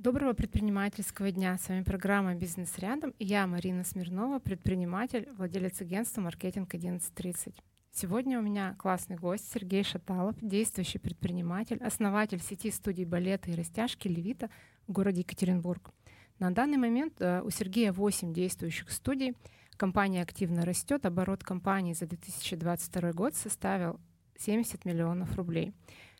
Доброго 0.00 0.32
предпринимательского 0.32 1.32
дня. 1.32 1.58
С 1.58 1.68
вами 1.68 1.82
программа 1.82 2.36
«Бизнес 2.36 2.78
рядом» 2.78 3.12
я, 3.18 3.48
Марина 3.48 3.82
Смирнова, 3.82 4.38
предприниматель, 4.38 5.28
владелец 5.36 5.80
агентства 5.80 6.20
«Маркетинг 6.20 6.72
1130». 6.72 7.52
Сегодня 7.90 8.38
у 8.38 8.42
меня 8.42 8.76
классный 8.78 9.16
гость 9.16 9.52
Сергей 9.52 9.82
Шаталов, 9.82 10.36
действующий 10.40 11.00
предприниматель, 11.00 11.82
основатель 11.82 12.38
сети 12.40 12.70
студий 12.70 13.06
балета 13.06 13.50
и 13.50 13.56
растяжки 13.56 14.06
«Левита» 14.06 14.50
в 14.86 14.92
городе 14.92 15.22
Екатеринбург. 15.22 15.90
На 16.38 16.52
данный 16.52 16.78
момент 16.78 17.14
э, 17.18 17.42
у 17.42 17.50
Сергея 17.50 17.92
8 17.92 18.32
действующих 18.32 18.92
студий. 18.92 19.34
Компания 19.76 20.22
активно 20.22 20.64
растет. 20.64 21.06
Оборот 21.06 21.42
компании 21.42 21.94
за 21.94 22.06
2022 22.06 23.12
год 23.14 23.34
составил 23.34 23.98
70 24.38 24.84
миллионов 24.84 25.34
рублей. 25.34 25.72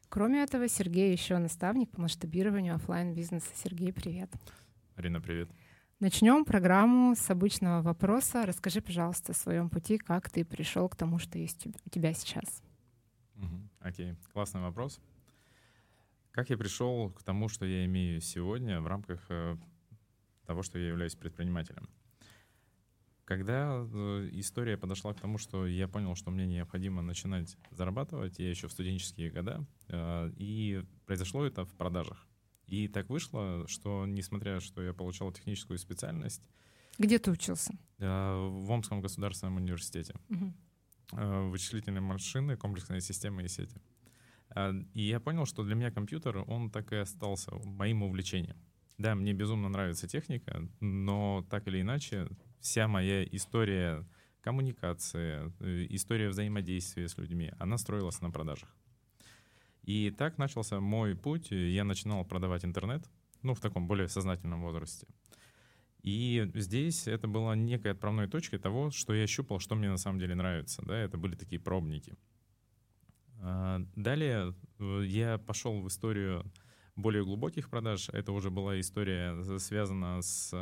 Кроме 0.09 0.43
этого, 0.43 0.69
Сергей 0.69 1.13
еще 1.13 1.37
наставник 1.37 1.91
по 1.91 2.01
масштабированию 2.01 2.75
офлайн 2.75 3.15
бизнеса 3.15 3.51
Сергей, 3.55 3.93
привет. 3.93 4.31
Арина, 4.97 5.21
привет. 5.21 5.51
Начнем 6.01 6.45
программу 6.45 7.15
с 7.15 7.29
обычного 7.29 7.83
вопроса. 7.83 8.47
Расскажи, 8.47 8.81
пожалуйста, 8.81 9.33
о 9.33 9.35
своем 9.35 9.69
пути, 9.69 9.99
как 9.99 10.31
ты 10.31 10.45
пришел 10.45 10.89
к 10.89 10.97
тому, 10.97 11.19
что 11.19 11.39
есть 11.39 11.67
у 11.67 11.91
тебя 11.91 12.15
сейчас. 12.15 12.63
Окей, 13.81 14.13
okay. 14.13 14.17
классный 14.33 14.63
вопрос. 14.63 15.01
Как 16.31 16.49
я 16.51 16.57
пришел 16.57 17.11
к 17.11 17.23
тому, 17.23 17.49
что 17.49 17.67
я 17.67 17.85
имею 17.85 18.21
сегодня 18.21 18.81
в 18.81 18.87
рамках 18.87 19.27
э, 19.29 19.57
того, 20.47 20.63
что 20.63 20.79
я 20.79 20.89
являюсь 20.89 21.17
предпринимателем? 21.17 21.89
Когда 23.29 23.87
э, 23.93 24.31
история 24.33 24.79
подошла 24.79 25.13
к 25.13 25.21
тому, 25.21 25.37
что 25.37 25.67
я 25.67 25.87
понял, 25.87 26.15
что 26.15 26.31
мне 26.31 26.47
необходимо 26.47 27.03
начинать 27.03 27.59
зарабатывать, 27.71 28.39
я 28.39 28.49
еще 28.49 28.69
в 28.69 28.73
студенческие 28.73 29.31
года, 29.31 29.67
э, 29.89 30.33
и 30.39 30.83
произошло 31.05 31.45
это 31.45 31.67
в 31.67 31.75
продажах. 31.75 32.27
И 32.65 32.89
так 32.89 33.11
вышло, 33.11 33.69
что 33.69 34.07
несмотря, 34.07 34.61
что 34.61 34.81
я 34.81 34.95
получал 34.95 35.31
техническую 35.31 35.77
специальность... 35.79 36.43
Где 36.97 37.19
ты 37.19 37.31
учился? 37.31 37.75
Э, 37.99 38.49
в 38.49 38.73
Омском 38.73 39.03
государственном 39.03 39.57
университете. 39.57 40.15
Угу. 40.31 41.51
Вычислительные 41.51 42.01
машины, 42.01 42.57
комплексные 42.57 43.03
системы 43.03 43.43
и 43.43 43.49
сети. 43.49 43.79
И 44.95 45.03
я 45.03 45.21
понял, 45.21 45.45
что 45.45 45.65
для 45.65 45.75
меня 45.75 45.91
компьютер, 45.91 46.45
он 46.47 46.71
так 46.71 46.93
и 46.93 46.97
остался 46.97 47.55
моим 47.57 48.05
увлечением. 48.05 48.57
Да, 48.97 49.15
мне 49.15 49.35
безумно 49.35 49.69
нравится 49.69 50.09
техника, 50.09 50.67
но 50.81 51.47
так 51.51 51.69
или 51.69 51.83
иначе 51.83 52.29
вся 52.61 52.89
моя 52.89 53.25
история 53.25 54.07
коммуникации, 54.41 55.53
э, 55.61 55.87
история 55.91 56.29
взаимодействия 56.29 57.09
с 57.09 57.19
людьми, 57.19 57.53
она 57.59 57.79
строилась 57.79 58.21
на 58.21 58.31
продажах. 58.31 58.75
И 59.83 60.11
так 60.11 60.39
начался 60.39 60.81
мой 60.81 61.17
путь. 61.17 61.51
Я 61.51 61.85
начинал 61.85 62.25
продавать 62.25 62.65
интернет, 62.65 63.09
ну, 63.43 63.55
в 63.55 63.61
таком 63.61 63.87
более 63.87 64.09
сознательном 64.09 64.63
возрасте. 64.63 65.07
И 66.03 66.51
здесь 66.55 67.09
это 67.09 67.27
была 67.27 67.57
некой 67.57 67.93
отправной 67.93 68.29
точкой 68.29 68.59
того, 68.59 68.91
что 68.91 69.15
я 69.15 69.27
щупал, 69.27 69.59
что 69.59 69.75
мне 69.75 69.89
на 69.89 69.97
самом 69.97 70.19
деле 70.19 70.35
нравится. 70.35 70.83
Да? 70.85 70.97
Это 70.97 71.17
были 71.17 71.35
такие 71.37 71.61
пробники. 71.61 72.17
А, 73.41 73.81
далее 73.97 74.55
э, 74.79 75.03
я 75.07 75.39
пошел 75.39 75.81
в 75.81 75.89
историю 75.89 76.45
более 76.95 77.25
глубоких 77.25 77.69
продаж. 77.71 78.09
Это 78.11 78.33
уже 78.33 78.51
была 78.51 78.79
история, 78.81 79.59
связана 79.59 80.21
с 80.23 80.53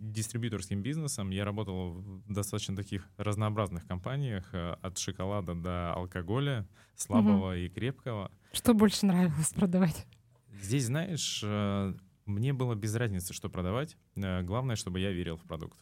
дистрибьюторским 0.00 0.82
бизнесом. 0.82 1.30
Я 1.30 1.44
работал 1.44 1.92
в 1.92 2.32
достаточно 2.32 2.76
таких 2.76 3.08
разнообразных 3.16 3.86
компаниях, 3.86 4.48
э, 4.52 4.76
от 4.82 4.98
шоколада 4.98 5.54
до 5.54 5.94
алкоголя, 5.94 6.66
слабого 6.94 7.50
угу. 7.50 7.54
и 7.54 7.68
крепкого. 7.68 8.30
Что 8.52 8.74
больше 8.74 9.06
нравилось 9.06 9.52
продавать? 9.52 10.06
Здесь, 10.60 10.86
знаешь, 10.86 11.40
э, 11.44 11.94
мне 12.26 12.52
было 12.52 12.74
без 12.74 12.94
разницы, 12.94 13.32
что 13.32 13.48
продавать. 13.48 13.96
Э, 14.16 14.42
главное, 14.42 14.76
чтобы 14.76 15.00
я 15.00 15.12
верил 15.12 15.36
в 15.36 15.42
продукт. 15.42 15.78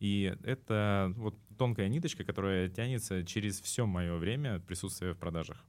И 0.00 0.36
это 0.42 1.12
вот 1.16 1.38
тонкая 1.56 1.88
ниточка, 1.88 2.24
которая 2.24 2.68
тянется 2.68 3.24
через 3.24 3.60
все 3.60 3.86
мое 3.86 4.16
время 4.16 4.58
присутствия 4.58 5.12
в 5.12 5.18
продажах. 5.18 5.64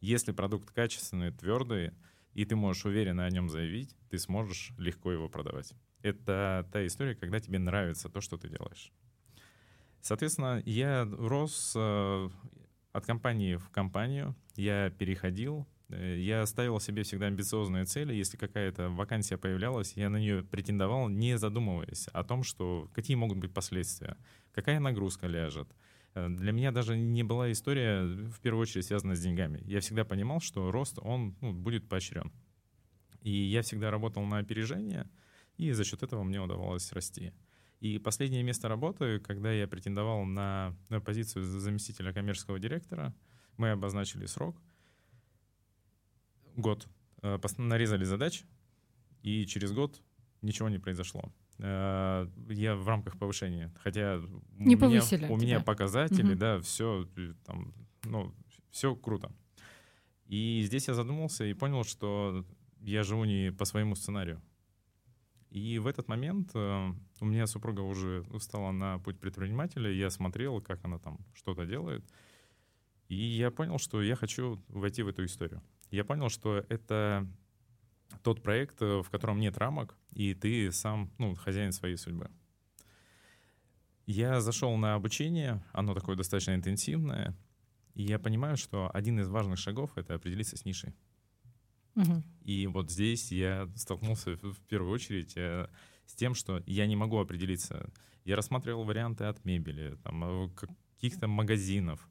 Если 0.00 0.32
продукт 0.32 0.70
качественный, 0.70 1.32
твердый, 1.32 1.92
и 2.34 2.44
ты 2.44 2.56
можешь 2.56 2.84
уверенно 2.84 3.24
о 3.24 3.30
нем 3.30 3.48
заявить, 3.48 3.96
ты 4.10 4.18
сможешь 4.18 4.72
легко 4.78 5.10
его 5.10 5.28
продавать 5.28 5.72
это 6.04 6.68
та 6.70 6.86
история, 6.86 7.14
когда 7.14 7.40
тебе 7.40 7.58
нравится 7.58 8.08
то, 8.08 8.20
что 8.20 8.36
ты 8.36 8.48
делаешь. 8.48 8.92
Соответственно, 10.02 10.62
я 10.66 11.08
рос 11.10 11.72
э, 11.74 12.28
от 12.92 13.06
компании 13.06 13.56
в 13.56 13.70
компанию, 13.70 14.36
я 14.54 14.90
переходил, 14.90 15.66
э, 15.88 16.18
я 16.18 16.44
ставил 16.44 16.78
себе 16.78 17.04
всегда 17.04 17.26
амбициозные 17.26 17.86
цели. 17.86 18.12
Если 18.12 18.36
какая-то 18.36 18.90
вакансия 18.90 19.38
появлялась, 19.38 19.94
я 19.96 20.10
на 20.10 20.18
нее 20.18 20.42
претендовал, 20.42 21.08
не 21.08 21.38
задумываясь 21.38 22.08
о 22.08 22.22
том, 22.22 22.42
что 22.42 22.90
какие 22.94 23.16
могут 23.16 23.38
быть 23.38 23.54
последствия, 23.54 24.18
какая 24.52 24.80
нагрузка 24.80 25.26
ляжет. 25.26 25.74
Э, 26.14 26.28
для 26.28 26.52
меня 26.52 26.70
даже 26.70 26.98
не 26.98 27.22
была 27.22 27.50
история 27.50 28.04
в 28.04 28.40
первую 28.40 28.60
очередь 28.60 28.84
связана 28.84 29.16
с 29.16 29.22
деньгами. 29.22 29.62
Я 29.64 29.80
всегда 29.80 30.04
понимал, 30.04 30.40
что 30.40 30.70
рост, 30.70 30.98
он 31.00 31.34
ну, 31.40 31.54
будет 31.54 31.88
поощрен. 31.88 32.30
И 33.22 33.30
я 33.30 33.62
всегда 33.62 33.90
работал 33.90 34.22
на 34.26 34.36
опережение— 34.36 35.08
и 35.56 35.72
за 35.72 35.84
счет 35.84 36.02
этого 36.02 36.22
мне 36.22 36.40
удавалось 36.40 36.92
расти. 36.92 37.32
И 37.80 37.98
последнее 37.98 38.42
место 38.42 38.68
работы, 38.68 39.18
когда 39.20 39.52
я 39.52 39.68
претендовал 39.68 40.24
на, 40.24 40.74
на 40.88 41.00
позицию 41.00 41.44
заместителя 41.44 42.12
коммерческого 42.12 42.58
директора, 42.58 43.14
мы 43.56 43.70
обозначили 43.70 44.26
срок. 44.26 44.56
Год. 46.56 46.88
Э, 47.22 47.38
нарезали 47.58 48.04
задач, 48.04 48.44
и 49.22 49.46
через 49.46 49.72
год 49.72 50.00
ничего 50.42 50.68
не 50.68 50.78
произошло. 50.78 51.32
Э, 51.58 52.28
я 52.48 52.74
в 52.74 52.88
рамках 52.88 53.18
повышения. 53.18 53.72
Хотя 53.82 54.20
не 54.58 54.76
у, 54.76 54.78
меня, 54.78 55.02
у 55.30 55.36
меня 55.36 55.60
показатели, 55.60 56.32
угу. 56.32 56.38
да, 56.38 56.60
все 56.60 57.08
э, 57.16 57.34
там, 57.44 57.74
ну, 58.04 58.34
все 58.70 58.94
круто. 58.94 59.32
И 60.26 60.62
здесь 60.64 60.88
я 60.88 60.94
задумался 60.94 61.44
и 61.44 61.54
понял, 61.54 61.84
что 61.84 62.44
я 62.80 63.02
живу 63.02 63.24
не 63.24 63.52
по 63.52 63.64
своему 63.64 63.94
сценарию. 63.94 64.42
И 65.54 65.78
в 65.78 65.86
этот 65.86 66.08
момент 66.08 66.50
э, 66.54 66.92
у 67.20 67.24
меня 67.24 67.46
супруга 67.46 67.80
уже 67.82 68.22
устала 68.30 68.72
на 68.72 68.98
путь 68.98 69.20
предпринимателя, 69.20 69.88
я 69.88 70.10
смотрел, 70.10 70.60
как 70.60 70.84
она 70.84 70.98
там 70.98 71.24
что-то 71.32 71.64
делает, 71.64 72.04
и 73.06 73.14
я 73.14 73.52
понял, 73.52 73.78
что 73.78 74.02
я 74.02 74.16
хочу 74.16 74.60
войти 74.66 75.04
в 75.04 75.08
эту 75.08 75.24
историю. 75.24 75.62
Я 75.92 76.04
понял, 76.04 76.28
что 76.28 76.64
это 76.68 77.28
тот 78.24 78.42
проект, 78.42 78.82
э, 78.82 79.00
в 79.00 79.10
котором 79.10 79.38
нет 79.38 79.56
рамок, 79.56 79.96
и 80.10 80.34
ты 80.34 80.72
сам 80.72 81.12
ну, 81.18 81.36
хозяин 81.36 81.70
своей 81.70 81.98
судьбы. 81.98 82.32
Я 84.06 84.40
зашел 84.40 84.76
на 84.76 84.96
обучение, 84.96 85.64
оно 85.72 85.94
такое 85.94 86.16
достаточно 86.16 86.56
интенсивное, 86.56 87.32
и 87.94 88.02
я 88.02 88.18
понимаю, 88.18 88.56
что 88.56 88.90
один 88.92 89.20
из 89.20 89.28
важных 89.28 89.60
шагов— 89.60 89.92
это 89.96 90.16
определиться 90.16 90.56
с 90.56 90.64
нишей. 90.64 90.96
И 92.44 92.66
вот 92.66 92.90
здесь 92.90 93.32
я 93.32 93.68
столкнулся 93.76 94.36
в 94.36 94.60
первую 94.68 94.92
очередь 94.92 95.36
э, 95.36 95.68
с 96.06 96.14
тем, 96.14 96.34
что 96.34 96.62
я 96.66 96.86
не 96.86 96.96
могу 96.96 97.18
определиться. 97.18 97.90
Я 98.24 98.36
рассматривал 98.36 98.84
варианты 98.84 99.24
от 99.24 99.44
мебели, 99.44 99.96
там, 100.02 100.24
э, 100.24 100.50
каких-то 100.96 101.26
магазинов. 101.26 102.08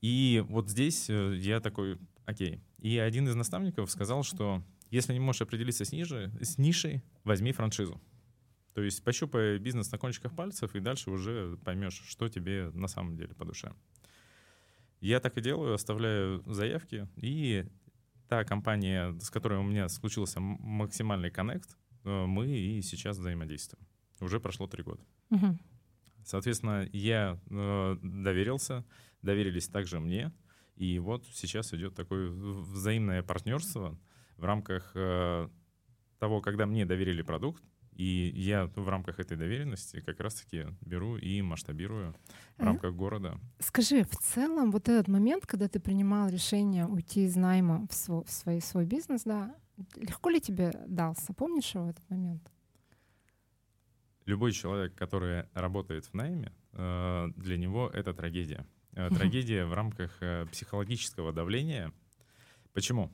И 0.00 0.44
вот 0.48 0.70
здесь 0.70 1.10
э, 1.10 1.36
я 1.36 1.60
такой, 1.60 1.98
окей. 2.24 2.60
И 2.78 2.96
один 2.98 3.28
из 3.28 3.34
наставников 3.34 3.90
сказал, 3.90 4.22
что 4.22 4.62
если 4.90 5.12
не 5.12 5.20
можешь 5.20 5.42
определиться 5.42 5.84
с, 5.84 5.92
ниже, 5.92 6.32
с 6.40 6.56
нишей, 6.56 7.02
возьми 7.24 7.52
франшизу. 7.52 8.00
То 8.74 8.82
есть 8.82 9.02
пощупай 9.02 9.58
бизнес 9.58 9.90
на 9.90 9.98
кончиках 9.98 10.34
пальцев, 10.34 10.74
и 10.74 10.80
дальше 10.80 11.10
уже 11.10 11.58
поймешь, 11.64 12.02
что 12.06 12.28
тебе 12.28 12.70
на 12.72 12.86
самом 12.86 13.16
деле 13.16 13.34
по 13.34 13.44
душе. 13.44 13.72
Я 15.00 15.20
так 15.20 15.36
и 15.36 15.40
делаю, 15.40 15.74
оставляю 15.74 16.42
заявки, 16.46 17.08
и 17.16 17.66
та 18.28 18.44
компания, 18.44 19.14
с 19.20 19.30
которой 19.30 19.58
у 19.58 19.62
меня 19.62 19.88
случился 19.88 20.40
максимальный 20.40 21.30
коннект, 21.30 21.76
э, 22.04 22.26
мы 22.26 22.46
и 22.46 22.82
сейчас 22.82 23.18
взаимодействуем. 23.18 23.86
Уже 24.20 24.38
прошло 24.40 24.66
три 24.66 24.82
года. 24.82 25.02
Угу. 25.30 25.58
Соответственно, 26.24 26.88
я 26.92 27.40
э, 27.50 27.96
доверился, 28.02 28.84
доверились 29.22 29.68
также 29.68 29.98
мне, 29.98 30.32
и 30.76 30.98
вот 30.98 31.26
сейчас 31.32 31.72
идет 31.74 31.94
такое 31.94 32.30
взаимное 32.30 33.22
партнерство 33.22 33.98
в 34.36 34.44
рамках 34.44 34.92
э, 34.94 35.48
того, 36.18 36.40
когда 36.40 36.66
мне 36.66 36.84
доверили 36.84 37.22
продукт, 37.22 37.62
и 37.98 38.32
я 38.34 38.66
в 38.76 38.88
рамках 38.88 39.18
этой 39.18 39.36
доверенности 39.36 40.00
как 40.00 40.20
раз-таки 40.20 40.66
беру 40.80 41.16
и 41.16 41.42
масштабирую 41.42 42.14
в 42.56 42.62
рамках 42.62 42.94
города. 42.94 43.38
Скажи, 43.58 44.04
в 44.04 44.16
целом 44.16 44.70
вот 44.70 44.88
этот 44.88 45.08
момент, 45.08 45.46
когда 45.46 45.68
ты 45.68 45.80
принимал 45.80 46.28
решение 46.28 46.86
уйти 46.86 47.24
из 47.24 47.34
найма 47.34 47.86
в 47.90 47.94
свой, 47.94 48.24
в 48.24 48.30
свой, 48.30 48.60
свой 48.60 48.86
бизнес, 48.86 49.24
да, 49.24 49.52
легко 49.96 50.30
ли 50.30 50.40
тебе 50.40 50.72
дался? 50.86 51.34
Помнишь 51.34 51.74
его 51.74 51.90
этот 51.90 52.08
момент? 52.08 52.52
Любой 54.26 54.52
человек, 54.52 54.94
который 54.94 55.46
работает 55.54 56.04
в 56.06 56.14
найме, 56.14 56.52
э, 56.74 57.28
для 57.34 57.56
него 57.56 57.90
это 57.92 58.14
трагедия. 58.14 58.64
Э, 58.92 59.08
трагедия 59.10 59.64
в 59.64 59.74
рамках 59.74 60.16
э, 60.20 60.46
психологического 60.52 61.32
давления. 61.32 61.92
Почему? 62.74 63.10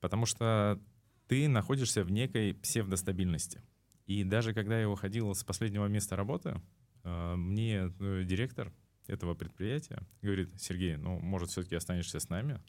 Потому 0.00 0.26
что 0.26 0.78
ты 1.26 1.48
находишься 1.48 2.04
в 2.04 2.10
некой 2.10 2.52
псевдостабильности. 2.52 3.62
И 4.06 4.22
даже 4.24 4.52
когда 4.52 4.78
я 4.78 4.88
уходил 4.88 5.34
с 5.34 5.44
последнего 5.44 5.86
места 5.86 6.16
работы, 6.16 6.60
э, 7.04 7.34
мне 7.36 7.92
э, 7.98 8.22
директор 8.24 8.72
этого 9.06 9.34
предприятия 9.34 10.02
говорит, 10.22 10.60
Сергей, 10.60 10.96
ну, 10.96 11.18
может, 11.18 11.50
все-таки 11.50 11.74
останешься 11.74 12.20
с 12.20 12.28
нами? 12.28 12.60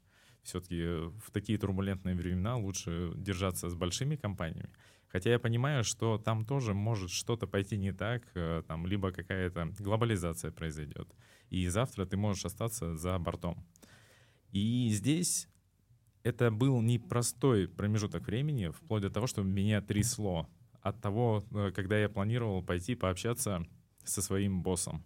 Все-таки 0.44 0.84
в 1.20 1.32
такие 1.32 1.58
турбулентные 1.58 2.16
времена 2.16 2.56
лучше 2.56 3.12
держаться 3.16 3.70
с 3.70 3.76
большими 3.76 4.16
компаниями. 4.16 4.70
Хотя 5.08 5.32
я 5.32 5.40
понимаю, 5.40 5.84
что 5.84 6.18
там 6.18 6.46
тоже 6.46 6.74
может 6.74 7.10
что-то 7.10 7.48
пойти 7.48 7.78
не 7.78 7.94
так, 7.94 8.24
э, 8.36 8.64
там 8.68 8.86
либо 8.86 9.12
какая-то 9.12 9.74
глобализация 9.80 10.52
произойдет, 10.52 11.08
и 11.50 11.68
завтра 11.68 12.06
ты 12.06 12.18
можешь 12.18 12.46
остаться 12.46 12.96
за 12.96 13.18
бортом. 13.18 13.66
И 14.52 14.90
здесь 14.90 15.48
это 16.24 16.52
был 16.52 16.82
непростой 16.82 17.68
промежуток 17.68 18.28
времени, 18.28 18.70
вплоть 18.70 19.04
до 19.04 19.10
того, 19.10 19.28
что 19.28 19.42
меня 19.44 19.82
трясло 19.82 20.50
от 20.86 21.02
того, 21.02 21.44
э, 21.52 21.72
когда 21.76 21.98
я 21.98 22.10
планировал 22.10 22.62
пойти 22.62 22.94
пообщаться 22.94 23.66
со 24.04 24.22
своим 24.22 24.62
боссом 24.62 25.04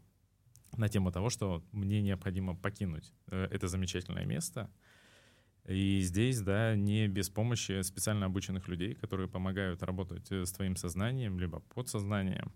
на 0.76 0.90
тему 0.90 1.10
того, 1.12 1.30
что 1.30 1.64
мне 1.72 2.02
необходимо 2.02 2.54
покинуть 2.54 3.14
э, 3.28 3.48
это 3.50 3.70
замечательное 3.70 4.26
место. 4.26 4.70
И 5.66 6.02
здесь, 6.02 6.42
да, 6.42 6.76
не 6.76 7.08
без 7.08 7.30
помощи 7.30 7.81
специально 7.84 8.26
обученных 8.26 8.68
людей, 8.68 8.94
которые 8.94 9.30
помогают 9.30 9.81
работать 9.81 10.30
э, 10.31 10.46
с 10.46 10.52
твоим 10.52 10.76
сознанием, 10.76 11.40
либо 11.40 11.62
подсознанием. 11.74 12.52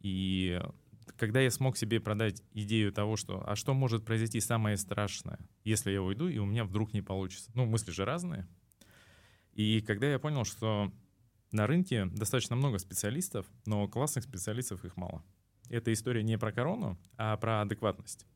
И 0.00 0.60
когда 1.16 1.40
я 1.40 1.52
смог 1.52 1.76
себе 1.76 2.00
продать 2.00 2.42
идею 2.52 2.92
того, 2.92 3.16
что 3.16 3.48
а 3.48 3.54
что 3.54 3.74
может 3.74 4.04
произойти 4.04 4.40
самое 4.40 4.76
страшное, 4.76 5.38
если 5.62 5.92
я 5.92 6.02
уйду, 6.02 6.26
и 6.26 6.38
у 6.38 6.46
меня 6.46 6.64
вдруг 6.64 6.92
не 6.92 7.00
получится. 7.00 7.52
Ну, 7.54 7.64
мысли 7.64 7.92
же 7.92 8.04
разные. 8.04 8.48
И 9.52 9.80
когда 9.82 10.10
я 10.10 10.18
понял, 10.18 10.44
что 10.44 10.92
на 11.56 11.66
рынке 11.66 12.04
достаточно 12.06 12.54
много 12.54 12.78
специалистов, 12.78 13.46
но 13.64 13.88
классных 13.88 14.24
специалистов 14.24 14.84
их 14.84 14.96
мало. 14.96 15.24
Эта 15.70 15.92
история 15.92 16.22
не 16.22 16.38
про 16.38 16.52
корону, 16.52 16.98
а 17.16 17.36
про 17.38 17.62
адекватность. 17.62 18.26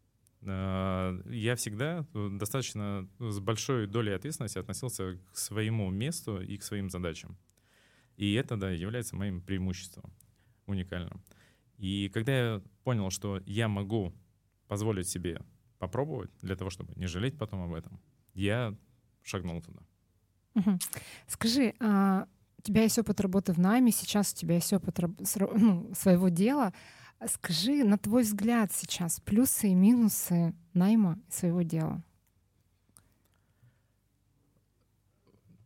Э, 0.42 1.20
я 1.26 1.54
всегда 1.54 2.06
достаточно 2.12 3.08
с 3.18 3.38
большой 3.38 3.86
долей 3.86 4.12
ответственности 4.12 4.58
относился 4.58 5.18
к 5.32 5.36
своему 5.36 5.90
месту 5.90 6.40
и 6.40 6.56
к 6.56 6.62
своим 6.62 6.88
задачам. 6.90 7.38
И 8.16 8.32
это, 8.34 8.56
да, 8.56 8.70
является 8.70 9.16
моим 9.16 9.42
преимуществом 9.42 10.12
уникальным. 10.66 11.22
И 11.76 12.10
когда 12.12 12.32
я 12.32 12.62
понял, 12.84 13.10
что 13.10 13.42
я 13.46 13.68
могу 13.68 14.14
позволить 14.66 15.08
себе 15.08 15.40
попробовать 15.78 16.30
для 16.42 16.56
того, 16.56 16.70
чтобы 16.70 16.94
не 16.96 17.06
жалеть 17.06 17.38
потом 17.38 17.62
об 17.62 17.74
этом, 17.74 18.00
я 18.34 18.74
шагнул 19.22 19.62
туда. 19.62 19.80
Скажи, 21.26 21.74
а 21.80 22.26
у 22.60 22.62
тебя 22.62 22.82
есть 22.82 22.98
опыт 22.98 23.18
работы 23.22 23.54
в 23.54 23.58
найме, 23.58 23.90
сейчас 23.90 24.32
у 24.34 24.36
тебя 24.36 24.56
есть 24.56 24.70
опыт 24.74 24.98
ну, 24.98 25.90
своего 25.94 26.28
дела. 26.28 26.74
Скажи, 27.26 27.84
на 27.84 27.96
твой 27.96 28.22
взгляд 28.22 28.70
сейчас 28.70 29.18
плюсы 29.20 29.68
и 29.68 29.74
минусы 29.74 30.54
найма 30.74 31.18
своего 31.30 31.62
дела? 31.62 32.02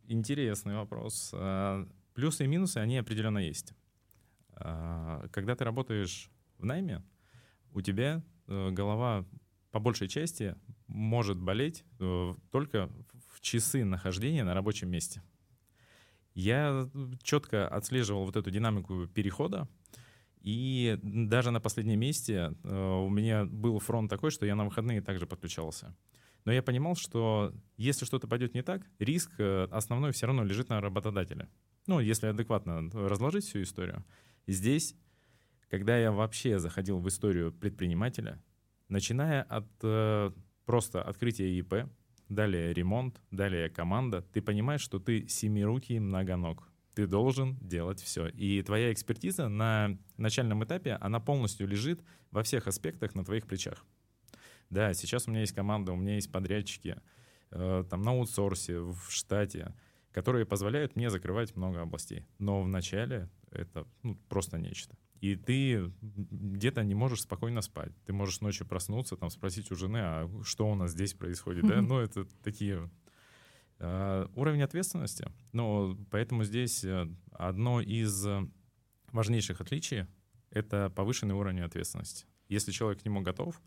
Интересный 0.07 0.75
вопрос. 0.75 1.31
А, 1.33 1.85
плюсы 2.13 2.45
и 2.45 2.47
минусы, 2.47 2.77
они 2.77 2.97
определенно 2.97 3.39
есть. 3.39 3.73
А, 4.53 5.27
когда 5.33 5.55
ты 5.55 5.65
работаешь 5.65 6.29
в 6.57 6.65
найме, 6.65 7.03
у 7.73 7.81
тебя 7.81 8.23
э, 8.47 8.69
голова 8.71 9.25
по 9.71 9.79
большей 9.79 10.07
части 10.07 10.55
может 10.87 11.37
болеть 11.37 11.83
э, 11.99 12.35
только 12.51 12.89
в 13.33 13.41
часы 13.41 13.83
нахождения 13.83 14.45
на 14.45 14.53
рабочем 14.53 14.89
месте. 14.89 15.21
Я 16.35 16.89
четко 17.23 17.67
отслеживал 17.67 18.25
вот 18.25 18.35
эту 18.35 18.51
динамику 18.51 19.07
перехода, 19.07 19.67
и 20.41 20.99
даже 21.01 21.49
на 21.49 21.59
последнем 21.59 21.99
месте 21.99 22.53
э, 22.63 23.03
у 23.03 23.09
меня 23.09 23.45
был 23.45 23.79
фронт 23.79 24.09
такой, 24.09 24.29
что 24.29 24.45
я 24.45 24.55
на 24.55 24.65
выходные 24.65 25.01
также 25.01 25.25
подключался. 25.25 25.95
Но 26.43 26.51
я 26.51 26.61
понимал, 26.61 26.95
что 26.95 27.51
если 27.77 28.05
что-то 28.05 28.27
пойдет 28.27 28.53
не 28.53 28.61
так, 28.61 28.83
риск 28.99 29.31
основной 29.71 30.11
все 30.11 30.27
равно 30.27 30.43
лежит 30.43 30.69
на 30.69 30.79
работодателе. 30.79 31.49
Ну, 31.87 31.99
если 31.99 32.27
адекватно 32.27 32.89
разложить 32.93 33.45
всю 33.45 33.63
историю. 33.63 34.05
Здесь, 34.45 34.95
когда 35.69 35.97
я 35.97 36.11
вообще 36.11 36.59
заходил 36.59 36.99
в 36.99 37.07
историю 37.07 37.51
предпринимателя, 37.51 38.39
начиная 38.87 39.41
от 39.43 39.67
э, 39.81 40.31
просто 40.65 41.01
открытия 41.01 41.57
ИП, 41.57 41.89
далее 42.29 42.73
ремонт, 42.73 43.21
далее 43.31 43.69
команда, 43.69 44.21
ты 44.21 44.41
понимаешь, 44.41 44.81
что 44.81 44.99
ты 44.99 45.27
семирукий 45.27 45.99
многоног. 45.99 46.67
Ты 46.93 47.07
должен 47.07 47.57
делать 47.59 48.01
все. 48.01 48.29
И 48.29 48.61
твоя 48.61 48.93
экспертиза 48.93 49.49
на 49.49 49.97
начальном 50.17 50.63
этапе, 50.63 50.93
она 51.01 51.19
полностью 51.19 51.67
лежит 51.67 52.01
во 52.31 52.41
всех 52.43 52.67
аспектах 52.67 53.15
на 53.15 53.25
твоих 53.25 53.45
плечах. 53.47 53.85
Да, 54.69 54.93
сейчас 54.93 55.27
у 55.27 55.31
меня 55.31 55.41
есть 55.41 55.53
команда, 55.53 55.91
у 55.91 55.95
меня 55.95 56.15
есть 56.15 56.31
подрядчики, 56.31 56.97
э, 57.51 57.83
там 57.89 58.01
на 58.01 58.11
аутсорсе, 58.11 58.79
в 58.79 59.07
штате, 59.09 59.75
которые 60.11 60.45
позволяют 60.45 60.95
мне 60.95 61.09
закрывать 61.09 61.55
много 61.55 61.81
областей. 61.81 62.25
Но 62.39 62.61
в 62.61 62.67
начале 62.67 63.29
это 63.51 63.85
ну, 64.01 64.15
просто 64.29 64.57
нечто. 64.57 64.95
И 65.21 65.35
ты 65.35 65.91
где-то 66.01 66.83
не 66.83 66.95
можешь 66.95 67.21
спокойно 67.21 67.61
спать. 67.61 67.91
Ты 68.05 68.13
можешь 68.13 68.41
ночью 68.41 68.67
проснуться, 68.67 69.15
там 69.15 69.29
спросить 69.29 69.71
у 69.71 69.75
жены, 69.75 69.99
а 70.01 70.29
что 70.43 70.69
у 70.69 70.75
нас 70.75 70.91
здесь 70.91 71.13
происходит, 71.13 71.67
да? 71.67 71.81
Ну, 71.81 71.99
это 71.99 72.25
такие 72.43 72.89
Uh, 73.77 74.31
уровень 74.35 74.61
ответственности. 74.61 75.29
Ну, 75.51 75.97
поэтому 76.09 76.45
здесь 76.45 76.85
э, 76.85 77.09
одно 77.33 77.81
из 77.81 78.25
важнейших 79.11 79.59
отличий— 79.59 80.05
это 80.49 80.89
повышенный 80.89 81.35
уровень 81.35 81.59
ответственности. 81.59 82.25
Если 82.47 82.71
человек 82.71 83.01
к 83.01 83.05
нему 83.05 83.19
готов, 83.19 83.61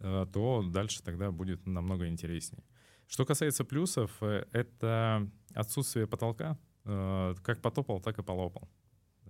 uh, 0.00 0.26
то 0.32 0.64
дальше 0.68 1.00
тогда 1.00 1.30
будет 1.30 1.64
намного 1.64 2.08
интереснее. 2.08 2.64
Что 3.06 3.24
касается 3.24 3.64
плюсов, 3.64 4.10
э, 4.20 4.46
это 4.50 5.30
отсутствие 5.54 6.08
потолка. 6.08 6.58
Как 6.82 7.62
потопал, 7.62 8.00
так 8.00 8.18
и 8.18 8.24
полопал. 8.24 8.68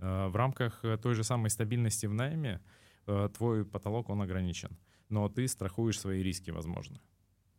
Э, 0.01 0.29
в 0.29 0.37
рамках 0.37 0.85
э, 0.85 0.97
той 0.99 1.15
же 1.15 1.25
самой 1.25 1.51
стабильности 1.51 2.07
в 2.07 2.15
найме 2.15 2.61
э, 3.07 3.29
твой 3.37 3.65
потолок, 3.65 4.11
он 4.11 4.23
ограничен. 4.23 4.77
Но 5.09 5.29
ты 5.29 5.49
страхуешь 5.49 6.01
свои 6.01 6.23
риски, 6.23 6.51
возможно. 6.51 7.01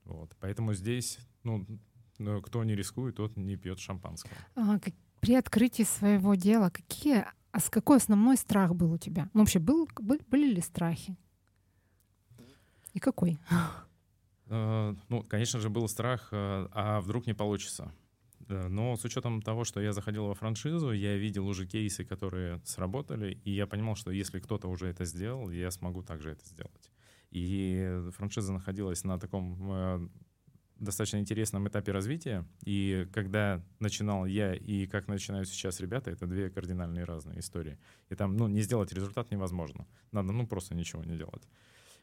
Вот. 0.04 0.36
Поэтому 0.40 0.74
здесь, 0.74 1.20
ну, 1.44 1.66
кто 2.44 2.64
не 2.64 2.76
рискует, 2.76 3.16
тот 3.16 3.38
не 3.38 3.56
пьет 3.56 3.80
шампанского. 3.80 4.34
А, 4.56 4.80
как, 4.80 4.94
при 5.20 5.36
открытии 5.36 5.84
своего 5.84 6.36
дела, 6.36 6.70
какие, 6.70 7.26
а 7.52 7.60
с 7.60 7.70
какой 7.70 7.98
основной 7.98 8.38
страх 8.38 8.76
был 8.76 8.94
у 8.94 8.98
тебя? 8.98 9.30
Ну, 9.34 9.42
вообще, 9.42 9.60
был, 9.60 9.90
был, 10.00 10.20
были 10.28 10.54
ли 10.54 10.62
страхи? 10.62 11.18
И 12.94 13.00
какой? 13.00 13.38
Ну, 14.50 15.24
конечно 15.28 15.60
же, 15.60 15.70
был 15.70 15.88
страх, 15.90 16.30
а 16.32 17.02
вдруг 17.02 17.28
не 17.28 17.34
получится. 17.34 17.92
Э, 18.50 18.68
но 18.68 18.96
с 18.96 19.06
учетом 19.06 19.42
того, 19.42 19.64
что 19.64 19.82
я 19.82 19.94
заходил 19.94 20.28
во 20.28 20.34
франшизу, 20.34 20.92
я 20.92 21.18
видел 21.18 21.48
уже 21.48 21.66
кейсы, 21.66 22.06
которые 22.06 22.62
сработали, 22.66 23.40
и 23.44 23.52
я 23.52 23.68
понимал, 23.68 23.96
что 23.96 24.12
если 24.12 24.40
кто-то 24.40 24.68
уже 24.68 24.88
это 24.88 25.06
сделал, 25.06 25.50
я 25.50 25.72
смогу 25.72 26.04
также 26.04 26.32
это 26.32 26.46
сделать. 26.46 26.92
И 27.32 28.04
франшиза 28.16 28.54
находилась 28.54 29.04
на 29.04 29.20
таком 29.20 29.58
э, 29.72 30.10
достаточно 30.80 31.18
интересном 31.18 31.68
этапе 31.68 31.92
развития. 31.92 32.46
И 32.64 33.08
когда 33.14 33.64
начинал 33.80 34.26
я 34.26 34.54
и 34.54 34.88
как 34.88 35.08
начинают 35.08 35.50
сейчас 35.50 35.80
ребята, 35.80 36.12
это 36.12 36.26
две 36.26 36.50
кардинальные 36.50 37.04
разные 37.04 37.40
истории. 37.40 37.78
И 38.10 38.16
там, 38.16 38.38
ну, 38.38 38.48
не 38.48 38.62
сделать 38.62 38.94
результат 38.94 39.32
невозможно. 39.32 39.88
Надо, 40.12 40.32
ну, 40.32 40.48
просто 40.48 40.76
ничего 40.76 41.04
не 41.04 41.18
делать. 41.18 41.44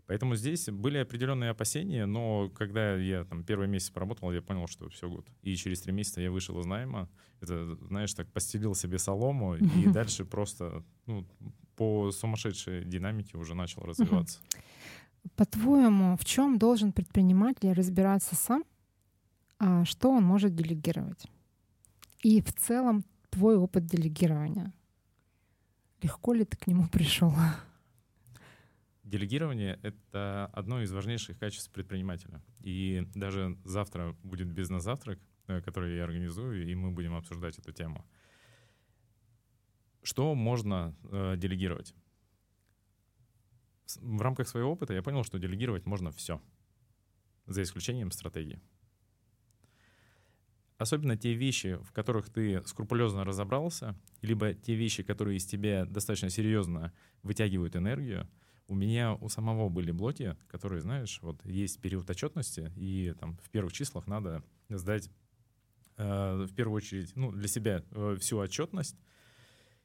Поэтому 0.06 0.36
здесь 0.36 0.68
были 0.68 0.98
определенные 0.98 1.50
опасения, 1.50 2.04
но 2.04 2.50
когда 2.50 2.94
я 2.94 3.24
там 3.24 3.42
первый 3.42 3.68
месяц 3.68 3.90
поработал, 3.90 4.32
я 4.32 4.42
понял, 4.42 4.66
что 4.66 4.88
все 4.90 5.08
гуд. 5.08 5.26
И 5.42 5.56
через 5.56 5.80
три 5.80 5.92
месяца 5.92 6.20
я 6.20 6.30
вышел 6.30 6.60
из 6.60 6.66
найма. 6.66 7.08
Это, 7.40 7.74
знаешь, 7.86 8.12
так 8.12 8.30
постелил 8.30 8.74
себе 8.74 8.98
солому, 8.98 9.56
и 9.56 9.86
дальше 9.92 10.24
просто 10.24 10.84
ну, 11.06 11.26
по 11.76 12.10
сумасшедшей 12.12 12.84
динамике 12.84 13.38
уже 13.38 13.54
начал 13.54 13.82
развиваться. 13.82 14.40
По-твоему, 15.36 16.16
в 16.18 16.24
чем 16.24 16.58
должен 16.58 16.92
предприниматель 16.92 17.72
разбираться 17.72 18.34
сам, 18.36 18.64
а 19.58 19.84
что 19.86 20.10
он 20.10 20.22
может 20.22 20.54
делегировать? 20.54 21.26
И 22.22 22.42
в 22.42 22.52
целом 22.52 23.04
твой 23.30 23.56
опыт 23.56 23.86
делегирования. 23.86 24.72
Легко 26.02 26.34
ли 26.34 26.44
ты 26.44 26.58
к 26.58 26.66
нему 26.66 26.88
пришел? 26.88 27.32
Делегирование— 29.04 29.78
это 29.82 30.46
одно 30.54 30.80
из 30.82 30.90
важнейших 30.90 31.38
качеств 31.38 31.70
предпринимателя. 31.70 32.42
И 32.60 33.06
даже 33.14 33.58
завтра 33.64 34.16
будет 34.22 34.50
бизнес-завтрак, 34.50 35.20
э, 35.46 35.60
который 35.60 35.96
я 35.96 36.04
организую, 36.04 36.66
и 36.66 36.74
мы 36.74 36.90
будем 36.90 37.14
обсуждать 37.14 37.58
эту 37.58 37.70
тему. 37.72 38.06
Что 40.02 40.34
можно 40.34 40.96
э, 41.10 41.34
делегировать? 41.36 41.94
В 44.00 44.22
рамках 44.22 44.48
своего 44.48 44.72
опыта 44.72 44.94
я 44.94 45.02
понял, 45.02 45.22
что 45.22 45.38
делегировать 45.38 45.84
можно 45.84 46.10
все, 46.10 46.40
за 47.46 47.62
исключением 47.62 48.10
стратегии. 48.10 48.60
особенно 50.78 51.16
те 51.16 51.34
вещи, 51.34 51.76
в 51.76 51.92
которых 51.92 52.30
ты 52.30 52.62
скрупулезно 52.66 53.24
разобрался, 53.24 53.94
либо 54.22 54.54
те 54.54 54.74
вещи, 54.74 55.02
которые 55.02 55.36
из 55.36 55.44
тебя 55.44 55.84
достаточно 55.84 56.30
серьезно 56.30 56.92
вытягивают 57.22 57.76
энергию, 57.76 58.28
у 58.68 58.74
меня 58.74 59.14
у 59.14 59.28
самого 59.28 59.68
были 59.68 59.90
блоки, 59.90 60.36
которые, 60.48 60.80
знаешь, 60.80 61.18
вот 61.22 61.44
есть 61.44 61.80
период 61.80 62.08
отчетности, 62.08 62.72
и 62.76 63.14
там 63.18 63.36
в 63.42 63.50
первых 63.50 63.72
числах 63.72 64.06
надо 64.06 64.42
сдать 64.68 65.10
э, 65.96 66.46
в 66.48 66.54
первую 66.54 66.76
очередь 66.76 67.14
ну, 67.14 67.30
для 67.30 67.48
себя 67.48 67.82
э, 67.90 68.16
всю 68.20 68.38
отчетность, 68.38 68.96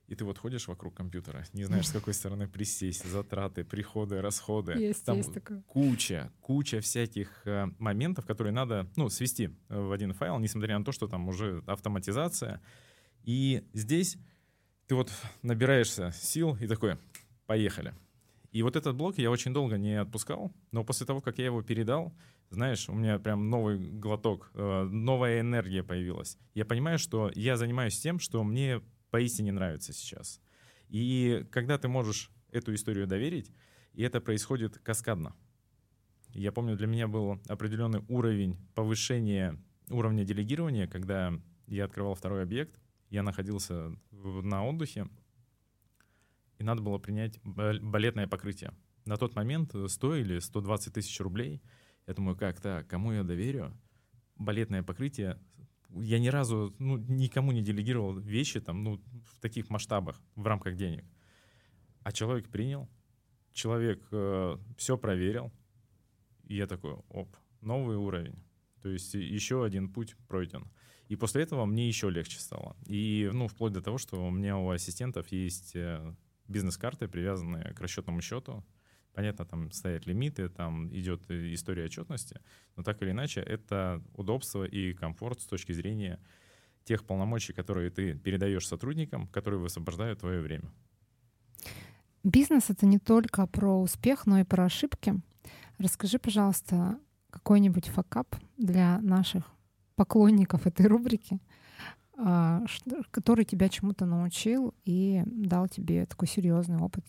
и 0.08 0.16
ты 0.16 0.26
вот 0.26 0.40
ходишь 0.40 0.68
вокруг 0.68 0.96
компьютера, 0.96 1.46
не 1.54 1.66
знаешь, 1.66 1.88
с 1.88 1.92
какой 1.92 2.16
стороны 2.16 2.48
присесть, 2.48 3.06
затраты, 3.06 3.64
приходы, 3.64 4.22
расходы. 4.22 4.74
Есть, 4.74 5.06
Там 5.06 5.18
есть 5.18 5.32
такое. 5.34 5.62
куча, 5.68 6.32
куча 6.42 6.82
всяких 6.82 7.46
э, 7.46 7.68
моментов, 7.78 8.26
которые 8.26 8.52
надо, 8.52 8.90
ну, 8.96 9.10
свести 9.10 9.52
в 9.68 9.92
один 9.92 10.14
файл, 10.14 10.40
несмотря 10.40 10.80
на 10.80 10.86
то, 10.86 10.92
что 10.92 11.08
там 11.08 11.28
уже 11.28 11.64
автоматизация. 11.68 12.60
И 13.24 13.64
здесь 13.74 14.18
ты 14.88 14.96
вот 14.96 15.12
набираешься 15.44 16.12
сил 16.12 16.58
и 16.60 16.66
такой, 16.66 16.98
поехали. 17.46 17.94
И 18.52 18.64
вот 18.64 18.76
этот 18.76 18.96
блок 18.96 19.18
я 19.18 19.30
очень 19.30 19.54
долго 19.54 19.78
не 19.78 20.00
отпускал, 20.02 20.52
но 20.72 20.84
после 20.84 21.06
того, 21.06 21.22
как 21.22 21.38
я 21.38 21.46
его 21.46 21.62
передал, 21.62 22.14
знаешь, 22.50 22.90
у 22.90 22.94
меня 22.94 23.20
прям 23.20 23.50
новый 23.50 23.78
глоток, 23.78 24.52
э, 24.54 24.84
новая 24.84 25.42
энергия 25.42 25.84
появилась. 25.84 26.38
Я 26.56 26.66
понимаю, 26.66 26.98
что 26.98 27.32
я 27.36 27.58
занимаюсь 27.58 28.00
тем, 28.00 28.20
что 28.20 28.44
мне 28.44 28.82
поистине 29.12 29.52
нравится 29.52 29.94
сейчас. 29.94 30.42
И 30.88 31.46
когда 31.52 31.78
ты 31.78 31.88
можешь 31.88 32.32
эту 32.52 32.74
историю 32.74 33.06
доверить, 33.06 33.52
и 33.94 34.04
это 34.04 34.20
происходит 34.22 34.80
каскадно. 34.80 35.36
Я 36.34 36.52
помню, 36.52 36.76
для 36.76 36.88
меня 36.88 37.08
был 37.08 37.40
определенный 37.48 38.04
уровень 38.08 38.58
повышения 38.76 39.60
уровня 39.90 40.24
делегирования, 40.24 40.88
когда 40.88 41.34
я 41.68 41.86
открывал 41.86 42.16
второй 42.16 42.44
объект, 42.44 42.80
я 43.10 43.24
находился 43.24 43.92
на 44.12 44.66
отдыхе, 44.66 45.08
и 46.60 46.64
надо 46.64 46.82
было 46.82 47.00
принять 47.00 47.40
балетное 47.44 48.28
покрытие. 48.28 48.74
На 49.06 49.18
тот 49.18 49.36
момент 49.36 49.74
100 49.88 50.16
или 50.16 50.40
120 50.40 50.94
тысяч 50.94 51.20
рублей. 51.20 51.62
Я 52.06 52.14
думаю, 52.14 52.38
как 52.38 52.62
так, 52.62 52.88
кому 52.88 53.12
я 53.12 53.24
доверю? 53.24 53.76
Балетное 54.36 54.84
покрытие 54.84 55.40
я 55.96 56.20
ни 56.20 56.28
разу 56.28 56.76
ну, 56.80 56.98
никому 56.98 57.52
не 57.52 57.62
делегировал 57.62 58.18
вещи 58.18 58.60
там, 58.60 58.84
ну, 58.84 59.02
в 59.26 59.40
таких 59.40 59.70
масштабах, 59.70 60.22
в 60.36 60.46
рамках 60.46 60.76
денег. 60.76 61.06
А 62.04 62.12
человек 62.12 62.50
принял, 62.50 62.90
человек 63.52 64.02
э, 64.12 64.58
все 64.78 64.98
проверил, 64.98 65.52
и 66.46 66.56
я 66.56 66.68
такой, 66.68 66.94
оп, 67.10 67.36
новый 67.62 67.98
уровень. 67.98 68.36
То 68.82 68.90
есть 68.90 69.14
еще 69.14 69.66
один 69.66 69.92
путь 69.92 70.16
пройден. 70.28 70.70
И 71.08 71.16
после 71.16 71.44
этого 71.44 71.66
мне 71.66 71.88
еще 71.88 72.10
легче 72.10 72.40
стало. 72.40 72.78
И 72.86 73.30
ну, 73.34 73.48
вплоть 73.48 73.74
до 73.74 73.82
того, 73.82 73.98
что 73.98 74.26
у 74.26 74.32
меня 74.32 74.58
у 74.58 74.70
ассистентов 74.70 75.32
есть 75.32 75.76
э, 75.76 76.16
бизнес-карты, 76.50 77.08
привязанные 77.08 77.74
к 77.74 77.80
расчетному 77.82 78.22
счету, 78.22 78.64
Понятно, 79.14 79.46
там 79.46 79.72
стоят 79.72 80.06
лимиты, 80.06 80.50
там 80.50 80.88
идет 80.96 81.30
история 81.30 81.86
отчетности, 81.86 82.40
но 82.76 82.84
так 82.84 83.02
или 83.02 83.12
иначе 83.12 83.42
это 83.42 84.02
удобство 84.14 84.64
и 84.64 84.94
комфорт 84.94 85.42
с 85.42 85.46
точки 85.46 85.72
зрения 85.74 86.20
тех 86.86 87.04
полномочий, 87.04 87.54
которые 87.54 87.90
ты 87.90 88.14
передаешь 88.14 88.68
сотрудникам, 88.68 89.28
которые 89.28 89.60
высвобождают 89.60 90.20
твое 90.20 90.42
время. 90.42 90.72
Бизнес— 92.24 92.66
это 92.70 92.86
не 92.86 93.00
только 93.00 93.46
про 93.48 93.82
успех, 93.82 94.26
но 94.26 94.40
и 94.40 94.44
про 94.44 94.66
ошибки. 94.66 95.16
Расскажи, 95.80 96.20
пожалуйста, 96.20 97.00
какой-нибудь 97.30 97.88
факап 97.88 98.36
для 98.58 99.00
наших 99.02 99.44
поклонников 99.96 100.66
этой 100.66 100.88
рубрики, 100.88 101.40
который 103.12 103.46
тебя 103.46 103.70
чему-то 103.70 104.06
научил 104.06 104.74
и 104.86 105.24
дал 105.26 105.68
тебе 105.68 106.06
такой 106.06 106.28
серьезный 106.28 106.78
опыт. 106.78 107.06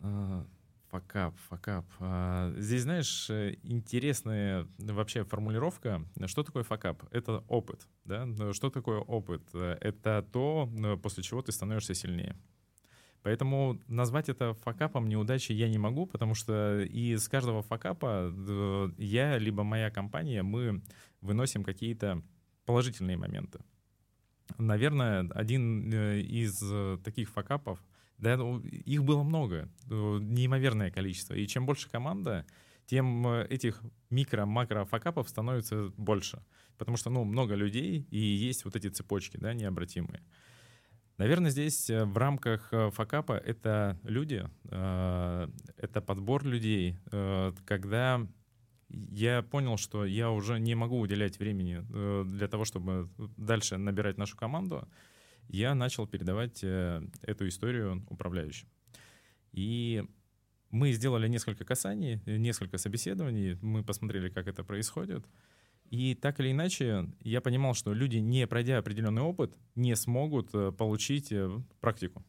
А, 0.00 0.46
факап, 0.90 1.34
факап. 1.48 1.84
А, 1.98 2.54
здесь, 2.56 2.82
знаешь, 2.82 3.28
э, 3.30 3.56
интересная 3.62 4.66
вообще 4.78 5.24
формулировка. 5.24 6.04
Что 6.26 6.42
такое 6.44 6.62
факап? 6.62 7.02
Это 7.10 7.44
опыт. 7.48 7.88
Да? 8.04 8.26
Что 8.52 8.70
такое 8.70 8.98
опыт? 9.00 9.42
Это 9.54 10.24
то, 10.32 10.70
после 11.02 11.22
чего 11.22 11.42
ты 11.42 11.52
становишься 11.52 11.94
сильнее. 11.94 12.36
Поэтому 13.22 13.80
назвать 13.88 14.28
это 14.28 14.54
факапом 14.54 15.08
неудачи 15.08 15.52
я 15.52 15.68
не 15.68 15.78
могу, 15.78 16.06
потому 16.06 16.34
что 16.34 16.80
из 16.80 17.28
каждого 17.28 17.62
факапа 17.62 18.32
я 18.96 19.38
либо 19.38 19.64
моя 19.64 19.90
компания, 19.90 20.42
мы 20.42 20.82
выносим 21.20 21.64
какие-то 21.64 22.22
положительные 22.68 23.16
моменты. 23.16 23.60
Наверное, 24.58 25.26
один 25.30 25.90
э, 25.90 26.20
из 26.20 26.60
э, 26.62 26.98
таких 27.02 27.30
факапов— 27.30 27.82
да, 28.18 28.36
ну, 28.36 28.58
их 28.60 29.04
было 29.04 29.22
много, 29.22 29.56
э, 29.88 30.18
неимоверное 30.20 30.90
количество. 30.90 31.34
И 31.34 31.46
чем 31.46 31.66
больше 31.66 31.88
команда, 31.88 32.44
тем 32.84 33.26
э, 33.26 33.46
этих 33.48 33.80
микро-макро 34.10 34.84
факапов 34.84 35.28
становится 35.28 35.92
больше. 35.96 36.42
Потому 36.76 36.96
что, 36.96 37.10
ну, 37.10 37.24
много 37.24 37.54
людей, 37.54 38.06
и 38.10 38.18
есть 38.18 38.64
вот 38.64 38.76
эти 38.76 38.88
цепочки, 38.88 39.38
да, 39.38 39.54
необратимые. 39.54 40.20
Наверное, 41.16 41.50
здесь 41.50 41.88
в 41.88 42.16
рамках 42.16 42.72
факапа 42.92 43.32
это 43.32 43.98
люди, 44.04 44.48
это 44.64 46.00
подбор 46.06 46.44
людей, 46.44 46.96
когда 47.64 48.24
я 48.88 49.42
понял, 49.42 49.76
что 49.76 50.04
я 50.04 50.30
уже 50.30 50.58
не 50.58 50.74
могу 50.74 50.98
уделять 50.98 51.38
времени 51.38 51.84
для 52.24 52.48
того, 52.48 52.64
чтобы 52.64 53.08
дальше 53.36 53.76
набирать 53.76 54.18
нашу 54.18 54.36
команду, 54.36 54.88
я 55.48 55.74
начал 55.74 56.06
передавать 56.06 56.62
э, 56.62 57.02
эту 57.22 57.48
историю 57.48 58.04
управляющим. 58.08 58.68
И 59.52 60.04
мы 60.70 60.92
сделали 60.92 61.26
несколько 61.26 61.64
касаний, 61.64 62.20
несколько 62.26 62.78
собеседований, 62.78 63.58
мы 63.62 63.82
посмотрели, 63.82 64.28
как 64.28 64.46
это 64.46 64.62
происходит. 64.62 65.26
И 65.90 66.14
так 66.14 66.38
или 66.40 66.52
иначе, 66.52 67.10
я 67.20 67.40
понимал, 67.40 67.72
что 67.72 67.94
люди, 67.94 68.18
не 68.18 68.46
пройдя 68.46 68.76
определенный 68.76 69.22
опыт, 69.22 69.56
не 69.74 69.96
смогут 69.96 70.50
э, 70.52 70.70
получить 70.72 71.32
э, 71.32 71.50
практику. 71.80 72.22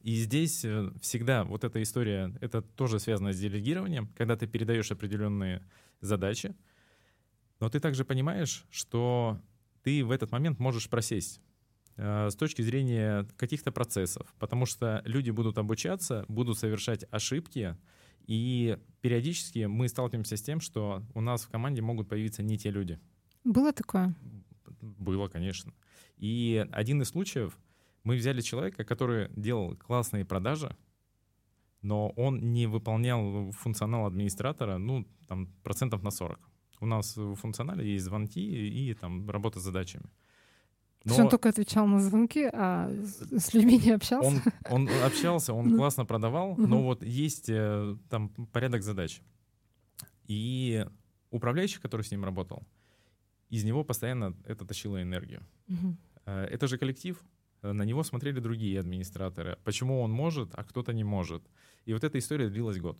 И 0.00 0.14
здесь 0.16 0.64
всегда 1.00 1.44
вот 1.44 1.64
эта 1.64 1.82
история, 1.82 2.34
это 2.40 2.62
тоже 2.62 2.98
связано 2.98 3.32
с 3.32 3.38
делегированием, 3.38 4.08
когда 4.16 4.36
ты 4.36 4.46
передаешь 4.46 4.90
определенные 4.90 5.62
задачи, 6.00 6.54
но 7.60 7.68
ты 7.68 7.80
также 7.80 8.04
понимаешь, 8.04 8.64
что 8.70 9.38
ты 9.82 10.04
в 10.04 10.10
этот 10.10 10.32
момент 10.32 10.58
можешь 10.58 10.88
просесть. 10.88 11.40
Э, 12.02 12.30
с 12.30 12.34
точки 12.34 12.62
зрения 12.62 13.26
каких-то 13.36 13.72
процессов, 13.72 14.34
потому 14.38 14.64
что 14.64 15.02
люди 15.04 15.30
будут 15.30 15.58
обучаться, 15.58 16.24
будут 16.28 16.58
совершать 16.58 17.04
ошибки, 17.10 17.76
и 18.26 18.78
периодически 19.02 19.66
мы 19.66 19.86
сталкиваемся 19.86 20.38
с 20.38 20.42
тем, 20.42 20.60
что 20.60 21.02
у 21.12 21.20
нас 21.20 21.42
в 21.42 21.50
команде 21.50 21.82
могут 21.82 22.08
появиться 22.08 22.42
не 22.42 22.56
те 22.56 22.70
люди. 22.70 22.98
Было 23.44 23.72
такое? 23.74 24.14
Было, 24.80 25.28
конечно. 25.28 25.74
И 26.16 26.66
один 26.72 27.02
из 27.02 27.08
случаев, 27.08 27.58
мы 28.04 28.16
взяли 28.16 28.40
человека, 28.40 28.84
который 28.84 29.28
делал 29.36 29.76
классные 29.76 30.24
продажи, 30.24 30.76
но 31.82 32.10
он 32.10 32.52
не 32.52 32.66
выполнял 32.66 33.50
функционал 33.52 34.06
администратора, 34.06 34.78
ну, 34.78 35.06
там, 35.26 35.48
процентов 35.62 36.02
на 36.02 36.10
40. 36.10 36.38
У 36.80 36.86
нас 36.86 37.16
в 37.16 37.34
функционале 37.34 37.92
есть 37.92 38.04
звонки 38.04 38.40
и 38.40 38.94
там 38.94 39.28
работа 39.28 39.60
с 39.60 39.62
задачами. 39.62 40.10
Но... 41.04 41.16
он 41.16 41.28
только 41.28 41.48
отвечал 41.48 41.86
на 41.86 41.98
звонки, 41.98 42.44
а 42.52 42.90
с 43.02 43.54
людьми 43.54 43.78
не 43.78 43.92
общался? 43.92 44.28
Он, 44.68 44.86
он 44.86 44.88
общался, 45.04 45.54
он 45.54 45.68
ну. 45.70 45.76
классно 45.78 46.04
продавал, 46.04 46.56
но 46.56 46.82
вот 46.82 47.02
есть 47.02 47.48
э, 47.48 47.96
там 48.10 48.28
порядок 48.52 48.82
задач. 48.82 49.22
И 50.26 50.86
управляющий, 51.30 51.80
который 51.80 52.02
с 52.02 52.10
ним 52.10 52.24
работал, 52.24 52.62
из 53.48 53.64
него 53.64 53.82
постоянно 53.82 54.36
это 54.44 54.66
тащило 54.66 55.02
энергию. 55.02 55.42
Э, 56.26 56.44
это 56.44 56.66
же 56.66 56.76
коллектив, 56.76 57.22
на 57.62 57.82
него 57.82 58.02
смотрели 58.02 58.40
другие 58.40 58.80
администраторы. 58.80 59.58
Почему 59.64 60.00
он 60.00 60.10
может, 60.10 60.50
а 60.54 60.64
кто-то 60.64 60.92
не 60.92 61.04
может. 61.04 61.42
И 61.84 61.92
вот 61.92 62.04
эта 62.04 62.18
история 62.18 62.48
длилась 62.48 62.78
год. 62.78 62.98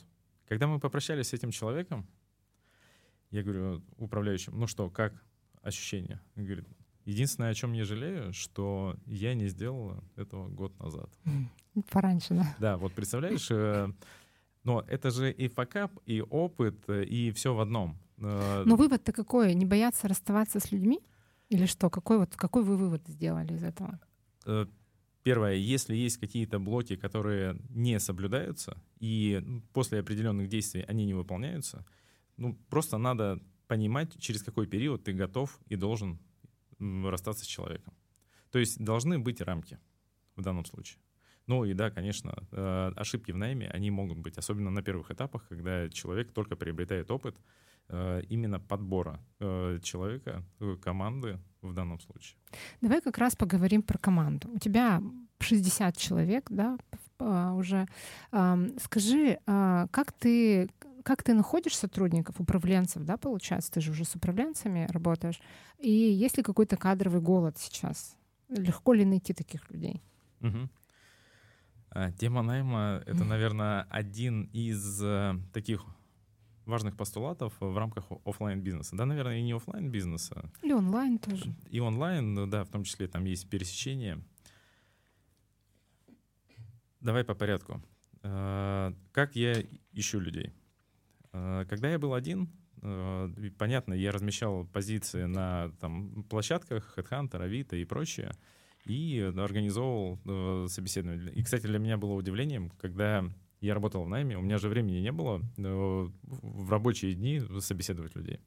Когда 0.49 0.67
мы 0.67 0.81
попрощались 0.81 1.29
с 1.29 1.33
этим 1.33 1.51
человеком, 1.51 2.07
я 3.31 3.43
говорю 3.43 3.83
управляющим, 3.97 4.59
ну 4.59 4.67
что, 4.67 4.91
как 4.91 5.25
ощущения? 5.63 6.21
Он 6.37 6.45
говорит, 6.45 6.67
Единственное, 7.05 7.51
о 7.51 7.55
чем 7.55 7.73
я 7.73 7.85
жалею, 7.85 8.33
что 8.33 8.97
я 9.07 9.35
не 9.35 9.49
сделал 9.49 9.97
этого 10.17 10.49
год 10.49 10.79
назад. 10.79 11.11
Пораньше, 11.91 12.35
да? 12.35 12.57
Да, 12.59 12.77
вот 12.77 12.93
представляешь, 12.93 13.51
э, 13.51 13.89
но 14.65 14.85
это 14.87 15.11
же 15.11 15.33
и 15.33 15.49
факап, 15.49 15.93
и 16.05 16.21
опыт, 16.21 16.89
и 16.89 17.31
все 17.33 17.55
в 17.55 17.61
одном. 17.61 17.99
Э, 18.19 18.65
но 18.67 18.77
вывод-то 18.77 19.13
какой? 19.13 19.55
Не 19.55 19.65
бояться 19.65 20.09
расставаться 20.09 20.61
с 20.61 20.73
людьми? 20.73 21.01
Или 21.49 21.67
что? 21.67 21.91
Какой, 21.91 22.19
вот, 22.19 22.37
какой 22.37 22.63
вы 22.63 22.77
вывод 22.77 23.03
сделали 23.09 23.55
из 23.55 23.65
этого? 23.65 23.99
Э, 24.47 24.67
первое, 25.23 25.55
если 25.55 25.95
есть 25.95 26.19
какие-то 26.19 26.59
блоки, 26.59 26.97
которые 26.97 27.57
не 27.69 27.99
соблюдаются, 28.01 28.83
и 28.99 29.43
после 29.73 30.01
определенных 30.01 30.49
действий 30.49 30.85
они 30.89 31.07
не 31.07 31.15
выполняются, 31.15 31.85
ну, 32.37 32.55
просто 32.71 32.99
надо 32.99 33.41
понимать, 33.67 34.19
через 34.19 34.43
какой 34.43 34.67
период 34.67 35.05
ты 35.05 35.13
готов 35.13 35.59
и 35.67 35.77
должен 35.77 36.19
расстаться 36.79 37.45
с 37.45 37.49
человеком. 37.49 37.95
То 38.51 38.59
есть 38.59 38.83
должны 38.83 39.19
быть 39.19 39.41
рамки 39.41 39.79
в 40.37 40.43
данном 40.43 40.65
случае. 40.65 41.01
Ну 41.47 41.65
и 41.65 41.75
да, 41.75 41.91
конечно, 41.91 42.35
э, 42.53 42.93
ошибки 42.97 43.33
в 43.33 43.37
найме, 43.37 43.69
они 43.69 43.91
могут 43.91 44.19
быть, 44.19 44.39
особенно 44.39 44.71
на 44.71 44.83
первых 44.83 45.11
этапах, 45.11 45.47
когда 45.49 45.89
человек 45.89 46.33
только 46.33 46.57
приобретает 46.57 47.11
опыт 47.11 47.37
э, 47.89 48.23
именно 48.29 48.59
подбора 48.59 49.21
человека, 49.39 50.45
команды 50.81 51.39
в 51.63 51.75
данном 51.75 52.01
случае. 52.01 52.37
Давай 52.81 53.01
как 53.01 53.19
раз 53.19 53.37
поговорим 53.37 53.83
про 53.83 53.99
команду. 53.99 54.49
У 54.53 54.59
тебя 54.59 55.03
60 55.41 55.97
человек, 55.97 56.47
да, 56.51 56.79
уже. 57.55 57.87
Скажи, 58.79 59.39
а, 59.47 59.87
как 59.91 60.13
ты 60.13 60.71
как 61.03 61.23
ты 61.23 61.33
находишь 61.33 61.77
сотрудников, 61.77 62.41
управленцев, 62.41 63.05
да, 63.05 63.17
получается, 63.17 63.73
ты 63.73 63.81
же 63.81 63.91
уже 63.93 64.05
с 64.05 64.15
управленцами 64.15 64.87
работаешь, 64.91 65.41
и 65.79 65.91
есть 65.91 66.37
ли 66.37 66.43
какой-то 66.43 66.77
кадровый 66.77 67.23
голод 67.23 67.57
сейчас? 67.59 68.17
Легко 68.51 68.93
ли 68.93 69.07
найти 69.07 69.33
таких 69.33 69.71
людей? 69.71 70.03
Угу. 70.43 70.69
Тема 72.19 72.43
найма— 72.43 73.03
это, 73.07 73.25
наверное, 73.25 73.87
один 73.91 74.45
из 74.53 75.03
э, 75.03 75.35
таких 75.53 75.85
важных 76.71 76.97
постулатов 76.97 77.53
в 77.61 77.77
рамках 77.77 78.07
офлайн 78.25 78.61
бизнеса. 78.63 78.97
Да, 78.97 79.05
наверное, 79.05 79.39
и 79.39 79.43
не 79.43 79.53
офлайн 79.53 79.91
бизнеса. 79.91 80.51
И 80.63 80.73
онлайн 80.73 81.19
тоже. 81.19 81.55
И 81.69 81.81
онлайн, 81.81 82.49
да, 82.49 82.65
в 82.65 82.71
том 82.71 82.85
числе 82.85 83.07
там 83.09 83.25
есть 83.25 83.49
пересечение. 83.51 84.23
Давай 87.01 87.25
по 87.25 87.35
порядку. 87.35 87.83
Э, 88.23 88.93
как 89.13 89.37
я 89.37 89.55
ищу 89.93 90.21
людей? 90.21 90.53
Э, 91.33 91.65
когда 91.69 91.91
я 91.91 91.99
был 91.99 92.15
один, 92.15 92.51
э, 92.83 93.51
понятно, 93.59 93.95
я 93.95 94.13
размещал 94.13 94.67
позиции 94.67 95.25
на 95.25 95.71
там, 95.81 96.25
площадках 96.25 96.99
Headhunter, 96.99 97.43
Авито 97.43 97.77
и 97.77 97.85
прочее, 97.85 98.33
и 98.85 99.21
организовывал 99.37 100.69
собеседование. 100.69 101.33
И, 101.33 101.43
кстати, 101.43 101.67
для 101.67 101.79
меня 101.79 101.97
было 101.97 102.13
удивлением, 102.15 102.71
когда 102.79 103.25
я 103.61 103.75
работал 103.75 104.05
в 104.05 104.09
найме, 104.09 104.39
у 104.39 104.43
меня 104.43 104.59
же 104.59 104.69
времени 104.69 104.99
не 104.99 105.13
было 105.13 105.43
в 105.57 106.71
рабочие 106.71 107.15
дни 107.15 107.43
собеседовать 107.61 108.15
людей. 108.15 108.41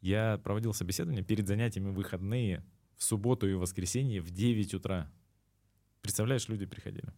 Я 0.00 0.38
проводил 0.38 0.74
собеседование 0.74 1.24
перед 1.24 1.46
занятиями 1.46 1.90
выходные 1.90 2.64
в 2.96 3.04
субботу 3.04 3.48
и 3.48 3.54
воскресенье 3.54 4.20
в 4.20 4.30
9 4.30 4.74
утра. 4.74 5.10
Представляешь, 6.02 6.48
люди 6.48 6.66
приходили. 6.66 7.12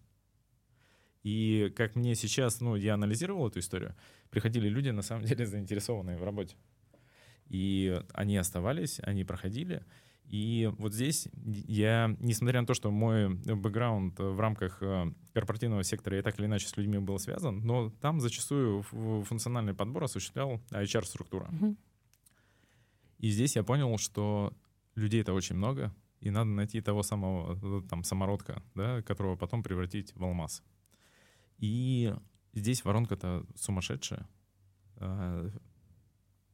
И 1.23 1.73
как 1.77 1.97
мне 1.97 2.15
сейчас, 2.15 2.61
ну, 2.61 2.77
я 2.77 2.95
анализировал 2.95 3.49
эту 3.49 3.59
историю, 3.59 3.95
приходили 4.31 4.69
люди, 4.69 4.91
на 4.91 5.03
самом 5.03 5.25
деле, 5.27 5.47
заинтересованные 5.47 6.17
в 6.17 6.25
работе. 6.25 6.57
И 7.49 8.01
они 8.13 8.37
оставались, 8.37 9.01
они 9.03 9.25
проходили. 9.25 9.85
И 10.29 10.71
вот 10.79 10.93
здесь 10.93 11.29
я, 11.45 12.15
несмотря 12.21 12.61
на 12.61 12.67
то, 12.67 12.75
что 12.75 12.91
мой 12.91 13.35
бэкграунд 13.35 14.19
в 14.19 14.39
рамках 14.39 14.83
э, 14.83 15.13
корпоративного 15.33 15.83
сектора 15.83 16.17
я 16.17 16.23
так 16.23 16.39
или 16.39 16.47
иначе 16.47 16.69
с 16.69 16.77
людьми 16.77 16.99
был 16.99 17.19
связан, 17.19 17.61
но 17.61 17.91
там 18.03 18.21
зачастую 18.21 18.83
функциональный 18.83 19.73
подбор 19.73 20.05
осуществлял 20.05 20.61
HR-структура. 20.71 21.49
Mm-hmm. 21.51 21.77
И 23.19 23.31
здесь 23.31 23.57
я 23.57 23.63
понял, 23.63 23.97
что 23.97 24.53
людей 24.97 25.23
это 25.23 25.33
очень 25.33 25.57
много, 25.57 25.95
и 26.21 26.31
надо 26.31 26.51
найти 26.51 26.81
того 26.83 27.03
самого 27.03 27.59
э, 27.81 27.89
там 27.89 28.05
самородка, 28.05 28.63
да, 28.75 29.03
которого 29.03 29.37
потом 29.37 29.63
превратить 29.63 30.15
в 30.15 30.23
алмаз. 30.23 30.63
И 31.59 32.15
здесь 32.53 32.85
воронка-то 32.85 33.47
сумасшедшая. 33.55 34.29
А, 34.97 35.51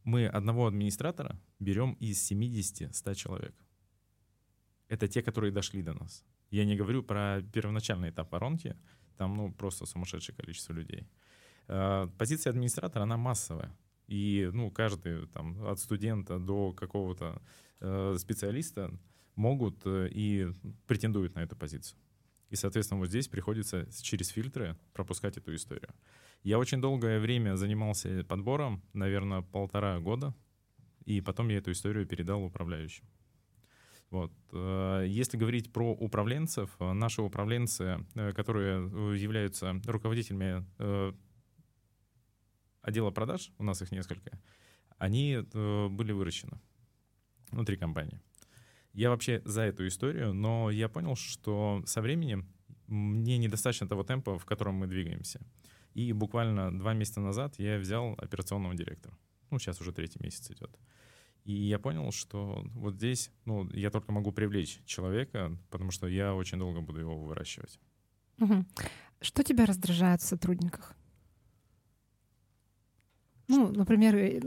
мы 0.05 0.27
одного 0.27 0.67
администратора 0.67 1.41
берем 1.59 1.95
из 1.95 2.31
70-100 2.31 3.15
человек. 3.15 3.55
Это 4.89 5.09
те, 5.09 5.23
которые 5.23 5.53
дошли 5.53 5.83
до 5.83 5.95
нас. 5.95 6.25
Я 6.51 6.65
не 6.65 6.77
говорю 6.77 7.03
про 7.03 7.43
первоначальный 7.53 8.11
этап 8.11 8.33
воронки, 8.33 8.77
там 9.17 9.37
ну, 9.37 9.53
просто 9.53 9.87
сумасшедшее 9.87 10.37
количество 10.37 10.73
людей. 10.73 11.09
А, 11.69 12.09
позиция 12.19 12.51
администратора, 12.51 13.05
она 13.05 13.17
массовая. 13.17 13.77
И 14.07 14.51
ну, 14.53 14.71
каждый, 14.71 15.27
там, 15.29 15.67
от 15.67 15.79
студента 15.79 16.39
до 16.39 16.73
какого-то 16.73 17.41
э, 17.81 18.17
специалиста 18.19 18.91
могут 19.35 19.81
э, 19.87 20.09
и 20.11 20.49
претендуют 20.87 21.35
на 21.35 21.41
эту 21.41 21.57
позицию. 21.57 21.99
И, 22.51 22.57
соответственно, 22.57 23.01
вот 23.01 23.09
здесь 23.09 23.29
приходится 23.29 23.89
через 24.03 24.29
фильтры 24.29 24.77
пропускать 24.93 25.39
эту 25.39 25.55
историю. 25.55 25.93
Я 26.43 26.59
очень 26.59 26.81
долгое 26.81 27.19
время 27.19 27.57
занимался 27.57 28.25
подбором, 28.25 28.83
наверное, 28.93 29.41
полтора 29.41 29.99
года, 30.01 30.35
и 31.07 31.23
потом 31.23 31.49
я 31.49 31.59
эту 31.59 31.73
историю 31.73 32.07
передал 32.07 32.45
управляющим. 32.45 33.07
Вот. 34.15 34.33
Э, 34.53 35.05
если 35.09 35.37
говорить 35.37 35.73
про 35.73 35.91
управленцев, 35.91 36.71
э, 36.79 36.93
наши 36.93 37.21
управленцы, 37.21 38.07
э, 38.15 38.33
которые 38.33 39.19
являются 39.21 39.81
руководителями 39.87 40.65
отдела 42.81 43.11
продаж, 43.11 43.51
у 43.59 43.65
нас 43.65 43.83
их 43.83 43.91
несколько, 43.91 44.39
они 44.99 45.39
были 45.43 46.13
выращены 46.13 46.61
внутри 47.51 47.77
компании. 47.77 48.21
Я 48.93 49.11
вообще 49.11 49.43
за 49.45 49.63
эту 49.63 49.85
историю, 49.89 50.33
но 50.33 50.71
я 50.71 50.89
понял, 50.89 51.17
что 51.17 51.83
со 51.87 52.01
временем 52.01 52.47
мне 52.87 53.39
недостаточно 53.39 53.89
того 53.89 54.05
темпа, 54.05 54.39
в 54.39 54.45
котором 54.45 54.75
мы 54.75 54.87
двигаемся. 54.87 55.41
И 55.95 56.13
буквально 56.13 56.79
два 56.79 56.95
месяца 56.95 57.21
назад 57.21 57.59
я 57.59 57.79
взял 57.79 58.15
операционного 58.19 58.77
директора. 58.77 59.17
Ну, 59.51 59.59
сейчас 59.59 59.81
уже 59.81 59.93
третий 59.93 60.21
месяц 60.23 60.51
идет. 60.51 60.79
И 61.45 61.53
я 61.53 61.79
понял, 61.79 62.11
что 62.11 62.65
вот 62.75 62.95
здесь, 62.95 63.31
ну, 63.45 63.69
я 63.71 63.91
только 63.91 64.13
могу 64.13 64.33
привлечь 64.33 64.81
человека, 64.87 65.57
потому 65.71 65.91
что 65.91 66.07
я 66.07 66.35
очень 66.35 66.59
долго 66.59 66.81
буду 66.81 67.01
его 67.01 67.17
выращивать. 67.17 67.79
Угу. 68.39 68.65
Что 69.21 69.43
тебя 69.43 69.67
раздражает 69.67 70.23
в 70.23 70.27
сотрудниках? 70.27 70.97
Ну, 73.47 73.71
например, 73.71 74.15
э, 74.17 74.41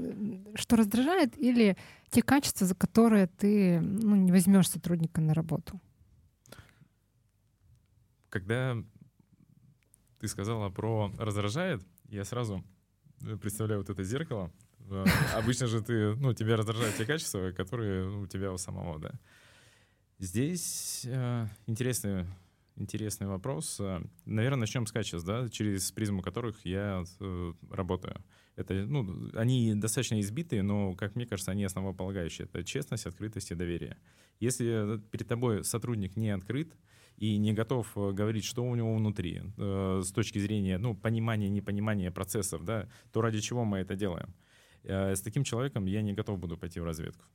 что 0.55 0.75
раздражает, 0.75 1.37
или 1.37 1.77
те 2.09 2.23
качества, 2.23 2.65
за 2.65 2.73
которые 2.73 3.27
ты 3.27 3.79
ну, 3.79 4.15
не 4.15 4.31
возьмешь 4.31 4.69
сотрудника 4.69 5.21
на 5.21 5.35
работу? 5.35 5.79
Когда 8.29 8.75
ты 10.19 10.27
сказала 10.27 10.69
про 10.69 11.11
раздражает, 11.17 11.81
я 12.05 12.25
сразу 12.25 12.63
э, 13.21 13.37
представляю 13.37 13.81
вот 13.81 13.89
это 13.91 14.03
зеркало. 14.03 14.51
Э, 14.89 15.05
обычно 15.35 15.67
же 15.67 15.81
ты, 15.81 16.15
ну, 16.15 16.33
тебя 16.33 16.57
раздражают 16.57 16.95
те 16.95 17.05
качества, 17.05 17.51
которые 17.51 18.09
у 18.09 18.27
тебя 18.27 18.51
у 18.51 18.57
самого, 18.57 18.99
да. 18.99 19.11
Здесь 20.19 21.05
э, 21.05 21.47
интересный, 21.67 22.25
интересный 22.75 23.27
вопрос. 23.27 23.79
Наверное, 24.25 24.61
начнем 24.61 24.87
с 24.87 24.91
качеств, 24.91 25.25
да, 25.25 25.49
через 25.49 25.91
призму 25.91 26.21
которых 26.21 26.65
я 26.65 27.03
э, 27.19 27.53
работаю. 27.69 28.23
Это, 28.55 28.73
ну, 28.73 29.29
они 29.35 29.75
достаточно 29.75 30.19
избитые, 30.19 30.63
но, 30.63 30.95
как 30.95 31.15
мне 31.15 31.27
кажется, 31.27 31.51
они 31.51 31.63
основополагающие. 31.63 32.45
Это 32.45 32.63
честность, 32.63 33.05
открытость 33.05 33.51
и 33.51 33.55
доверие. 33.55 33.97
Если 34.39 34.99
перед 35.11 35.27
тобой 35.27 35.63
сотрудник 35.63 36.15
не 36.15 36.31
открыт 36.31 36.75
и 37.17 37.37
не 37.37 37.53
готов 37.53 37.91
э, 37.95 38.11
говорить, 38.11 38.45
что 38.45 38.63
у 38.63 38.75
него 38.75 38.95
внутри, 38.95 39.41
э, 39.57 40.01
с 40.03 40.11
точки 40.11 40.39
зрения 40.39 40.77
ну, 40.77 40.95
понимания, 40.95 41.49
непонимания 41.49 42.11
процессов, 42.11 42.63
да, 42.63 42.89
то 43.11 43.21
ради 43.21 43.39
чего 43.39 43.63
мы 43.65 43.79
это 43.79 43.95
делаем? 43.95 44.33
Э, 44.87 45.15
с 45.15 45.21
таким 45.21 45.43
человеком 45.43 45.85
я 45.85 46.01
не 46.01 46.13
готов 46.13 46.39
буду 46.39 46.57
пойти 46.57 46.79
в 46.79 46.85
разведку. 46.85 47.25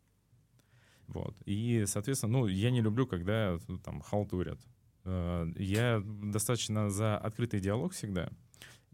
Вот. 1.08 1.36
И, 1.44 1.84
соответственно, 1.86 2.32
ну, 2.32 2.46
я 2.46 2.70
не 2.70 2.80
люблю, 2.80 3.06
когда 3.06 3.58
ну, 3.68 3.78
там 3.78 4.00
халтурят. 4.00 4.58
Э, 5.04 5.46
я 5.56 6.02
достаточно 6.04 6.90
за 6.90 7.18
открытый 7.18 7.60
диалог 7.60 7.92
всегда. 7.92 8.30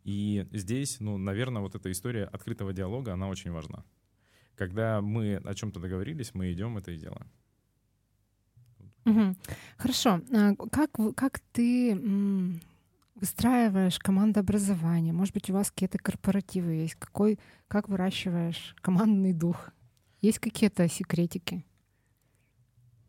И 0.04 0.46
здесь, 0.52 1.00
ну, 1.00 1.18
наверное, 1.18 1.62
вот 1.62 1.74
эта 1.74 1.90
история 1.92 2.24
открытого 2.24 2.72
диалога, 2.72 3.12
она 3.12 3.28
очень 3.28 3.52
важна. 3.52 3.84
Когда 4.56 5.00
мы 5.00 5.36
о 5.36 5.54
чем-то 5.54 5.78
договорились, 5.80 6.34
мы 6.34 6.52
идем 6.52 6.76
это 6.78 6.90
и 6.90 6.96
делаем. 6.96 7.30
Хорошо. 9.76 10.20
А 10.32 10.54
как, 10.70 10.90
как 11.14 11.40
ты 11.52 11.94
выстраиваешь 13.20 13.98
командообразование? 13.98 15.12
Может 15.12 15.34
быть, 15.34 15.50
у 15.50 15.54
вас 15.54 15.70
какие-то 15.70 15.98
корпоративы 15.98 16.72
есть? 16.72 16.94
Какой, 16.94 17.38
как 17.68 17.88
выращиваешь 17.88 18.74
командный 18.80 19.32
дух? 19.32 19.70
Есть 20.20 20.38
какие-то 20.38 20.88
секретики? 20.88 21.64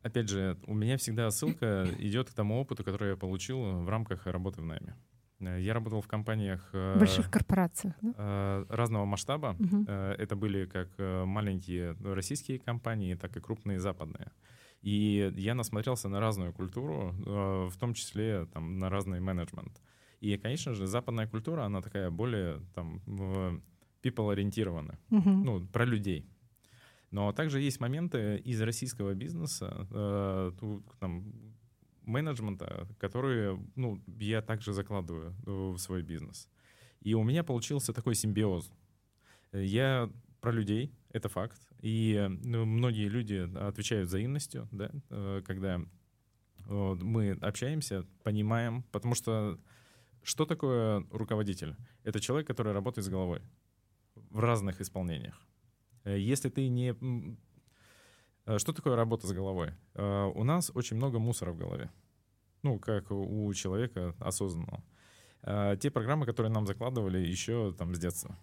Опять 0.01 0.29
же, 0.29 0.57
у 0.67 0.73
меня 0.73 0.97
всегда 0.97 1.29
ссылка 1.31 1.87
идет 1.99 2.29
к 2.29 2.33
тому 2.33 2.61
опыту, 2.61 2.83
который 2.83 3.11
я 3.11 3.17
получил 3.17 3.83
в 3.83 3.89
рамках 3.89 4.27
работы 4.27 4.61
в 4.61 4.65
найме. 4.65 4.95
Э, 5.39 5.59
я 5.59 5.73
работал 5.73 6.01
в 6.01 6.07
компаниях... 6.07 6.69
Э, 6.73 6.97
Больших 6.97 7.29
корпорациях, 7.29 7.95
да? 8.01 8.13
Э, 8.17 8.65
разного 8.69 9.05
масштаба. 9.05 9.55
Угу. 9.59 9.91
Это 9.91 10.35
были 10.35 10.65
как 10.65 10.89
маленькие 10.97 11.95
российские 12.03 12.59
компании, 12.59 13.15
так 13.15 13.35
и 13.37 13.39
крупные 13.39 13.79
западные. 13.79 14.31
И 14.81 15.33
я 15.35 15.55
насмотрелся 15.55 16.07
на 16.07 16.19
разную 16.21 16.53
культуру, 16.53 17.13
в 17.69 17.73
том 17.77 17.93
числе 17.93 18.45
там, 18.53 18.79
на 18.79 18.89
разный 18.89 19.19
менеджмент. 19.19 19.81
И, 20.21 20.37
конечно 20.37 20.73
же, 20.73 20.87
западная 20.87 21.27
культура, 21.27 21.63
она 21.63 21.81
такая 21.81 22.09
более 22.09 22.61
там 22.75 23.01
people-ориентированная, 24.03 24.99
угу. 25.09 25.29
ну, 25.29 25.67
про 25.67 25.85
людей. 25.85 26.25
Но 27.11 27.31
также 27.31 27.59
есть 27.59 27.79
моменты 27.79 28.37
из 28.37 28.61
российского 28.61 29.13
бизнеса, 29.13 29.87
э, 29.91 30.51
там, 30.99 31.33
менеджмента, 32.03 32.87
которые 32.99 33.59
ну, 33.75 34.01
я 34.19 34.41
также 34.41 34.73
закладываю 34.73 35.33
в 35.45 35.77
свой 35.77 36.03
бизнес. 36.03 36.47
И 37.01 37.13
у 37.13 37.23
меня 37.23 37.43
получился 37.43 37.93
такой 37.93 38.15
симбиоз. 38.15 38.71
Я 39.53 40.09
про 40.41 40.51
людей, 40.51 40.93
это 41.11 41.29
факт. 41.29 41.59
И 41.81 42.27
ну, 42.43 42.65
многие 42.65 43.07
люди 43.07 43.49
отвечают 43.57 44.07
взаимностью, 44.09 44.67
да, 44.71 44.91
э, 45.09 45.41
когда 45.45 45.81
мы 46.67 47.31
общаемся, 47.41 48.05
понимаем, 48.23 48.83
потому 48.91 49.15
что 49.15 49.57
что 50.23 50.45
такое 50.45 51.05
руководитель? 51.11 51.75
Это 52.03 52.19
человек, 52.19 52.47
который 52.47 52.73
работает 52.73 53.05
с 53.05 53.09
головой 53.09 53.41
в 54.15 54.39
разных 54.39 54.81
исполнениях. 54.81 55.39
Э, 56.03 56.17
если 56.17 56.49
ты 56.49 56.67
не... 56.69 56.95
Э, 58.45 58.57
что 58.57 58.73
такое 58.73 58.95
работа 58.95 59.27
с 59.27 59.31
головой? 59.31 59.73
У 59.95 60.43
нас 60.43 60.71
очень 60.73 60.97
много 60.97 61.19
мусора 61.19 61.51
в 61.51 61.57
голове. 61.57 61.91
Ну, 62.63 62.79
как 62.79 63.11
у 63.11 63.53
человека 63.53 64.15
осознанного. 64.19 64.83
Те 65.79 65.89
программы, 65.91 66.25
которые 66.25 66.51
нам 66.51 66.67
закладывали 66.67 67.19
еще 67.19 67.73
там 67.77 67.95
с 67.95 67.99
детства. 67.99 68.37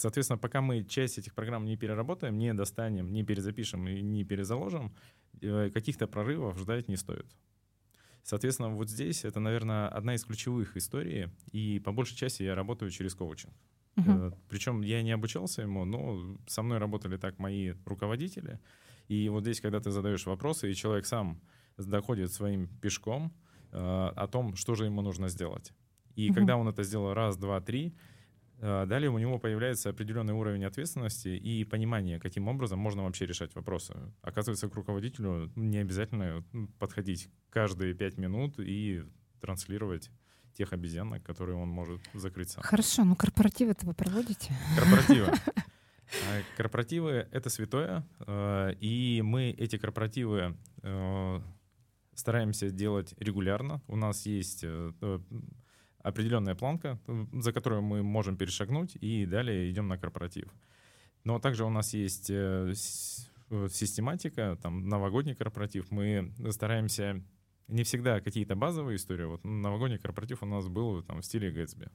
Соответственно, 0.00 0.38
пока 0.38 0.62
мы 0.62 0.82
часть 0.84 1.18
этих 1.18 1.34
программ 1.34 1.66
не 1.66 1.76
переработаем, 1.76 2.38
не 2.38 2.54
достанем, 2.54 3.12
не 3.12 3.22
перезапишем 3.22 3.86
и 3.86 4.00
не 4.00 4.24
перезаложим, 4.24 4.94
э, 5.42 5.70
каких-то 5.70 6.06
прорывов 6.06 6.58
ждать 6.58 6.88
не 6.88 6.96
стоит. 6.96 7.26
Соответственно, 8.22 8.70
вот 8.70 8.88
здесь 8.88 9.24
это, 9.24 9.40
наверное, 9.40 9.88
одна 9.88 10.14
из 10.14 10.24
ключевых 10.24 10.76
историй, 10.76 11.28
и 11.52 11.80
по 11.80 11.92
большей 11.92 12.16
части 12.16 12.42
я 12.42 12.54
работаю 12.54 12.90
через 12.90 13.14
коучинг. 13.14 13.52
Uh-huh. 13.96 14.34
Причем 14.48 14.82
я 14.82 15.02
не 15.02 15.12
обучался 15.12 15.62
ему, 15.62 15.84
но 15.84 16.36
со 16.46 16.62
мной 16.62 16.78
работали 16.78 17.16
так 17.16 17.38
мои 17.38 17.74
руководители. 17.84 18.60
И 19.08 19.28
вот 19.28 19.42
здесь, 19.42 19.60
когда 19.60 19.80
ты 19.80 19.90
задаешь 19.90 20.26
вопросы, 20.26 20.70
и 20.70 20.74
человек 20.74 21.06
сам 21.06 21.40
доходит 21.76 22.32
своим 22.32 22.68
пешком 22.80 23.32
э, 23.72 23.78
о 23.78 24.26
том, 24.28 24.54
что 24.54 24.74
же 24.74 24.84
ему 24.84 25.02
нужно 25.02 25.28
сделать. 25.28 25.72
И 26.14 26.28
uh-huh. 26.28 26.34
когда 26.34 26.56
он 26.56 26.68
это 26.68 26.82
сделал 26.82 27.14
раз, 27.14 27.36
два, 27.36 27.60
три, 27.60 27.94
далее 28.60 29.10
у 29.10 29.18
него 29.18 29.38
появляется 29.38 29.90
определенный 29.90 30.34
уровень 30.34 30.64
ответственности 30.64 31.28
и 31.28 31.64
понимание, 31.64 32.20
каким 32.20 32.48
образом 32.48 32.78
можно 32.78 33.04
вообще 33.04 33.26
решать 33.26 33.54
вопросы. 33.54 33.94
Оказывается, 34.22 34.68
к 34.68 34.74
руководителю 34.74 35.50
не 35.56 35.78
обязательно 35.78 36.44
подходить 36.78 37.30
каждые 37.50 37.94
пять 37.94 38.18
минут 38.18 38.58
и 38.58 39.02
транслировать 39.40 40.10
тех 40.54 40.72
обезьянок, 40.72 41.22
которые 41.22 41.56
он 41.56 41.68
может 41.68 42.00
закрыть 42.12 42.50
сам. 42.50 42.62
Хорошо, 42.62 43.04
но 43.04 43.16
корпоративы-то 43.16 43.86
вы 43.86 43.94
проводите? 43.94 44.54
Корпоративы. 44.76 45.32
А, 46.28 46.42
корпоративы— 46.56 47.28
это 47.30 47.50
святое, 47.50 48.04
а, 48.18 48.70
и 48.80 49.22
мы 49.22 49.50
эти 49.50 49.78
корпоративы 49.78 50.56
стараемся 52.20 52.70
делать 52.70 53.14
регулярно. 53.18 53.80
У 53.86 53.96
нас 53.96 54.26
есть 54.26 54.60
э, 54.62 54.92
определенная 56.02 56.54
планка, 56.54 56.98
за 57.32 57.52
которую 57.52 57.82
мы 57.82 58.02
можем 58.02 58.36
перешагнуть, 58.36 58.96
и 59.00 59.26
далее 59.26 59.70
идем 59.70 59.88
на 59.88 59.98
корпоратив. 59.98 60.48
Но 61.24 61.38
также 61.38 61.64
у 61.64 61.70
нас 61.70 61.94
есть 61.94 62.30
э, 62.30 62.72
э, 63.50 63.68
систематика, 63.70 64.58
там 64.62 64.88
новогодний 64.88 65.34
корпоратив. 65.34 65.90
Мы 65.90 66.32
стараемся 66.50 67.22
не 67.68 67.84
всегда 67.84 68.20
какие-то 68.20 68.56
базовые 68.56 68.96
истории. 68.96 69.24
Вот 69.24 69.44
новогодний 69.44 69.98
корпоратив 69.98 70.42
у 70.42 70.46
нас 70.46 70.68
был 70.68 71.02
там 71.02 71.20
в 71.20 71.24
стиле 71.24 71.50
Гэтсби. 71.50 71.88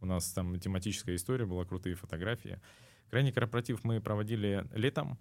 У 0.00 0.06
нас 0.06 0.32
там 0.32 0.58
тематическая 0.60 1.16
история 1.16 1.44
была, 1.44 1.64
крутые 1.64 1.96
фотографии. 1.96 2.60
Крайний 3.10 3.32
корпоратив 3.32 3.82
мы 3.84 4.00
проводили 4.00 4.64
летом. 4.72 5.18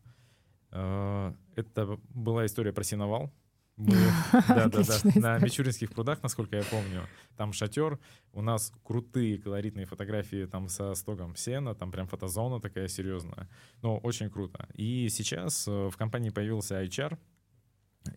Э, 0.71 1.34
это 1.56 2.00
была 2.10 2.45
история 2.45 2.73
про 2.73 2.84
синовал. 2.84 3.34
Да, 4.48 4.68
да, 4.70 4.82
да, 4.84 5.20
на 5.20 5.38
Мичуринских 5.38 5.92
прудах, 5.92 6.24
насколько 6.24 6.56
я 6.56 6.63
помню, 6.63 7.08
там 7.36 7.54
шатер, 7.54 8.00
у 8.34 8.42
нас 8.42 8.74
крутые 8.84 9.38
колоритные 9.38 9.86
фотографии 9.86 10.46
там 10.46 10.68
со 10.68 10.96
стогом 10.96 11.36
сена, 11.36 11.76
там 11.76 11.92
прям 11.92 12.08
фотозона 12.08 12.60
такая 12.60 12.88
серьезная, 12.88 13.48
но 13.84 13.98
очень 14.00 14.30
круто. 14.32 14.68
И 14.74 15.10
сейчас 15.10 15.68
э, 15.68 15.90
в 15.90 15.96
компании 15.96 16.32
появился 16.32 16.82
HR, 16.84 17.20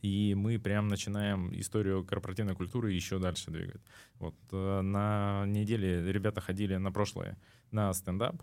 и 0.00 0.34
мы 0.34 0.58
прям 0.58 0.88
начинаем 0.88 1.52
историю 1.60 2.04
корпоративной 2.04 2.54
культуры 2.54 2.92
еще 2.92 3.18
дальше 3.18 3.50
двигать. 3.50 3.82
Вот 4.18 4.36
э, 4.52 4.80
на 4.80 5.44
неделе 5.46 6.10
ребята 6.10 6.40
ходили 6.40 6.76
на 6.76 6.90
прошлое 6.90 7.36
на 7.70 7.92
стендап, 7.92 8.42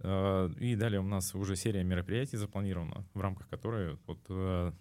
э, 0.00 0.50
и 0.60 0.76
далее 0.76 1.00
у 1.00 1.06
нас 1.06 1.34
уже 1.34 1.56
серия 1.56 1.82
мероприятий 1.82 2.36
запланирована, 2.36 3.06
в 3.14 3.20
рамках 3.22 3.48
которой 3.48 3.96
вот 4.06 4.74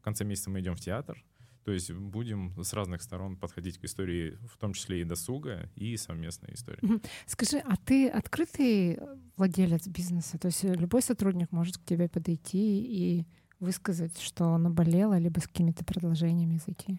в 0.00 0.02
конце 0.02 0.24
месяца 0.24 0.48
мы 0.48 0.60
идем 0.60 0.74
в 0.74 0.80
театр, 0.80 1.22
то 1.64 1.72
есть 1.72 1.92
будем 1.92 2.54
с 2.62 2.72
разных 2.72 3.02
сторон 3.02 3.36
подходить 3.36 3.78
к 3.78 3.84
истории, 3.84 4.38
в 4.50 4.56
том 4.56 4.72
числе 4.72 5.02
и 5.02 5.04
досуга, 5.04 5.70
и 5.76 5.96
совместной 5.98 6.54
истории. 6.54 6.80
Скажи, 7.26 7.58
а 7.58 7.76
ты 7.76 8.08
открытый 8.08 8.98
владелец 9.36 9.86
бизнеса? 9.86 10.38
То 10.38 10.46
есть 10.46 10.64
любой 10.64 11.02
сотрудник 11.02 11.52
может 11.52 11.76
к 11.76 11.84
тебе 11.84 12.08
подойти 12.08 12.82
и 12.82 13.26
высказать, 13.58 14.18
что 14.18 14.56
наболело, 14.56 15.18
либо 15.18 15.38
с 15.38 15.46
какими-то 15.46 15.84
предложениями 15.84 16.58
зайти? 16.64 16.98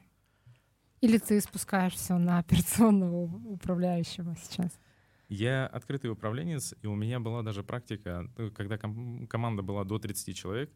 Или 1.02 1.18
ты 1.18 1.42
спускаешь 1.42 1.96
все 1.96 2.20
на 2.20 2.38
операционного 2.38 3.24
управляющего 3.50 4.36
сейчас? 4.36 4.72
Я 5.28 5.66
открытый 5.66 6.12
управленец, 6.12 6.76
и 6.84 6.88
у 6.88 6.94
меня 6.94 7.20
была 7.20 7.42
даже 7.42 7.64
практика, 7.64 8.30
ну, 8.38 8.52
когда 8.52 8.78
ком- 8.78 9.26
команда 9.28 9.64
была 9.64 9.86
до 9.86 9.98
30 9.98 10.36
человек, 10.36 10.72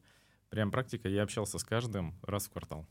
Прям 0.49 0.71
практика, 0.71 1.09
я 1.09 1.23
общался 1.23 1.57
с 1.57 1.63
каждым 1.63 2.19
раз 2.23 2.47
в 2.47 2.51
квартал. 2.51 2.87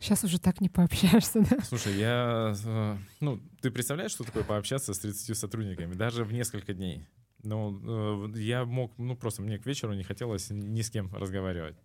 Сейчас 0.00 0.24
уже 0.24 0.38
так 0.38 0.60
не 0.60 0.68
пообщаешься, 0.68 1.40
да? 1.48 1.58
Слушай, 1.62 1.96
я... 1.96 2.54
Э, 2.64 2.96
ну, 3.20 3.40
ты 3.60 3.70
представляешь, 3.70 4.10
что 4.10 4.24
такое 4.24 4.44
пообщаться 4.44 4.92
с 4.92 4.98
30 4.98 5.36
сотрудниками? 5.36 5.94
Даже 5.94 6.24
в 6.24 6.32
несколько 6.32 6.74
дней. 6.74 7.06
Ну, 7.42 8.28
э, 8.34 8.38
я 8.38 8.64
мог... 8.64 8.98
Ну, 8.98 9.16
просто 9.16 9.42
мне 9.42 9.58
к 9.58 9.66
вечеру 9.66 9.94
не 9.94 10.02
хотелось 10.02 10.50
ни 10.50 10.82
с 10.82 10.90
кем 10.90 11.14
разговаривать. 11.14 11.76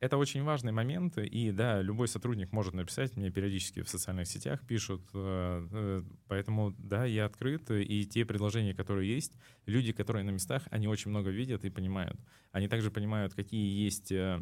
Это 0.00 0.16
очень 0.16 0.44
важный 0.44 0.70
момент, 0.70 1.18
и 1.18 1.50
да, 1.50 1.82
любой 1.82 2.06
сотрудник 2.06 2.52
может 2.52 2.72
написать 2.72 3.16
мне 3.16 3.30
периодически 3.30 3.82
в 3.82 3.88
социальных 3.88 4.28
сетях, 4.28 4.64
пишут, 4.64 5.02
э, 5.12 6.04
поэтому 6.28 6.72
да, 6.78 7.04
я 7.04 7.24
открыт, 7.24 7.68
и 7.72 8.06
те 8.06 8.24
предложения, 8.24 8.74
которые 8.74 9.12
есть, 9.12 9.32
люди, 9.66 9.92
которые 9.92 10.24
на 10.24 10.30
местах, 10.30 10.62
они 10.70 10.86
очень 10.86 11.10
много 11.10 11.30
видят 11.30 11.64
и 11.64 11.70
понимают. 11.70 12.16
Они 12.52 12.68
также 12.68 12.92
понимают, 12.92 13.34
какие 13.34 13.84
есть 13.84 14.12
э, 14.12 14.40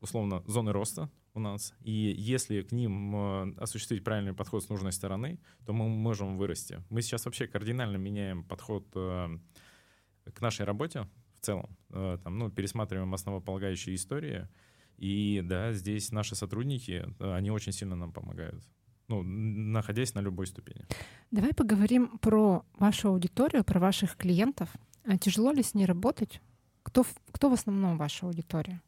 условно 0.00 0.42
зоны 0.48 0.72
роста 0.72 1.08
у 1.34 1.38
нас, 1.40 1.72
и 1.82 1.92
если 2.18 2.62
к 2.62 2.72
ним 2.72 3.14
э, 3.14 3.54
осуществить 3.58 4.02
правильный 4.02 4.34
подход 4.34 4.64
с 4.64 4.68
нужной 4.68 4.90
стороны, 4.90 5.38
то 5.66 5.72
мы 5.72 5.88
можем 5.88 6.36
вырасти. 6.36 6.82
Мы 6.90 7.02
сейчас 7.02 7.26
вообще 7.26 7.46
кардинально 7.46 7.96
меняем 7.96 8.42
подход 8.42 8.88
к 8.92 10.40
нашей 10.40 10.66
работе, 10.66 11.06
в 11.40 11.44
целом. 11.44 11.76
Э, 11.90 12.18
там, 12.22 12.38
ну, 12.38 12.50
пересматриваем 12.50 13.14
основополагающие 13.14 13.94
истории. 13.94 14.48
И 14.96 15.42
да, 15.44 15.72
здесь 15.72 16.12
наши 16.12 16.34
сотрудники, 16.34 17.04
э, 17.18 17.34
они 17.34 17.50
очень 17.50 17.72
сильно 17.72 17.96
нам 17.96 18.12
помогают. 18.12 18.62
Ну, 19.08 19.22
находясь 19.22 20.14
на 20.14 20.20
любой 20.20 20.46
ступени. 20.46 20.84
Давай 21.30 21.54
поговорим 21.54 22.18
про 22.18 22.64
вашу 22.78 23.08
аудиторию, 23.08 23.64
про 23.64 23.80
ваших 23.80 24.16
клиентов. 24.16 24.68
А 25.04 25.16
тяжело 25.16 25.52
ли 25.52 25.62
с 25.62 25.74
ней 25.74 25.86
работать? 25.86 26.42
Кто, 26.82 27.04
кто 27.30 27.48
в 27.48 27.52
основном 27.52 27.96
ваша 27.96 28.26
аудитория? 28.26 28.82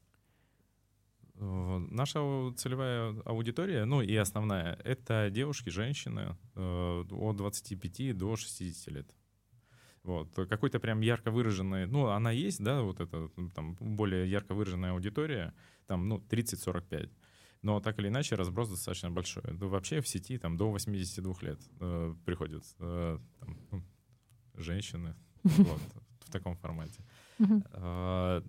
Э, 1.37 1.79
наша 1.91 2.21
целевая 2.57 3.15
аудитория, 3.25 3.85
ну 3.85 4.03
и 4.03 4.15
основная, 4.17 4.75
это 4.85 5.31
девушки, 5.31 5.71
женщины 5.71 6.37
от 6.55 7.37
25 7.37 8.17
до 8.19 8.37
60 8.37 8.95
лет. 8.95 9.15
Вот. 10.03 10.35
Какой-то 10.35 10.81
прям 10.81 11.01
ярко 11.01 11.31
выраженный, 11.31 11.87
ну, 11.87 12.07
она 12.07 12.31
есть, 12.31 12.63
да, 12.63 12.83
вот 12.83 13.01
эта 13.01 13.29
там 13.55 13.77
более 13.81 14.31
ярко 14.31 14.55
выраженная 14.55 14.93
аудитория, 14.93 15.53
там, 15.87 16.09
ну, 16.09 16.19
30-45. 16.31 17.11
Но 17.63 17.81
так 17.81 17.99
или 17.99 18.09
иначе 18.09 18.37
разброс 18.37 18.71
достаточно 18.71 19.11
большой. 19.11 19.45
Ну, 19.49 19.69
вообще 19.69 20.01
в 20.01 20.09
сети 20.09 20.39
там 20.39 20.57
до 20.57 20.71
82 20.71 21.35
лет 21.43 21.61
э, 21.81 22.15
приходят 22.25 22.65
э, 22.79 23.19
там, 23.39 23.59
ну, 23.71 23.83
женщины 24.55 25.15
вот, 25.43 25.81
в 26.21 26.31
таком 26.31 26.57
формате. 26.57 27.03
Э, 27.73 28.43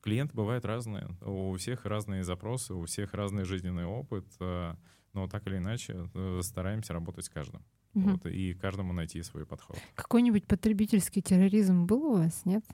клиенты 0.00 0.34
бывают 0.34 0.64
разные. 0.64 1.08
У 1.20 1.54
всех 1.56 1.84
разные 1.84 2.24
запросы, 2.24 2.72
у 2.72 2.86
всех 2.86 3.12
разный 3.12 3.44
жизненный 3.44 3.84
опыт. 3.84 4.24
Э, 4.40 4.74
но 5.12 5.28
так 5.28 5.46
или 5.46 5.58
иначе 5.58 6.08
э, 6.14 6.40
стараемся 6.42 6.94
работать 6.94 7.26
с 7.26 7.28
каждым. 7.28 7.62
Угу. 7.98 8.10
Вот, 8.10 8.26
и 8.26 8.54
каждому 8.54 8.92
найти 8.92 9.22
свой 9.22 9.44
подход. 9.46 9.78
Какой-нибудь 9.94 10.46
потребительский 10.46 11.22
терроризм 11.22 11.86
был 11.86 12.04
у 12.04 12.16
вас, 12.16 12.44
нет? 12.44 12.64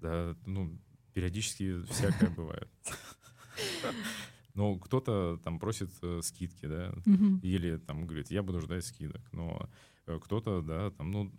Да, 0.00 0.36
ну, 0.46 0.78
периодически 1.12 1.82
всякое 1.84 2.30
бывает. 2.30 2.68
Ну, 4.54 4.78
кто-то 4.78 5.38
там 5.44 5.58
просит 5.58 5.90
э, 6.00 6.20
скидки, 6.22 6.64
да, 6.64 6.94
или 7.42 7.76
там 7.76 8.06
говорит, 8.06 8.30
я 8.30 8.42
буду 8.42 8.62
ждать 8.62 8.86
скидок. 8.86 9.20
Но 9.32 9.68
э, 10.06 10.18
кто-то, 10.18 10.62
да, 10.62 10.90
там, 10.92 11.10
ну, 11.10 11.30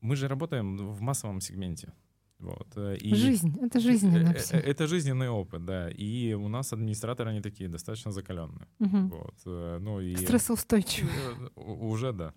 мы 0.00 0.16
же 0.16 0.26
работаем 0.26 0.76
в 0.76 1.00
массовом 1.00 1.40
сегменте. 1.40 1.92
Вот. 2.42 2.76
И 3.00 3.14
Жизнь, 3.14 3.56
это 3.62 3.80
жизненный 3.80 4.34
все. 4.34 4.56
Это 4.56 4.86
жизненный 4.86 5.28
опыт, 5.28 5.64
да. 5.64 5.88
И 5.90 6.34
у 6.34 6.48
нас 6.48 6.72
администраторы, 6.72 7.30
они 7.30 7.40
такие 7.40 7.70
достаточно 7.70 8.10
закаленные. 8.12 8.66
Угу. 8.80 8.98
Вот. 8.98 9.34
Ну, 9.80 10.00
и... 10.00 10.16
Стрессоустойчивые. 10.16 11.50
Уже 11.56 12.12
да. 12.12 12.34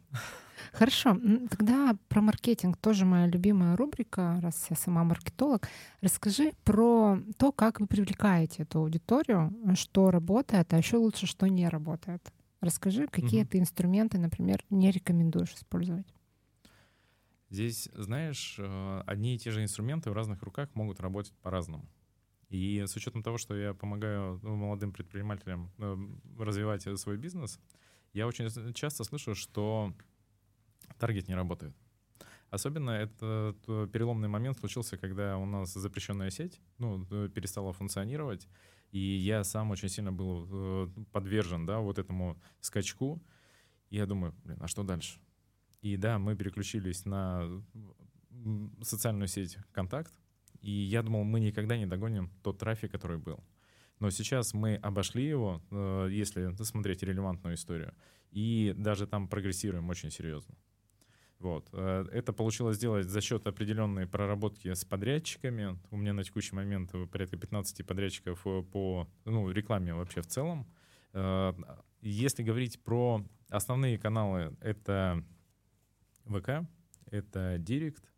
Хорошо, 0.71 1.17
тогда 1.49 1.95
про 2.07 2.21
маркетинг 2.21 2.77
тоже 2.77 3.05
моя 3.05 3.27
любимая 3.27 3.75
рубрика, 3.75 4.39
раз 4.41 4.67
я 4.69 4.75
сама 4.75 5.03
маркетолог. 5.03 5.67
Расскажи 6.01 6.53
про 6.63 7.19
то, 7.37 7.51
как 7.51 7.79
вы 7.79 7.87
привлекаете 7.87 8.63
эту 8.63 8.79
аудиторию, 8.79 9.53
что 9.75 10.11
работает, 10.11 10.73
а 10.73 10.77
еще 10.77 10.97
лучше, 10.97 11.27
что 11.27 11.47
не 11.47 11.67
работает. 11.67 12.21
Расскажи, 12.61 13.07
какие 13.07 13.41
угу. 13.41 13.49
ты 13.49 13.59
инструменты, 13.59 14.17
например, 14.17 14.63
не 14.69 14.91
рекомендуешь 14.91 15.53
использовать. 15.53 16.07
Здесь, 17.49 17.89
знаешь, 17.93 18.55
э, 18.57 19.03
одни 19.05 19.35
и 19.35 19.37
те 19.37 19.51
же 19.51 19.61
инструменты 19.63 20.09
в 20.09 20.13
разных 20.13 20.41
руках 20.41 20.69
могут 20.73 20.99
работать 20.99 21.33
по-разному. 21.41 21.87
И 22.49 22.83
с 22.87 22.95
учетом 22.95 23.23
того, 23.23 23.37
что 23.37 23.55
я 23.55 23.73
помогаю 23.73 24.39
ну, 24.41 24.55
молодым 24.55 24.91
предпринимателям 24.91 25.71
э, 25.77 25.97
развивать 26.39 26.87
свой 26.99 27.17
бизнес, 27.17 27.59
я 28.13 28.27
очень 28.27 28.73
часто 28.73 29.03
слышу, 29.03 29.35
что 29.35 29.93
таргет 30.97 31.27
не 31.27 31.35
работает. 31.35 31.75
Особенно 32.49 32.91
этот 32.91 33.61
переломный 33.91 34.29
момент 34.29 34.57
случился, 34.59 34.97
когда 34.97 35.37
у 35.37 35.45
нас 35.45 35.73
запрещенная 35.73 36.29
сеть 36.29 36.61
ну, 36.77 37.05
э, 37.09 37.29
перестала 37.29 37.73
функционировать, 37.73 38.47
и 38.91 38.99
я 38.99 39.43
сам 39.43 39.71
очень 39.71 39.89
сильно 39.89 40.13
был 40.13 40.47
э, 40.49 40.87
подвержен 41.11 41.65
да, 41.65 41.79
вот 41.79 41.99
этому 41.99 42.41
скачку. 42.61 43.21
И 43.89 43.97
я 43.97 44.05
думаю, 44.05 44.33
блин, 44.45 44.57
а 44.61 44.67
что 44.67 44.83
дальше? 44.83 45.19
И 45.85 45.97
да, 45.97 46.17
мы 46.17 46.35
переключились 46.35 47.05
на 47.05 47.47
социальную 48.81 49.27
сеть 49.27 49.59
«Контакт», 49.71 50.11
и 50.61 50.71
я 50.71 51.03
думал, 51.03 51.23
мы 51.25 51.39
никогда 51.39 51.77
не 51.77 51.85
догоним 51.85 52.31
тот 52.41 52.57
трафик, 52.57 52.91
который 52.91 53.19
был. 53.19 53.43
Но 53.99 54.09
сейчас 54.09 54.55
мы 54.55 54.77
обошли 54.77 55.27
его, 55.27 55.61
э, 55.69 56.07
если 56.09 56.51
смотреть 56.63 57.03
релевантную 57.03 57.53
историю, 57.53 57.93
и 58.31 58.73
даже 58.75 59.05
там 59.05 59.27
прогрессируем 59.27 59.87
очень 59.87 60.09
серьезно. 60.09 60.55
Вот. 61.37 61.69
Э, 61.71 62.05
это 62.11 62.33
получилось 62.33 62.77
сделать 62.77 63.07
за 63.07 63.21
счет 63.21 63.45
определенной 63.45 64.07
проработки 64.07 64.73
с 64.73 64.83
подрядчиками. 64.85 65.77
У 65.91 65.97
меня 65.97 66.13
на 66.13 66.23
текущий 66.23 66.55
момент 66.55 66.93
порядка 67.11 67.37
15 67.37 67.85
подрядчиков 67.85 68.41
э, 68.47 68.63
по 68.63 69.07
ну, 69.25 69.51
рекламе 69.51 69.93
вообще 69.93 70.21
в 70.21 70.27
целом. 70.27 70.65
Если 72.01 72.43
говорить 72.43 72.83
про 72.83 73.23
основные 73.49 73.99
каналы, 73.99 74.57
это 74.59 75.23
ВК, 76.25 76.67
это 77.11 77.57
Директ, 77.57 78.11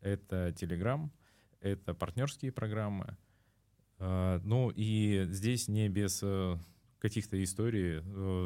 это 0.00 0.48
Telegram, 0.48 1.10
это 1.60 1.94
партнерские 1.94 2.52
программы. 2.52 3.16
Ну 3.98 4.70
и 4.74 5.24
здесь 5.30 5.68
не 5.68 5.88
без 5.88 6.22
каких-то 6.98 7.42
историй, 7.42 8.02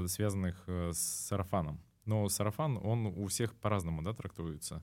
связанных 0.06 0.64
с 0.68 1.26
сарафаном. 1.28 1.82
Но 2.04 2.28
сарафан, 2.28 2.78
он 2.82 3.06
у 3.06 3.26
всех 3.26 3.54
по-разному 3.54 4.02
да, 4.02 4.12
трактуется. 4.12 4.82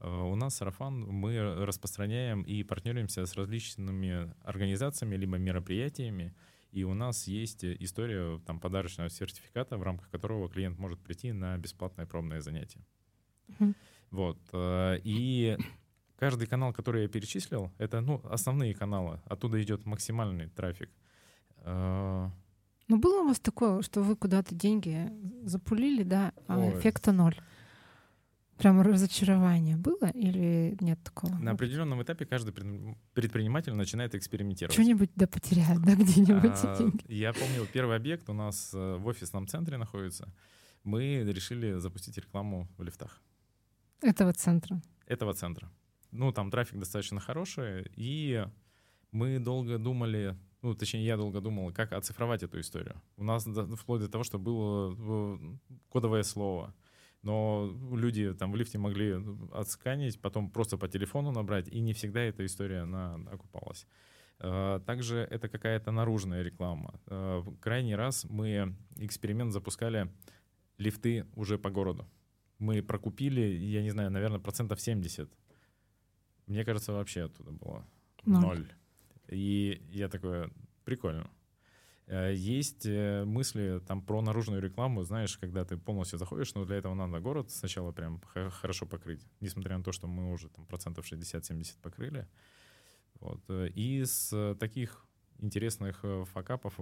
Э, 0.00 0.08
у 0.08 0.34
нас 0.34 0.56
сарафан 0.56 1.00
мы 1.00 1.38
распространяем 1.64 2.42
и 2.42 2.62
партнеримся 2.62 3.24
с 3.24 3.34
различными 3.34 4.34
организациями 4.42 5.16
либо 5.16 5.38
мероприятиями. 5.38 6.34
И 6.72 6.84
у 6.84 6.94
нас 6.94 7.26
есть 7.26 7.64
история 7.64 8.38
там, 8.40 8.60
подарочного 8.60 9.08
сертификата, 9.08 9.78
в 9.78 9.82
рамках 9.82 10.10
которого 10.10 10.48
клиент 10.48 10.78
может 10.78 11.00
прийти 11.00 11.32
на 11.32 11.56
бесплатное 11.56 12.06
пробное 12.06 12.40
занятие. 12.40 12.84
Mm-hmm. 13.48 13.74
Вот. 14.10 14.38
Э, 14.52 14.98
и 15.04 15.56
каждый 16.18 16.46
канал, 16.46 16.72
который 16.72 17.02
я 17.02 17.08
перечислил, 17.08 17.70
это 17.78 18.00
ну, 18.00 18.20
основные 18.24 18.74
каналы. 18.74 19.20
Оттуда 19.26 19.62
идет 19.62 19.84
максимальный 19.86 20.48
трафик. 20.48 20.90
Ну, 22.88 22.98
было 22.98 23.22
у 23.22 23.28
вас 23.28 23.40
такое, 23.40 23.82
что 23.82 24.02
вы 24.02 24.14
куда-то 24.14 24.54
деньги 24.54 25.10
запулили, 25.42 26.04
да, 26.04 26.32
а 26.46 26.58
Ой. 26.58 26.78
эффекта 26.78 27.10
ноль? 27.10 27.36
Прям 28.58 28.80
разочарование 28.80 29.76
было 29.76 30.10
или 30.14 30.76
нет 30.80 31.02
такого? 31.02 31.34
На 31.36 31.50
определенном 31.50 32.02
этапе 32.02 32.24
каждый 32.24 32.52
предприниматель 33.12 33.74
начинает 33.74 34.14
экспериментировать. 34.14 34.72
Что-нибудь 34.72 35.10
да 35.14 35.26
потеряет, 35.26 35.82
да, 35.82 35.94
где-нибудь 35.94 36.58
а, 36.62 36.78
деньги. 36.78 37.04
Я 37.08 37.34
помню, 37.34 37.66
первый 37.70 37.96
объект 37.96 38.30
у 38.30 38.32
нас 38.32 38.70
э, 38.72 38.96
в 38.96 39.06
офисном 39.08 39.46
центре 39.46 39.76
находится. 39.76 40.32
Мы 40.84 41.22
решили 41.24 41.78
запустить 41.78 42.16
рекламу 42.16 42.66
в 42.78 42.82
лифтах. 42.82 43.20
Этого 44.02 44.32
центра? 44.32 44.80
Этого 45.06 45.34
центра. 45.34 45.70
Ну, 46.10 46.32
там 46.32 46.50
трафик 46.50 46.78
достаточно 46.78 47.20
хороший, 47.20 47.90
и 47.94 48.46
мы 49.10 49.38
долго 49.38 49.78
думали, 49.78 50.36
ну, 50.62 50.74
точнее, 50.74 51.04
я 51.04 51.16
долго 51.16 51.40
думал, 51.40 51.72
как 51.72 51.92
оцифровать 51.92 52.42
эту 52.42 52.60
историю. 52.60 53.00
У 53.16 53.24
нас 53.24 53.46
вплоть 53.78 54.00
до 54.00 54.08
того, 54.08 54.24
что 54.24 54.38
было 54.38 54.94
э, 54.98 55.56
кодовое 55.88 56.22
слово. 56.22 56.74
Но 57.22 57.72
люди 57.92 58.32
там 58.34 58.52
в 58.52 58.56
лифте 58.56 58.78
могли 58.78 59.16
отсканить, 59.52 60.20
потом 60.20 60.50
просто 60.50 60.78
по 60.78 60.88
телефону 60.88 61.32
набрать, 61.32 61.68
и 61.68 61.80
не 61.80 61.92
всегда 61.92 62.20
эта 62.20 62.44
история 62.44 62.82
она 62.82 63.14
окупалась. 63.32 63.86
Э, 64.38 64.80
также 64.86 65.18
это 65.18 65.48
какая-то 65.48 65.90
наружная 65.90 66.42
реклама. 66.42 67.00
Э, 67.06 67.42
крайний 67.60 67.94
раз 67.94 68.24
мы 68.24 68.76
эксперимент 68.96 69.52
запускали 69.52 70.10
лифты 70.78 71.26
уже 71.34 71.58
по 71.58 71.70
городу. 71.70 72.06
Мы 72.58 72.82
прокупили, 72.82 73.40
я 73.40 73.82
не 73.82 73.90
знаю, 73.90 74.10
наверное, 74.10 74.40
процентов 74.40 74.80
70. 74.80 75.30
Мне 76.46 76.64
кажется, 76.64 76.92
вообще 76.92 77.24
оттуда 77.24 77.50
было 77.50 77.86
ноль. 78.24 78.40
ноль. 78.42 78.72
И 79.28 79.82
я 79.90 80.08
такой, 80.08 80.50
прикольно. 80.84 81.30
Э, 82.06 82.32
есть 82.34 82.86
э, 82.86 83.24
мысли 83.24 83.80
там 83.86 84.00
про 84.00 84.22
наружную 84.22 84.62
рекламу, 84.62 85.02
знаешь, 85.02 85.36
когда 85.38 85.64
ты 85.64 85.76
полностью 85.76 86.18
заходишь, 86.18 86.54
но 86.54 86.64
для 86.64 86.76
этого 86.76 86.94
надо 86.94 87.20
город 87.20 87.50
сначала 87.50 87.92
прям 87.92 88.20
хорошо 88.50 88.86
покрыть, 88.86 89.26
несмотря 89.40 89.76
на 89.76 89.84
то, 89.84 89.92
что 89.92 90.06
мы 90.06 90.32
уже 90.32 90.48
там 90.48 90.66
процентов 90.66 91.10
60-70 91.10 91.80
покрыли. 91.82 92.28
Вот. 93.20 93.42
Э, 93.48 93.68
и 93.74 94.02
из 94.02 94.32
таких 94.58 95.04
интересных 95.38 96.04
факапов 96.32 96.78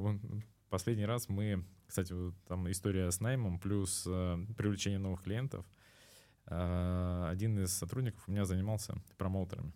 последний 0.68 1.07
раз 1.07 1.29
мы, 1.29 1.64
кстати, 1.87 2.12
вот 2.12 2.35
там 2.46 2.70
история 2.70 3.11
с 3.11 3.20
наймом 3.20 3.59
плюс 3.59 4.03
привлечение 4.05 4.98
новых 4.98 5.22
клиентов. 5.22 5.66
Один 6.46 7.59
из 7.59 7.72
сотрудников 7.72 8.24
у 8.29 8.33
меня 8.33 8.44
занимался 8.44 8.94
промоутерами. 9.16 9.72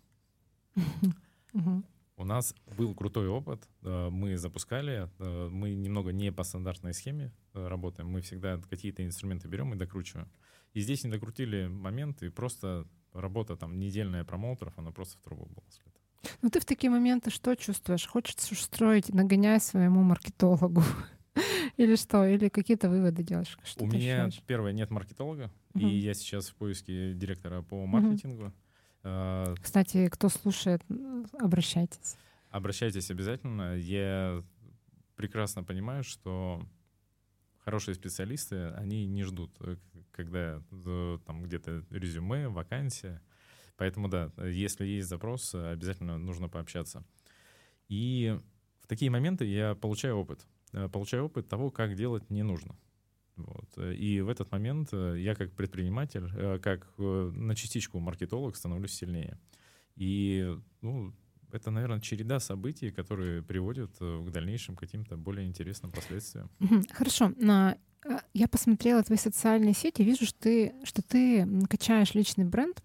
У 2.19 2.25
нас 2.25 2.53
был 2.77 2.93
крутой 2.93 3.29
опыт. 3.29 3.65
Э, 3.81 4.09
мы 4.09 4.35
запускали, 4.35 5.09
э, 5.19 5.49
мы 5.49 5.73
немного 5.73 6.11
не 6.11 6.33
по 6.33 6.43
стандартной 6.43 6.93
схеме 6.93 7.31
э, 7.53 7.65
работаем. 7.65 8.09
Мы 8.09 8.19
всегда 8.19 8.57
какие-то 8.69 9.05
инструменты 9.05 9.47
берем 9.47 9.73
и 9.73 9.77
докручиваем. 9.77 10.29
И 10.73 10.81
здесь 10.81 11.05
не 11.05 11.09
докрутили 11.09 11.67
момент, 11.67 12.21
и 12.21 12.27
просто 12.27 12.85
работа 13.13 13.55
там 13.55 13.79
недельная 13.79 14.25
промоутеров, 14.25 14.77
она 14.77 14.91
просто 14.91 15.17
в 15.17 15.21
трубу 15.21 15.45
была 15.45 15.65
слета. 15.69 15.98
Ну 16.41 16.49
ты 16.49 16.59
в 16.59 16.65
такие 16.65 16.89
моменты 16.89 17.31
что 17.31 17.55
чувствуешь? 17.55 18.07
Хочется 18.07 18.53
устроить, 18.53 19.13
нагоняя 19.13 19.59
своему 19.59 20.01
маркетологу? 20.03 20.83
Или 21.77 21.95
что? 21.95 22.25
Или 22.25 22.49
какие-то 22.49 22.89
выводы 22.89 23.23
делаешь? 23.23 23.57
Что 23.63 23.83
У 23.83 23.87
меня, 23.87 24.25
ощущаешь? 24.25 24.43
первое, 24.45 24.73
нет 24.73 24.89
маркетолога, 24.89 25.51
uh-huh. 25.73 25.81
и 25.81 25.97
я 25.99 26.13
сейчас 26.13 26.49
в 26.49 26.55
поиске 26.55 27.13
директора 27.13 27.61
по 27.61 27.85
маркетингу. 27.85 28.53
А, 29.03 29.53
Кстати, 29.61 30.09
кто 30.09 30.29
слушает, 30.29 30.83
обращайтесь. 31.39 32.17
Обращайтесь 32.49 33.11
обязательно. 33.11 33.77
Я 33.77 34.43
прекрасно 35.15 35.63
понимаю, 35.63 36.03
что 36.03 36.65
хорошие 37.59 37.95
специалисты, 37.95 38.69
они 38.71 39.05
не 39.05 39.23
ждут, 39.23 39.55
э, 39.59 39.77
когда 40.11 40.61
э, 40.71 41.17
там 41.25 41.43
где-то 41.43 41.85
резюме, 41.91 42.49
вакансия. 42.49 43.21
Поэтому 43.79 44.09
да, 44.09 44.31
если 44.37 44.85
есть 44.85 45.07
запрос, 45.07 45.55
обязательно 45.55 46.17
нужно 46.17 46.49
пообщаться. 46.49 47.05
И 47.87 48.37
в 48.81 48.87
такие 48.87 49.09
моменты 49.09 49.45
я 49.45 49.73
получаю 49.73 50.17
опыт. 50.17 50.45
Э, 50.73 50.89
получаю 50.89 51.25
опыт 51.25 51.47
того, 51.47 51.71
как 51.71 51.95
делать 51.95 52.29
не 52.29 52.43
нужно. 52.43 52.75
Вот. 53.37 53.77
И 53.77 54.19
в 54.19 54.27
этот 54.27 54.51
момент 54.51 54.89
э, 54.91 55.15
я 55.17 55.33
как 55.33 55.53
предприниматель, 55.53 56.29
э, 56.35 56.59
как 56.59 56.87
э, 56.97 57.31
на 57.33 57.55
частичку 57.55 57.99
маркетолог 57.99 58.57
становлюсь 58.57 58.91
сильнее. 58.91 59.39
И 59.95 60.57
ну, 60.81 61.13
это, 61.53 61.71
наверное, 61.71 62.01
череда 62.01 62.41
событий, 62.41 62.91
которые 62.91 63.41
приводят 63.41 63.97
к 63.97 64.29
дальнейшим 64.29 64.75
каким-то 64.75 65.15
более 65.15 65.47
интересным 65.47 65.91
последствиям. 65.91 66.51
Хорошо. 66.91 67.31
Но 68.05 68.21
я 68.33 68.47
посмотрела 68.47 69.03
твои 69.03 69.17
социальные 69.17 69.73
сети, 69.73 70.01
вижу, 70.01 70.25
что 70.25 70.39
ты, 70.39 70.75
что 70.83 71.01
ты 71.01 71.47
качаешь 71.69 72.13
личный 72.13 72.45
бренд. 72.45 72.81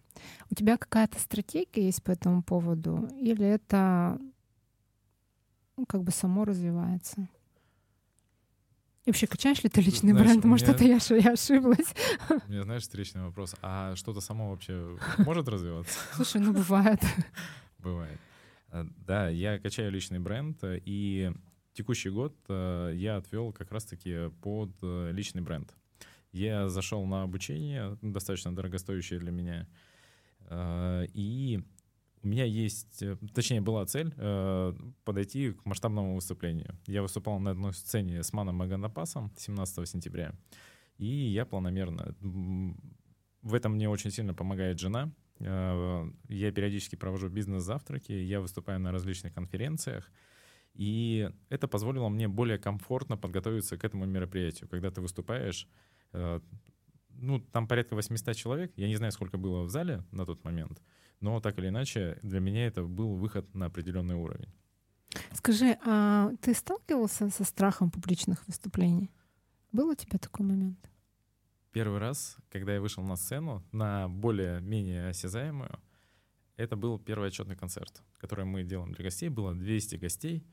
У 0.50 0.54
тебя 0.54 0.76
какая-то 0.76 1.18
стратегия 1.20 1.86
есть 1.86 2.02
по 2.02 2.10
этому 2.10 2.42
поводу? 2.42 3.08
Или 3.18 3.46
это 3.46 4.18
ну, 5.76 5.86
как 5.86 6.02
бы 6.02 6.12
само 6.12 6.44
развивается? 6.44 7.28
И 9.04 9.10
вообще, 9.10 9.26
качаешь 9.26 9.62
ли 9.62 9.68
ты 9.68 9.82
личный 9.82 10.12
знаешь, 10.12 10.28
бренд? 10.28 10.44
Может, 10.44 10.68
меня, 10.68 10.74
это 10.74 10.84
я, 10.84 11.16
я 11.18 11.32
ошиблась? 11.32 11.94
У 12.30 12.50
меня, 12.50 12.62
знаешь, 12.62 12.82
встречный 12.82 13.22
вопрос. 13.22 13.54
А 13.60 13.94
что-то 13.96 14.20
само 14.20 14.50
вообще 14.50 14.96
может 15.18 15.46
развиваться? 15.46 15.98
Слушай, 16.14 16.40
ну 16.40 16.54
бывает. 16.54 17.00
Бывает. 17.78 18.18
Э, 18.70 18.84
да, 19.06 19.28
я 19.28 19.58
качаю 19.58 19.92
личный 19.92 20.20
бренд, 20.20 20.58
и 20.62 21.32
текущий 21.74 22.10
год 22.10 22.34
я 22.48 23.16
отвел 23.16 23.52
как 23.52 23.70
раз-таки 23.72 24.30
под 24.40 24.70
личный 24.82 25.42
бренд. 25.42 25.74
Я 26.32 26.68
зашел 26.68 27.04
на 27.06 27.22
обучение, 27.22 27.98
достаточно 28.02 28.54
дорогостоящее 28.54 29.20
для 29.20 29.30
меня, 29.30 29.68
и 30.50 31.60
у 32.24 32.28
меня 32.28 32.44
есть, 32.44 33.02
э, 33.02 33.16
точнее, 33.34 33.60
была 33.60 33.84
цель 33.84 34.12
э, 34.16 34.72
подойти 35.04 35.52
к 35.52 35.66
масштабному 35.66 36.14
выступлению. 36.14 36.74
Я 36.86 37.02
выступал 37.02 37.38
на 37.38 37.50
одной 37.50 37.74
сцене 37.74 38.22
с 38.22 38.32
Маном 38.32 38.56
Маганапасом 38.56 39.30
17 39.36 39.86
сентября, 39.86 40.32
и 40.96 41.06
я 41.06 41.44
планомерно. 41.44 42.16
В 43.42 43.52
этом 43.52 43.74
мне 43.74 43.90
очень 43.90 44.10
сильно 44.10 44.32
помогает 44.32 44.80
жена. 44.80 45.12
Э, 45.40 46.10
я 46.28 46.50
периодически 46.50 46.96
провожу 46.96 47.28
бизнес-завтраки, 47.28 48.12
я 48.12 48.40
выступаю 48.40 48.80
на 48.80 48.90
различных 48.90 49.34
конференциях, 49.34 50.10
и 50.74 51.30
это 51.48 51.68
позволило 51.68 52.08
мне 52.08 52.28
более 52.28 52.58
комфортно 52.58 53.16
подготовиться 53.16 53.76
к 53.76 53.84
этому 53.84 54.06
мероприятию. 54.06 54.68
Когда 54.68 54.90
ты 54.90 55.00
выступаешь, 55.00 55.68
э, 56.12 56.40
ну, 57.10 57.40
там 57.40 57.68
порядка 57.68 57.94
800 57.94 58.36
человек, 58.36 58.72
я 58.76 58.88
не 58.88 58.96
знаю, 58.96 59.12
сколько 59.12 59.38
было 59.38 59.62
в 59.62 59.70
зале 59.70 60.04
на 60.10 60.26
тот 60.26 60.44
момент— 60.44 60.80
но 61.24 61.40
так 61.40 61.58
или 61.58 61.68
иначе 61.68 62.18
для 62.22 62.38
меня 62.38 62.66
это 62.66 62.82
был 62.82 63.14
выход 63.16 63.54
на 63.54 63.66
определенный 63.66 64.14
уровень. 64.14 64.52
Скажи, 65.32 65.78
а 65.86 66.32
ты 66.42 66.52
сталкивался 66.52 67.30
со 67.30 67.44
страхом 67.44 67.90
публичных 67.90 68.46
выступлений? 68.46 69.10
Был 69.72 69.88
у 69.88 69.94
тебя 69.94 70.18
такой 70.18 70.44
момент? 70.44 70.78
Первый 71.72 71.98
раз, 71.98 72.36
когда 72.50 72.74
я 72.74 72.80
вышел 72.82 73.02
на 73.02 73.16
сцену, 73.16 73.64
на 73.72 74.06
более-менее 74.08 75.08
осязаемую, 75.08 75.80
это 76.56 76.76
был 76.76 76.98
первый 76.98 77.28
отчетный 77.28 77.56
концерт, 77.56 78.02
который 78.18 78.44
мы 78.44 78.62
делаем 78.62 78.92
для 78.92 79.04
гостей. 79.04 79.30
Было 79.30 79.54
200 79.54 79.96
гостей. 79.96 80.46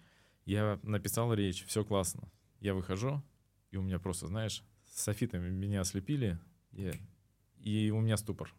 Я 0.45 0.79
написал 0.83 1.33
речь, 1.33 1.65
все 1.65 1.83
классно. 1.83 2.29
Я 2.59 2.73
выхожу, 2.73 3.23
и 3.71 3.77
у 3.77 3.81
меня 3.81 3.99
просто, 3.99 4.27
знаешь, 4.27 4.63
софитами 4.87 5.49
меня 5.49 5.81
ослепили, 5.81 6.39
и, 6.71 6.91
и 7.59 7.91
у 7.91 7.99
меня 7.99 8.17
ступор. 8.17 8.53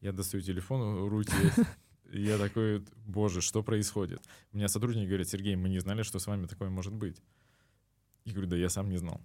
Я 0.00 0.12
достаю 0.12 0.42
телефон, 0.42 1.08
руки, 1.08 1.32
я 2.12 2.36
такой, 2.38 2.84
боже, 3.06 3.40
что 3.40 3.62
происходит? 3.62 4.20
У 4.52 4.56
меня 4.56 4.68
сотрудники 4.68 5.06
говорят, 5.06 5.28
Сергей, 5.28 5.56
мы 5.56 5.68
не 5.68 5.78
знали, 5.78 6.02
что 6.02 6.18
с 6.18 6.26
вами 6.26 6.46
такое 6.46 6.68
может 6.68 6.92
быть. 6.92 7.22
Я 8.24 8.32
говорю, 8.32 8.48
да 8.48 8.56
я 8.56 8.68
сам 8.68 8.90
не 8.90 8.98
знал. 8.98 9.20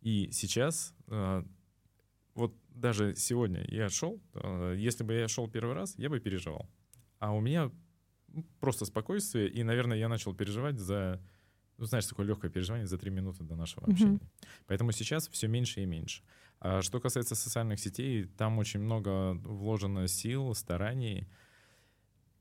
И 0.00 0.30
сейчас, 0.32 0.94
а, 1.08 1.44
вот 2.34 2.54
даже 2.70 3.14
сегодня 3.14 3.64
я 3.68 3.88
шел, 3.88 4.22
а, 4.34 4.72
если 4.74 5.04
бы 5.04 5.14
я 5.14 5.28
шел 5.28 5.48
первый 5.48 5.74
раз, 5.74 5.94
я 5.98 6.08
бы 6.08 6.18
переживал. 6.18 6.68
А 7.18 7.32
у 7.32 7.40
меня 7.40 7.70
просто 8.60 8.84
спокойствие, 8.84 9.48
и, 9.48 9.62
наверное, 9.62 9.98
я 9.98 10.08
начал 10.08 10.34
переживать 10.34 10.78
за, 10.78 11.20
ну, 11.78 11.86
знаешь, 11.86 12.06
такое 12.06 12.26
легкое 12.26 12.50
переживание 12.50 12.86
за 12.86 12.98
три 12.98 13.10
минуты 13.10 13.44
до 13.44 13.56
нашего 13.56 13.86
общения. 13.86 14.18
Mm-hmm. 14.18 14.46
Поэтому 14.66 14.92
сейчас 14.92 15.28
все 15.28 15.48
меньше 15.48 15.82
и 15.82 15.86
меньше. 15.86 16.22
А 16.60 16.82
что 16.82 17.00
касается 17.00 17.34
социальных 17.34 17.78
сетей, 17.80 18.24
там 18.24 18.58
очень 18.58 18.80
много 18.80 19.34
вложено 19.34 20.08
сил, 20.08 20.54
стараний. 20.54 21.28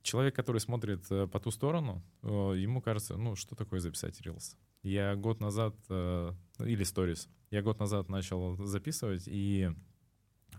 Человек, 0.02 0.36
который 0.36 0.60
смотрит 0.60 1.06
э, 1.10 1.28
по 1.28 1.40
ту 1.40 1.52
сторону, 1.52 2.04
э, 2.22 2.28
ему 2.58 2.82
кажется, 2.82 3.16
ну, 3.18 3.36
что 3.36 3.56
такое 3.56 3.80
записать 3.80 4.20
Reels? 4.22 4.56
Я 4.82 5.16
год 5.16 5.40
назад, 5.40 5.76
э, 5.90 6.32
или 6.60 6.86
Stories, 6.86 7.30
я 7.52 7.62
год 7.62 7.80
назад 7.80 8.10
начал 8.10 8.58
записывать, 8.66 9.24
и 9.28 9.72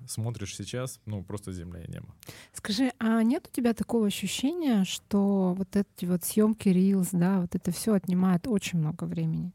смотришь 0.06 0.56
сейчас, 0.56 1.00
ну, 1.06 1.22
просто 1.22 1.52
земля 1.52 1.82
и 1.82 1.90
небо. 1.90 2.08
Скажи, 2.52 2.92
а 2.98 3.22
нет 3.22 3.48
у 3.48 3.54
тебя 3.54 3.74
такого 3.74 4.06
ощущения, 4.06 4.84
что 4.84 5.54
вот 5.56 5.76
эти 5.76 6.04
вот 6.04 6.24
съемки 6.24 6.68
Reels, 6.68 7.08
да, 7.12 7.40
вот 7.40 7.54
это 7.54 7.70
все 7.70 7.94
отнимает 7.94 8.46
очень 8.46 8.78
много 8.78 9.04
времени? 9.04 9.52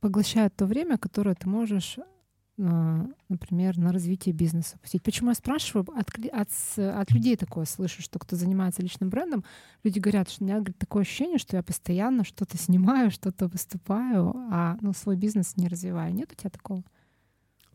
Поглощает 0.00 0.56
то 0.56 0.66
время, 0.66 0.98
которое 0.98 1.34
ты 1.34 1.48
можешь 1.48 1.98
например, 3.28 3.78
на 3.78 3.92
развитие 3.92 4.34
бизнеса 4.34 4.78
пустить. 4.78 5.02
Почему 5.02 5.30
я 5.30 5.34
спрашиваю? 5.34 5.86
От, 5.96 6.10
от, 6.32 6.50
от 6.78 7.10
людей 7.10 7.36
такое 7.36 7.64
слышу, 7.64 8.02
что 8.02 8.18
кто 8.18 8.36
занимается 8.36 8.82
личным 8.82 9.08
брендом, 9.08 9.44
люди 9.82 9.98
говорят, 9.98 10.28
что 10.28 10.44
у 10.44 10.46
меня 10.46 10.56
говорит, 10.56 10.78
такое 10.78 11.02
ощущение, 11.02 11.38
что 11.38 11.56
я 11.56 11.62
постоянно 11.62 12.24
что-то 12.24 12.58
снимаю, 12.58 13.10
что-то 13.10 13.46
выступаю, 13.46 14.34
а 14.50 14.76
ну, 14.82 14.92
свой 14.92 15.16
бизнес 15.16 15.56
не 15.56 15.68
развиваю. 15.68 16.12
Нет 16.12 16.32
у 16.32 16.34
тебя 16.34 16.50
такого? 16.50 16.84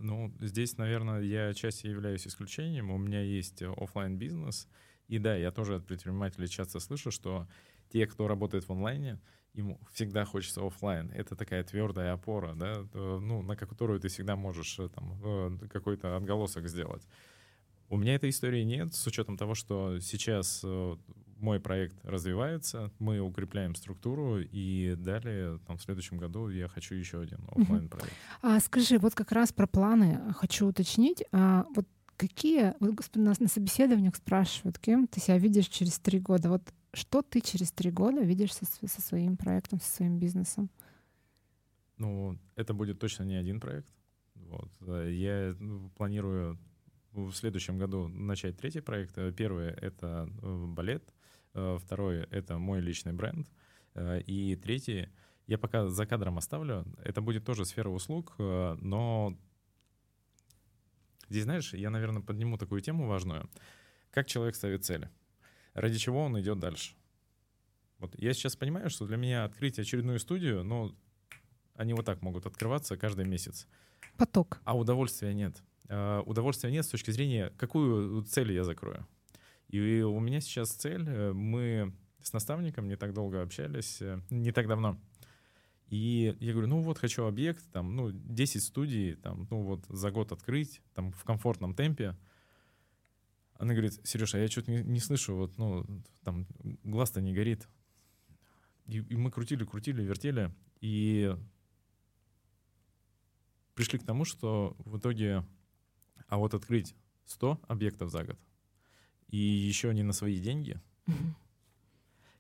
Ну, 0.06 0.32
здесь, 0.40 0.78
наверное, 0.78 1.22
я 1.22 1.48
отчасти 1.48 1.88
являюсь 1.88 2.28
исключением. 2.28 2.92
У 2.92 2.98
меня 2.98 3.22
есть 3.22 3.64
офлайн 3.64 4.18
бизнес 4.18 4.68
и 5.08 5.20
да, 5.20 5.36
я 5.36 5.52
тоже 5.52 5.76
от 5.76 5.86
предпринимателей 5.86 6.48
часто 6.48 6.80
слышу, 6.80 7.12
что 7.12 7.48
те, 7.90 8.08
кто 8.08 8.28
работает 8.28 8.68
в 8.68 8.72
онлайне, 8.72 9.20
ему 9.54 9.80
всегда 9.92 10.26
хочется 10.26 10.66
офлайн. 10.66 11.12
Это 11.12 11.36
такая 11.36 11.64
твердая 11.64 12.14
опора, 12.14 12.54
да, 12.56 12.86
ну, 12.94 13.42
на 13.42 13.56
которую 13.56 14.00
ты 14.00 14.08
всегда 14.08 14.36
можешь 14.36 14.80
э, 14.80 14.90
там 14.90 15.20
э, 15.24 15.68
какой-то 15.70 16.18
отголосок 16.18 16.68
сделать. 16.68 17.08
У 17.90 17.98
меня 17.98 18.16
этой 18.16 18.32
истории 18.32 18.64
нет, 18.64 18.94
с 18.94 19.08
учетом 19.08 19.38
того, 19.38 19.54
что 19.54 20.00
сейчас 20.00 20.62
э, 20.64 20.98
мой 21.46 21.60
проект 21.60 21.96
развивается, 22.04 22.92
мы 22.98 23.20
укрепляем 23.20 23.76
структуру, 23.76 24.40
и 24.40 24.96
далее 24.98 25.60
там, 25.68 25.78
в 25.78 25.82
следующем 25.84 26.18
году 26.18 26.50
я 26.50 26.68
хочу 26.68 26.96
еще 26.96 27.22
один 27.22 27.40
офлайн 27.56 27.88
проект. 27.88 28.14
А 28.42 28.60
скажи, 28.60 28.98
вот 28.98 29.14
как 29.14 29.32
раз 29.32 29.54
про 29.54 29.68
планы 29.68 30.34
хочу 30.34 30.66
уточнить. 30.66 31.24
А, 31.32 31.66
вот 31.76 31.88
какие, 32.18 32.74
вот 32.80 33.16
нас 33.16 33.40
на 33.40 33.48
собеседованиях 33.48 34.16
спрашивают, 34.16 34.80
кем 34.80 35.08
ты 35.08 35.20
себя 35.20 35.38
видишь 35.38 35.68
через 35.68 36.00
три 36.00 36.20
года. 36.20 36.50
Вот 36.50 36.64
что 36.94 37.22
ты 37.22 37.42
через 37.42 37.72
три 37.72 37.92
года 37.92 38.22
видишь 38.22 38.54
со, 38.54 38.66
со 38.66 39.02
своим 39.02 39.38
проектом, 39.38 39.80
со 39.80 39.92
своим 39.98 40.18
бизнесом? 40.18 40.72
Ну, 41.98 42.40
это 42.56 42.74
будет 42.74 43.00
точно 43.00 43.24
не 43.24 43.36
один 43.36 43.60
проект. 43.60 43.94
Вот. 44.34 44.72
Э, 44.82 45.10
я 45.12 45.56
ну, 45.60 45.92
планирую 45.96 46.58
в 47.12 47.32
следующем 47.34 47.78
году 47.78 48.08
начать 48.08 48.58
третий 48.58 48.82
проект. 48.82 49.16
Первый— 49.36 49.68
это 49.82 50.28
э, 50.42 50.66
балет, 50.68 51.14
второй— 51.80 52.28
это 52.32 52.58
мой 52.58 52.82
личный 52.82 53.14
бренд, 53.14 53.48
и 53.98 54.60
третий— 54.62 55.10
я 55.48 55.58
пока 55.58 55.88
за 55.88 56.06
кадром 56.06 56.38
оставлю. 56.38 56.86
Это 57.04 57.22
будет 57.22 57.46
тоже 57.46 57.66
сфера 57.66 57.90
услуг, 57.90 58.34
но 58.38 59.38
здесь, 61.30 61.44
знаешь, 61.44 61.74
я, 61.74 61.90
наверное, 61.90 62.22
подниму 62.22 62.58
такую 62.58 62.82
тему 62.82 63.08
важную. 63.08 63.50
Как 64.12 64.28
человек 64.28 64.56
ставит 64.56 64.86
цели? 64.86 65.10
ради 65.76 66.00
чего 66.00 66.24
он 66.24 66.40
идет 66.40 66.58
дальше. 66.58 66.96
Вот 68.00 68.18
я 68.18 68.34
сейчас 68.34 68.56
понимаю, 68.56 68.90
что 68.90 69.06
для 69.06 69.18
меня 69.18 69.44
открыть 69.46 69.78
очередную 69.78 70.20
студию, 70.20 70.64
ну, 70.64 70.96
они 71.76 71.94
вот 71.94 72.06
так 72.06 72.22
могут 72.22 72.46
открываться 72.46 72.98
каждый 72.98 73.26
месяц. 73.26 73.68
Поток. 74.18 74.60
А 74.64 74.76
удовольствия 74.76 75.34
нет. 75.34 75.62
Удовольствия 76.26 76.72
нет 76.72 76.86
с 76.86 76.90
точки 76.90 77.12
зрения, 77.12 77.54
какую 77.58 78.24
цель 78.24 78.52
я 78.54 78.64
закрою. 78.64 79.06
И 79.70 80.02
у 80.02 80.20
меня 80.20 80.42
сейчас 80.42 80.70
цель, 80.70 81.08
э, 81.08 81.34
мы 81.34 81.94
с 82.22 82.34
наставником 82.34 82.88
не 82.88 82.96
так 82.96 83.14
долго 83.14 83.42
общались, 83.42 84.02
э, 84.02 84.22
не 84.30 84.52
так 84.52 84.68
давно. 84.68 85.00
И 85.88 86.36
я 86.40 86.52
говорю, 86.54 86.68
ну 86.68 86.82
вот 86.82 86.98
хочу 86.98 87.26
объект, 87.26 87.64
там, 87.72 87.96
ну, 87.96 88.12
10 88.12 88.64
студий, 88.64 89.16
там, 89.16 89.48
ну 89.50 89.62
вот 89.62 89.86
за 89.88 90.12
год 90.12 90.32
открыть, 90.32 90.82
там, 90.94 91.12
в 91.12 91.24
комфортном 91.24 91.76
темпе. 91.76 92.16
Она 93.54 93.74
говорит, 93.74 94.00
Сережа, 94.04 94.40
я 94.40 94.48
что-то 94.48 94.72
не, 94.72 94.84
не 94.84 95.00
слышу, 95.00 95.36
вот, 95.36 95.58
ну, 95.58 95.86
там, 96.24 96.48
глаз-то 96.84 97.22
не 97.22 97.34
горит. 97.34 97.68
И, 98.88 98.98
и 98.98 99.16
мы 99.16 99.32
крутили, 99.32 99.64
крутили, 99.64 100.04
вертели, 100.04 100.52
и 100.82 101.36
пришли 103.76 104.00
к 104.00 104.06
тому, 104.06 104.26
что 104.26 104.76
в 104.80 104.98
итоге, 104.98 105.46
а 106.28 106.38
вот 106.38 106.54
открыть 106.54 106.96
100 107.26 107.62
объектов 107.68 108.10
за 108.10 108.24
год, 108.24 108.40
и 109.30 109.38
еще 109.38 109.94
не 109.94 110.04
на 110.04 110.14
свои 110.14 110.40
деньги, 110.40 110.80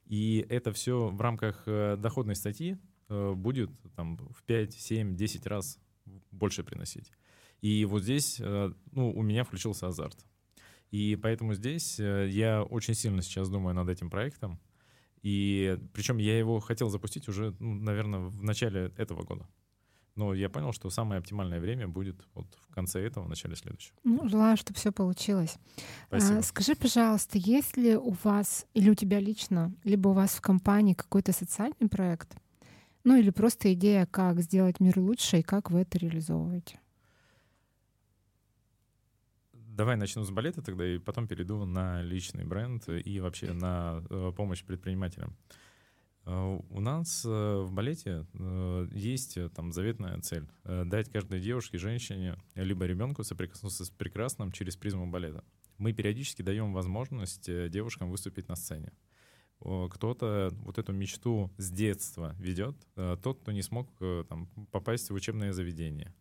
и 0.08 0.46
это 0.50 0.72
все 0.72 1.08
в 1.08 1.20
рамках 1.20 1.64
э, 1.66 1.98
доходной 1.98 2.36
статьи 2.36 2.78
э, 3.10 3.34
будет 3.34 3.72
там 3.96 4.18
в 4.18 4.44
5, 4.44 4.74
7, 4.74 5.16
10 5.16 5.48
раз 5.48 5.80
больше 6.32 6.64
приносить. 6.64 7.12
И 7.62 7.86
вот 7.86 8.04
здесь 8.04 8.40
э, 8.40 8.72
ну, 8.92 9.12
у 9.12 9.22
меня 9.24 9.44
включился 9.44 9.88
азарт. 9.88 10.26
И 10.92 11.18
поэтому 11.22 11.56
здесь 11.56 12.00
я 12.00 12.64
очень 12.64 12.94
сильно 12.94 13.22
сейчас 13.22 13.50
думаю 13.50 13.76
над 13.76 13.90
этим 13.90 14.10
проектом. 14.10 14.60
И 15.24 15.78
причем 15.94 16.20
я 16.20 16.38
его 16.38 16.60
хотел 16.60 16.90
запустить 16.90 17.28
уже, 17.28 17.56
ну, 17.60 17.74
наверное, 17.74 18.20
в 18.20 18.44
начале 18.44 18.94
этого 18.96 19.24
года. 19.24 19.48
Но 20.16 20.34
я 20.34 20.50
понял, 20.50 20.72
что 20.72 20.90
самое 20.90 21.20
оптимальное 21.20 21.60
время 21.60 21.88
будет 21.88 22.26
вот 22.34 22.48
в 22.70 22.74
конце 22.74 23.02
этого, 23.02 23.26
в 23.26 23.30
начале 23.30 23.56
следующего. 23.56 23.98
Ну, 24.04 24.30
желаю, 24.30 24.56
чтобы 24.56 24.80
все 24.80 24.92
получилось. 24.92 25.58
Спасибо. 26.08 26.40
А, 26.40 26.42
скажи, 26.42 26.76
пожалуйста, 26.76 27.38
есть 27.38 27.76
ли 27.76 27.98
у 27.98 28.12
вас 28.24 28.66
или 28.74 28.90
у 28.90 28.96
тебя 28.96 29.20
лично, 29.20 29.74
либо 29.84 30.10
у 30.10 30.14
вас 30.14 30.36
в 30.36 30.42
компании 30.42 30.94
какой-то 30.94 31.34
социальный 31.34 31.90
проект, 31.90 32.38
ну 33.04 33.16
или 33.18 33.30
просто 33.30 33.74
идея, 33.74 34.06
как 34.06 34.42
сделать 34.42 34.80
мир 34.80 34.98
лучше 34.98 35.40
и 35.40 35.44
как 35.44 35.70
вы 35.70 35.82
это 35.82 35.98
реализовываете? 35.98 36.80
Давай 39.54 39.98
начну 39.98 40.24
с 40.24 40.32
балета 40.32 40.62
тогда, 40.62 40.88
и 40.88 40.98
потом 40.98 41.28
перейду 41.28 41.66
на 41.66 42.02
личный 42.02 42.46
бренд 42.46 42.88
и 42.88 43.20
вообще 43.20 43.52
на 43.52 44.02
э, 44.10 44.32
помощь 44.34 44.64
предпринимателям. 44.64 45.30
У 45.30 45.65
нас 46.86 47.26
э, 47.26 47.30
в 47.30 47.72
балете 47.72 48.26
есть 48.94 49.38
там 49.54 49.72
заветная 49.72 50.22
цель— 50.22 50.48
дать 50.64 51.10
каждой 51.10 51.42
девушке, 51.42 51.78
женщине, 51.78 52.38
либо 52.56 52.86
ребенку 52.86 53.24
соприкоснуться 53.24 53.84
с 53.86 53.90
прекрасным 53.90 54.52
через 54.52 54.78
призму 54.78 55.08
балета. 55.08 55.44
Мы 55.78 55.94
периодически 55.94 56.42
даем 56.42 56.74
возможность 56.74 57.50
девушкам 57.70 58.10
выступить 58.10 58.48
на 58.48 58.56
сцене. 58.56 58.94
Кто-то 59.60 60.52
вот 60.64 60.78
эту 60.78 60.94
мечту 60.94 61.52
с 61.58 61.72
детства 61.72 62.36
ведет, 62.40 62.76
тот, 62.96 63.40
кто 63.42 63.52
не 63.52 63.62
смог 63.62 63.90
там, 64.30 64.48
попасть 64.72 65.10
в 65.10 65.14
учебное 65.14 65.54
заведение. 65.54 66.14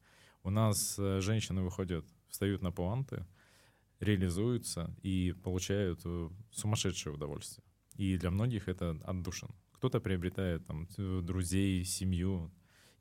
У 0.42 0.50
нас 0.50 0.96
женщины 0.96 1.62
выходят 1.62 2.04
встают 2.28 2.62
на 2.62 2.72
пуанты, 2.72 3.26
реализуются 4.00 4.94
и 5.02 5.34
получают 5.42 6.00
э, 6.04 6.28
сумасшедшее 6.50 7.14
удовольствие. 7.14 7.64
И 7.96 8.16
для 8.16 8.30
многих 8.30 8.68
это 8.68 8.98
отдушин. 9.04 9.50
Кто-то 9.84 10.00
приобретает 10.00 10.64
там 10.66 10.88
друзей, 10.96 11.84
семью, 11.84 12.50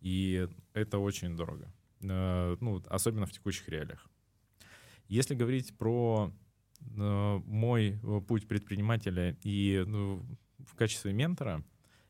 и 0.02 0.50
это 0.74 0.98
очень 0.98 1.38
дорого. 1.38 1.74
Э, 2.02 2.58
ну, 2.60 2.84
особенно 2.88 3.26
в 3.26 3.32
текущих 3.32 3.70
реалиях. 3.70 4.06
Если 5.08 5.34
говорить 5.34 5.78
про 5.78 6.30
э, 6.82 7.42
мой 7.46 8.02
путь 8.28 8.50
предпринимателя 8.50 9.38
и 9.44 9.82
ну, 9.88 10.26
в 10.68 10.76
качестве 10.76 11.14
ментора, 11.14 11.64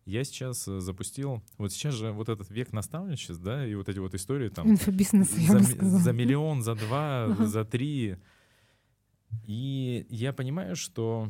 я 0.05 0.23
сейчас 0.23 0.67
э, 0.67 0.79
запустил, 0.79 1.43
вот 1.59 1.71
сейчас 1.71 1.93
же 1.93 2.11
вот 2.11 2.29
этот 2.29 2.49
век 2.49 2.73
наставничеств, 2.73 3.43
да, 3.43 3.67
и 3.67 3.75
вот 3.75 3.89
эти 3.89 3.99
вот 3.99 4.15
истории 4.15 4.49
там... 4.49 4.67
Инфобизнес, 4.71 5.29
за, 5.29 5.59
за 5.59 6.13
миллион, 6.13 6.63
за 6.63 6.73
два, 6.73 7.25
ага. 7.25 7.45
за 7.45 7.63
три. 7.63 8.17
И 9.45 10.07
я 10.09 10.33
понимаю, 10.33 10.75
что 10.75 11.29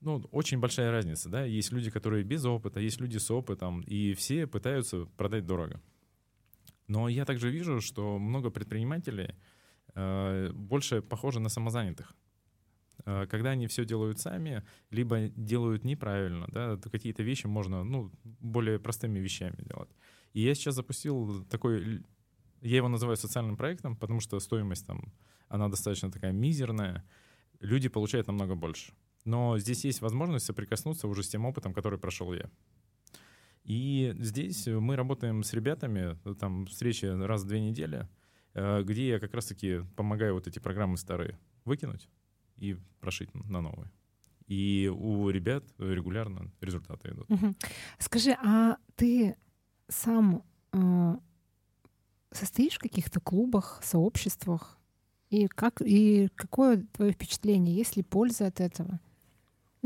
ну, 0.00 0.24
очень 0.30 0.58
большая 0.58 0.90
разница, 0.90 1.28
да, 1.28 1.44
есть 1.44 1.72
люди, 1.72 1.90
которые 1.90 2.24
без 2.24 2.44
опыта, 2.44 2.80
есть 2.80 3.00
люди 3.00 3.18
с 3.18 3.30
опытом, 3.30 3.80
и 3.80 4.14
все 4.14 4.46
пытаются 4.46 5.06
продать 5.16 5.46
дорого. 5.46 5.80
Но 6.88 7.08
я 7.08 7.24
также 7.24 7.50
вижу, 7.50 7.80
что 7.80 8.18
много 8.18 8.50
предпринимателей 8.50 9.34
э, 9.94 10.50
больше 10.52 11.02
похожи 11.02 11.40
на 11.40 11.48
самозанятых. 11.48 12.14
Э, 13.04 13.26
когда 13.26 13.50
они 13.50 13.66
все 13.66 13.84
делают 13.84 14.20
сами, 14.20 14.62
либо 14.90 15.28
делают 15.28 15.84
неправильно, 15.84 16.46
да, 16.52 16.76
то 16.76 16.90
какие-то 16.90 17.22
вещи 17.22 17.46
можно, 17.46 17.84
ну, 17.84 18.12
более 18.24 18.78
простыми 18.78 19.18
вещами 19.18 19.56
делать. 19.58 19.90
И 20.32 20.40
я 20.42 20.54
сейчас 20.54 20.74
запустил 20.74 21.44
такой, 21.46 22.02
я 22.60 22.76
его 22.76 22.88
называю 22.88 23.16
социальным 23.16 23.56
проектом, 23.56 23.96
потому 23.96 24.20
что 24.20 24.38
стоимость 24.40 24.86
там, 24.86 25.12
она 25.48 25.68
достаточно 25.68 26.10
такая 26.10 26.32
мизерная, 26.32 27.04
люди 27.60 27.88
получают 27.88 28.26
намного 28.26 28.54
больше. 28.54 28.92
Но 29.26 29.58
здесь 29.58 29.84
есть 29.84 30.00
возможность 30.00 30.46
соприкоснуться 30.46 31.08
уже 31.08 31.22
с 31.22 31.28
тем 31.28 31.44
опытом, 31.44 31.74
который 31.74 31.98
прошел 31.98 32.32
я. 32.32 32.48
И 33.64 34.14
здесь 34.20 34.66
мы 34.68 34.94
работаем 34.94 35.42
с 35.42 35.52
ребятами, 35.52 36.16
там 36.36 36.66
встречи 36.66 37.06
раз 37.06 37.42
в 37.42 37.48
две 37.48 37.60
недели, 37.60 38.08
э, 38.54 38.84
где 38.84 39.08
я 39.08 39.18
как 39.18 39.34
раз-таки 39.34 39.80
помогаю 39.96 40.34
вот 40.34 40.46
эти 40.46 40.60
программы 40.60 40.96
старые 40.96 41.36
выкинуть, 41.64 42.08
и 42.56 42.76
прошить 43.00 43.34
на 43.34 43.60
новые. 43.60 43.90
И 44.46 44.88
у 44.96 45.28
ребят 45.30 45.64
регулярно 45.78 46.52
результаты 46.60 47.08
идут. 47.10 47.28
Скажи, 47.98 48.36
а 48.40 48.76
ты 48.94 49.36
сам 49.88 50.44
э, 50.72 51.16
состоишь 52.30 52.76
в 52.76 52.78
каких-то 52.78 53.18
клубах, 53.18 53.80
сообществах? 53.82 54.78
И 55.30 55.48
как 55.48 55.82
и 55.82 56.28
какое 56.36 56.86
твое 56.92 57.10
впечатление? 57.10 57.74
Есть 57.74 57.96
ли 57.96 58.04
польза 58.04 58.46
от 58.46 58.60
этого? 58.60 59.00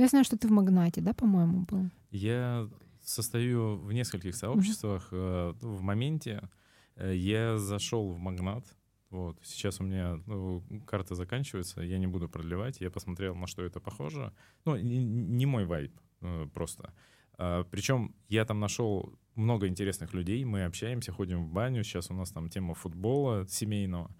Я 0.01 0.09
знаю, 0.09 0.25
что 0.25 0.39
ты 0.39 0.49
в 0.49 0.51
Магнате, 0.51 1.01
да, 1.01 1.13
по-моему, 1.13 1.67
был. 1.69 1.91
Я 2.11 2.69
состою 3.03 3.77
в 3.77 3.93
нескольких 3.93 4.35
сообществах. 4.35 5.09
Угу. 5.13 5.57
В 5.61 5.83
моменте 5.83 6.49
э, 6.97 7.15
я 7.15 7.59
зашел 7.59 8.11
в 8.11 8.19
Магнат 8.19 8.65
вот. 9.11 9.37
Сейчас 9.43 9.81
у 9.81 9.85
меня 9.85 10.21
ну, 10.27 10.63
карта 10.87 11.15
заканчивается, 11.15 11.83
я 11.83 11.99
не 11.99 12.07
буду 12.07 12.29
продлевать. 12.29 12.81
Я 12.81 12.91
посмотрел, 12.91 13.35
на 13.35 13.47
что 13.47 13.63
это 13.63 13.81
похоже. 13.81 14.33
Ну, 14.65 14.77
не, 14.77 15.47
мой 15.47 15.67
вайб 15.67 15.93
э, 16.23 16.47
просто. 16.55 16.95
А, 17.37 17.65
причем 17.65 18.15
я 18.29 18.45
там 18.45 18.61
нашел 18.61 19.13
много 19.35 19.67
интересных 19.67 20.15
людей, 20.15 20.45
мы 20.45 20.65
общаемся, 20.65 21.13
ходим 21.13 21.45
в 21.45 21.53
баню. 21.53 21.83
Сейчас 21.83 22.11
у 22.11 22.15
нас 22.15 22.31
там 22.31 22.49
тема 22.49 22.75
футбола 22.75 23.47
семейного 23.49 24.11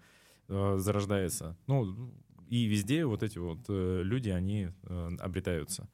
зарождается. 0.47 1.57
Ну, 1.67 2.13
и 2.51 2.65
везде 2.65 3.05
вот 3.05 3.23
эти 3.23 3.37
вот 3.37 3.59
э, 3.69 4.01
люди, 4.03 4.29
они 4.29 4.67
э, 4.83 5.09
обретаются. 5.19 5.87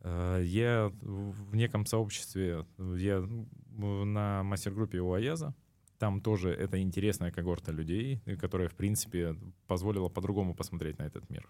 Э, 0.00 0.42
я 0.44 0.92
в 1.00 1.56
неком 1.56 1.86
сообществе, 1.86 2.66
я 2.76 3.26
на 3.70 4.42
мастер-группе 4.42 5.00
у 5.00 5.14
Аяза, 5.14 5.54
там 5.98 6.20
тоже 6.20 6.50
это 6.50 6.78
интересная 6.78 7.32
когорта 7.32 7.72
людей, 7.72 8.20
которая, 8.38 8.68
в 8.68 8.74
принципе, 8.74 9.34
позволила 9.66 10.10
по-другому 10.10 10.54
посмотреть 10.54 10.98
на 10.98 11.04
этот 11.04 11.30
мир. 11.30 11.48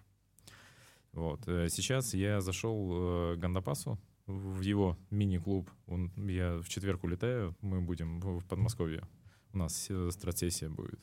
Вот. 1.13 1.41
Сейчас 1.47 2.15
я 2.15 2.41
зашел 2.41 3.35
к 3.35 3.41
Гандапасу, 3.41 3.99
в 4.27 4.61
его 4.61 4.97
мини-клуб. 5.11 5.69
Я 6.17 6.59
в 6.59 6.69
четверг 6.69 7.03
улетаю, 7.03 7.57
мы 7.61 7.81
будем 7.81 8.21
в 8.21 8.45
Подмосковье. 8.47 9.03
У 9.53 9.59
нас 9.59 9.91
стратсессия 10.11 10.69
будет. 10.69 11.01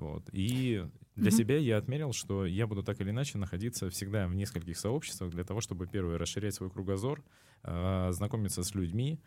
Вот. 0.00 0.28
И 0.32 0.84
для 1.14 1.30
mm-hmm. 1.30 1.34
себя 1.36 1.58
я 1.58 1.76
отмерил, 1.76 2.12
что 2.12 2.46
я 2.46 2.66
буду 2.66 2.82
так 2.82 3.00
или 3.00 3.10
иначе 3.10 3.38
находиться 3.38 3.90
всегда 3.90 4.26
в 4.26 4.34
нескольких 4.34 4.78
сообществах 4.78 5.30
для 5.30 5.44
того, 5.44 5.60
чтобы, 5.60 5.86
первое, 5.86 6.18
расширять 6.18 6.54
свой 6.54 6.70
кругозор, 6.70 7.22
э, 7.62 8.10
знакомиться 8.12 8.62
с 8.62 8.74
людьми, 8.74 9.20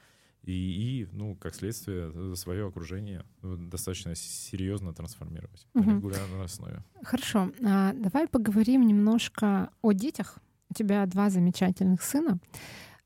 и, 0.43 0.51
и, 0.51 1.07
ну, 1.13 1.36
как 1.36 1.55
следствие, 1.55 2.36
свое 2.36 2.67
окружение 2.67 3.24
э, 3.43 3.55
достаточно 3.57 4.13
серьезно 4.15 4.93
трансформировать 4.93 5.67
угу. 5.74 5.89
на 5.89 5.95
регулярной 5.95 6.45
основе. 6.45 6.84
Хорошо. 7.03 7.51
А, 7.65 7.93
давай 7.93 8.28
поговорим 8.28 8.86
немножко 8.86 9.69
о 9.82 9.93
детях. 9.93 10.39
У 10.69 10.74
тебя 10.74 11.05
два 11.05 11.30
замечательных 11.30 12.01
сына. 12.01 12.39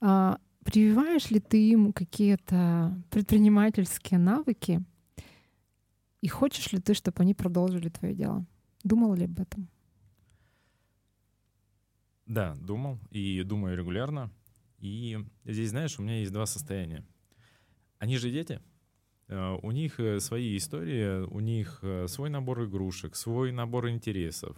А, 0.02 0.40
прививаешь 0.64 1.30
ли 1.30 1.40
ты 1.40 1.70
им 1.70 1.94
какие-то 1.94 3.00
предпринимательские 3.12 4.20
навыки? 4.20 4.82
И 6.28 6.30
хочешь 6.30 6.74
ли 6.74 6.80
ты, 6.80 6.94
чтобы 6.94 7.22
они 7.22 7.34
продолжили 7.34 7.88
твое 7.88 8.14
дело? 8.14 8.46
Думал 8.84 9.14
ли 9.14 9.24
об 9.24 9.40
этом? 9.40 9.70
Да, 12.26 12.54
думал 12.56 13.00
и 13.12 13.44
думаю 13.44 13.78
регулярно. 13.78 14.30
И 14.78 15.18
здесь, 15.46 15.70
знаешь, 15.70 15.98
у 15.98 16.02
меня 16.02 16.20
есть 16.20 16.34
два 16.34 16.46
состояния. 16.46 17.06
Они 17.98 18.18
же 18.18 18.30
дети. 18.30 18.60
Э, 19.30 19.58
у 19.62 19.72
них 19.72 20.02
э, 20.02 20.20
свои 20.20 20.58
истории, 20.58 21.24
у 21.28 21.40
них 21.40 21.80
э, 21.82 22.08
свой 22.10 22.30
набор 22.30 22.66
игрушек, 22.66 23.16
свой 23.16 23.54
набор 23.54 23.88
интересов. 23.88 24.58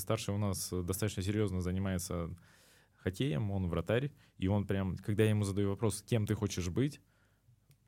Старший 0.00 0.32
у 0.32 0.38
нас 0.38 0.70
достаточно 0.70 1.22
серьезно 1.22 1.60
занимается 1.60 2.34
хоккеем, 2.96 3.50
он 3.50 3.68
вратарь, 3.68 4.10
и 4.38 4.48
он 4.48 4.66
прям, 4.66 4.96
когда 4.96 5.24
я 5.24 5.28
ему 5.28 5.44
задаю 5.44 5.68
вопрос, 5.68 6.00
кем 6.00 6.26
ты 6.26 6.34
хочешь 6.34 6.70
быть, 6.70 6.98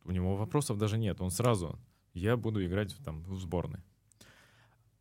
у 0.04 0.12
него 0.12 0.36
вопросов 0.36 0.76
даже 0.76 0.98
нет, 0.98 1.22
он 1.22 1.30
сразу, 1.30 1.78
я 2.14 2.36
буду 2.36 2.64
играть 2.64 2.96
там 3.04 3.22
в 3.24 3.38
сборной. 3.38 3.80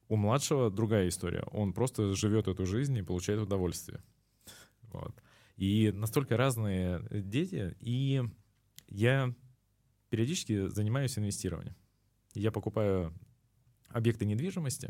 У 0.08 0.18
младшего 0.18 0.70
другая 0.70 1.08
история, 1.08 1.44
он 1.52 1.74
просто 1.74 2.14
живет 2.16 2.48
эту 2.48 2.66
жизнь 2.66 2.98
и 2.98 3.02
получает 3.02 3.40
удовольствие. 3.40 4.02
Вот. 4.84 5.16
И 5.56 5.92
настолько 5.92 6.38
разные 6.38 7.02
дети, 7.12 7.76
и 7.80 8.24
я 8.90 9.34
периодически 10.10 10.68
занимаюсь 10.68 11.18
инвестированием. 11.18 11.76
Я 12.34 12.52
покупаю 12.52 13.14
объекты 13.88 14.26
недвижимости. 14.26 14.90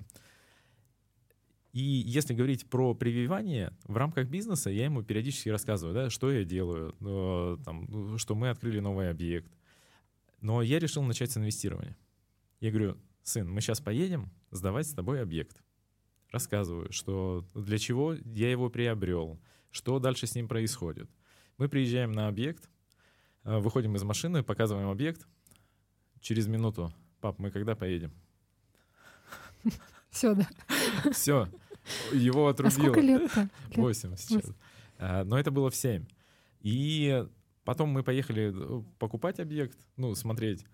И 1.73 1.81
если 1.81 2.33
говорить 2.33 2.69
про 2.69 2.93
прививание, 2.93 3.73
в 3.85 3.95
рамках 3.95 4.27
бизнеса 4.27 4.69
я 4.69 4.85
ему 4.85 5.03
периодически 5.03 5.49
рассказываю, 5.49 5.93
да, 5.93 6.09
что 6.09 6.31
я 6.31 6.43
делаю, 6.43 6.95
ну, 6.99 7.57
там, 7.63 8.17
что 8.17 8.35
мы 8.35 8.49
открыли 8.49 8.79
новый 8.79 9.09
объект. 9.09 9.51
Но 10.41 10.61
я 10.61 10.79
решил 10.79 11.03
начать 11.03 11.31
с 11.31 11.37
инвестирования. 11.37 11.95
Я 12.61 12.71
говорю, 12.71 12.97
сын, 13.23 13.49
мы 13.49 13.59
сейчас 13.59 13.81
поедем 13.81 14.31
сдавать 14.51 14.87
с 14.87 14.93
тобой 14.93 15.21
объект. 15.21 15.61
Рассказываю, 16.31 16.91
что 16.93 17.45
для 17.53 17.77
чего 17.77 18.13
я 18.13 18.49
его 18.49 18.69
приобрел, 18.69 19.41
что 19.69 19.99
дальше 19.99 20.27
с 20.27 20.35
ним 20.35 20.47
происходит. 20.47 21.09
Мы 21.57 21.67
приезжаем 21.67 22.13
на 22.13 22.29
объект, 22.29 22.71
Э, 23.43 23.59
выходим 23.59 23.95
из 23.95 24.03
машины, 24.03 24.43
показываем 24.43 24.89
объект. 24.89 25.27
Через 26.19 26.47
минуту, 26.47 26.93
пап, 27.19 27.39
мы 27.39 27.49
когда 27.49 27.75
поедем? 27.75 28.13
Все, 30.11 30.35
да. 30.35 30.47
Все. 31.11 31.47
Его 32.11 32.47
отрубило. 32.47 32.77
А 32.77 32.81
сколько 32.81 32.99
лет-то? 32.99 33.49
Восемь 33.75 34.15
сейчас. 34.15 34.51
А, 34.99 35.23
но 35.23 35.39
это 35.39 35.49
было 35.49 35.71
в 35.71 35.75
семь. 35.75 36.05
И 36.59 37.25
потом 37.63 37.89
мы 37.89 38.03
поехали 38.03 38.53
э, 38.53 38.83
покупать 38.99 39.39
объект, 39.39 39.77
ну, 39.97 40.13
смотреть. 40.13 40.65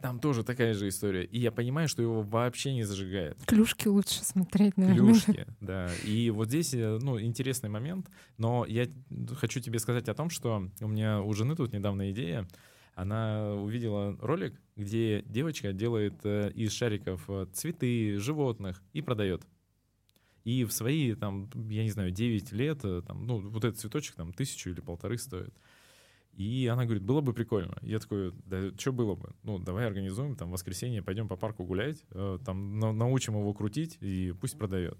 Там 0.00 0.18
тоже 0.18 0.44
такая 0.44 0.74
же 0.74 0.88
история. 0.88 1.24
И 1.24 1.38
я 1.38 1.52
понимаю, 1.52 1.88
что 1.88 2.02
его 2.02 2.22
вообще 2.22 2.72
не 2.74 2.84
зажигает. 2.84 3.38
Клюшки 3.46 3.88
лучше 3.88 4.24
смотреть, 4.24 4.76
наверное. 4.76 5.12
Клюшки, 5.12 5.46
да. 5.60 5.90
И 6.04 6.30
вот 6.30 6.48
здесь, 6.48 6.74
э, 6.74 6.98
ну, 7.00 7.20
интересный 7.20 7.68
момент. 7.68 8.08
Но 8.38 8.64
я 8.66 8.88
хочу 9.36 9.60
тебе 9.60 9.78
сказать 9.78 10.08
о 10.08 10.14
том, 10.14 10.30
что 10.30 10.68
у 10.80 10.88
меня 10.88 11.20
у 11.22 11.32
жены 11.34 11.56
тут 11.56 11.72
недавно 11.72 12.10
идея. 12.12 12.48
Она 12.94 13.54
увидела 13.54 14.16
ролик, 14.20 14.60
где 14.76 15.22
девочка 15.22 15.72
делает 15.72 16.14
э, 16.24 16.50
из 16.54 16.72
шариков 16.72 17.24
э, 17.28 17.46
цветы, 17.52 18.18
животных 18.18 18.82
и 18.92 19.02
продает. 19.02 19.46
И 20.44 20.64
в 20.64 20.72
свои, 20.72 21.14
там, 21.14 21.50
я 21.68 21.82
не 21.82 21.90
знаю, 21.90 22.10
9 22.10 22.52
лет, 22.52 22.80
там, 23.06 23.26
ну, 23.26 23.38
вот 23.40 23.64
этот 23.64 23.78
цветочек 23.78 24.16
там 24.16 24.32
тысячу 24.32 24.70
или 24.70 24.80
полторы 24.80 25.18
стоит. 25.18 25.54
И 26.32 26.66
она 26.66 26.84
говорит, 26.84 27.02
было 27.02 27.20
бы 27.20 27.32
прикольно. 27.32 27.76
Я 27.82 27.98
такой, 27.98 28.32
да 28.46 28.70
что 28.78 28.92
было 28.92 29.14
бы? 29.14 29.34
Ну, 29.42 29.58
давай 29.58 29.86
организуем, 29.86 30.36
там, 30.36 30.50
воскресенье 30.50 31.02
пойдем 31.02 31.28
по 31.28 31.36
парку 31.36 31.64
гулять, 31.64 32.04
э, 32.10 32.38
там, 32.44 32.78
на, 32.78 32.92
научим 32.92 33.34
его 33.34 33.52
крутить, 33.52 33.98
и 34.00 34.32
пусть 34.40 34.58
продает. 34.58 34.98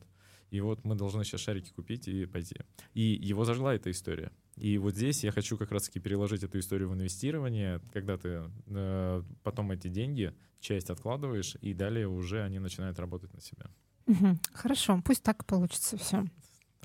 И 0.50 0.60
вот 0.60 0.84
мы 0.84 0.96
должны 0.96 1.24
сейчас 1.24 1.40
шарики 1.40 1.70
купить 1.72 2.08
и 2.08 2.26
пойти. 2.26 2.56
И 2.92 3.02
его 3.02 3.44
зажгла 3.44 3.74
эта 3.74 3.90
история. 3.90 4.32
И 4.56 4.78
вот 4.78 4.94
здесь 4.94 5.22
я 5.24 5.30
хочу 5.30 5.56
как 5.56 5.70
раз-таки 5.70 6.00
переложить 6.00 6.42
эту 6.42 6.58
историю 6.58 6.90
в 6.90 6.94
инвестирование, 6.94 7.80
когда 7.92 8.18
ты 8.18 8.42
э, 8.66 9.22
потом 9.42 9.70
эти 9.70 9.88
деньги, 9.88 10.34
часть 10.58 10.90
откладываешь, 10.90 11.56
и 11.60 11.72
далее 11.72 12.08
уже 12.08 12.42
они 12.42 12.58
начинают 12.58 12.98
работать 12.98 13.32
на 13.32 13.40
себя. 13.40 13.70
Угу. 14.06 14.38
Хорошо, 14.52 15.00
пусть 15.04 15.22
так 15.22 15.46
получится 15.46 15.96
все. 15.96 16.24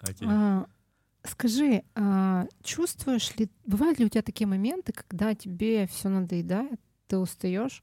Окей. 0.01 0.27
А, 0.29 0.67
Скажи, 1.27 1.83
а 1.95 2.47
чувствуешь 2.63 3.35
ли, 3.37 3.49
бывают 3.65 3.99
ли 3.99 4.05
у 4.05 4.09
тебя 4.09 4.21
такие 4.21 4.47
моменты, 4.47 4.93
когда 4.93 5.33
тебе 5.33 5.87
все 5.87 6.09
надоедает, 6.09 6.79
ты 7.07 7.17
устаешь? 7.17 7.81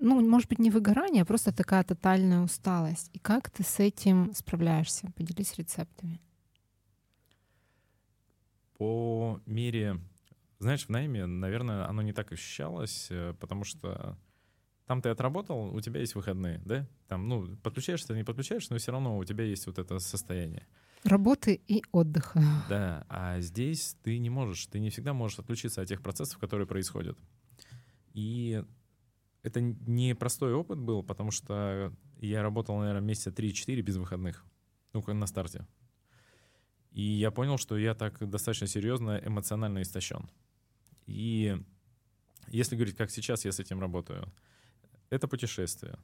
Ну, 0.00 0.20
может 0.28 0.48
быть, 0.48 0.58
не 0.58 0.70
выгорание, 0.70 1.22
а 1.22 1.26
просто 1.26 1.54
такая 1.54 1.84
тотальная 1.84 2.40
усталость. 2.40 3.10
И 3.12 3.18
как 3.18 3.50
ты 3.50 3.62
с 3.62 3.78
этим 3.78 4.34
справляешься? 4.34 5.12
Поделись 5.16 5.56
рецептами. 5.56 6.20
По 8.76 9.40
мере, 9.46 10.00
знаешь, 10.58 10.86
в 10.86 10.88
найме, 10.88 11.26
наверное, 11.26 11.88
оно 11.88 12.02
не 12.02 12.12
так 12.12 12.32
ощущалось, 12.32 13.06
э, 13.10 13.34
потому 13.38 13.62
что 13.62 14.18
там 14.86 15.00
ты 15.00 15.08
отработал, 15.10 15.72
у 15.72 15.80
тебя 15.80 16.00
есть 16.00 16.16
выходные, 16.16 16.60
да? 16.64 16.88
Там, 17.06 17.28
ну, 17.28 17.56
подключаешься, 17.62 18.14
не 18.14 18.24
подключаешься, 18.24 18.72
но 18.72 18.78
все 18.78 18.90
равно 18.90 19.16
у 19.16 19.24
тебя 19.24 19.44
есть 19.44 19.66
вот 19.66 19.78
это 19.78 19.98
состояние. 20.00 20.66
Работы 21.04 21.60
и 21.66 21.82
отдыха. 21.90 22.40
Да, 22.68 23.04
а 23.08 23.40
здесь 23.40 23.96
ты 24.02 24.18
не 24.18 24.30
можешь, 24.30 24.66
ты 24.66 24.78
не 24.78 24.90
всегда 24.90 25.12
можешь 25.12 25.38
отключиться 25.38 25.82
от 25.82 25.88
тех 25.88 26.00
процессов, 26.00 26.38
которые 26.38 26.66
происходят. 26.66 27.18
И 28.14 28.62
это 29.42 29.60
не 29.60 30.14
простой 30.14 30.54
опыт 30.54 30.78
был, 30.78 31.02
потому 31.02 31.32
что 31.32 31.92
я 32.20 32.42
работал, 32.42 32.78
наверное, 32.78 33.00
месяца 33.00 33.30
3-4 33.30 33.80
без 33.82 33.96
выходных, 33.96 34.44
ну, 34.92 35.02
на 35.12 35.26
старте. 35.26 35.66
И 36.92 37.02
я 37.02 37.30
понял, 37.30 37.58
что 37.58 37.76
я 37.76 37.94
так 37.94 38.28
достаточно 38.28 38.66
серьезно 38.66 39.20
эмоционально 39.24 39.82
истощен. 39.82 40.30
И 41.06 41.56
если 42.48 42.76
говорить, 42.76 42.96
как 42.96 43.10
сейчас 43.10 43.44
я 43.44 43.50
с 43.50 43.58
этим 43.58 43.80
работаю, 43.80 44.32
это 45.10 45.26
путешествие. 45.26 45.98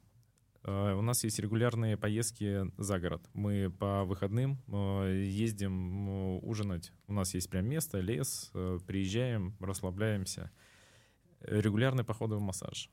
Э, 0.63 0.93
у 0.93 1.01
нас 1.01 1.23
есть 1.23 1.39
регулярные 1.39 1.97
поездки 1.97 2.69
за 2.77 2.99
город. 2.99 3.21
Мы 3.33 3.69
по 3.69 4.03
выходным 4.03 4.59
э, 4.67 5.23
ездим 5.25 6.09
э, 6.09 6.39
ужинать. 6.41 6.91
У 7.07 7.13
нас 7.13 7.33
есть 7.33 7.49
прям 7.49 7.67
место, 7.67 7.99
лес, 7.99 8.51
приезжаем, 8.85 9.55
расслабляемся. 9.59 10.51
Регулярные 11.41 12.03
походы 12.03 12.35
в 12.35 12.41
массаж. 12.41 12.89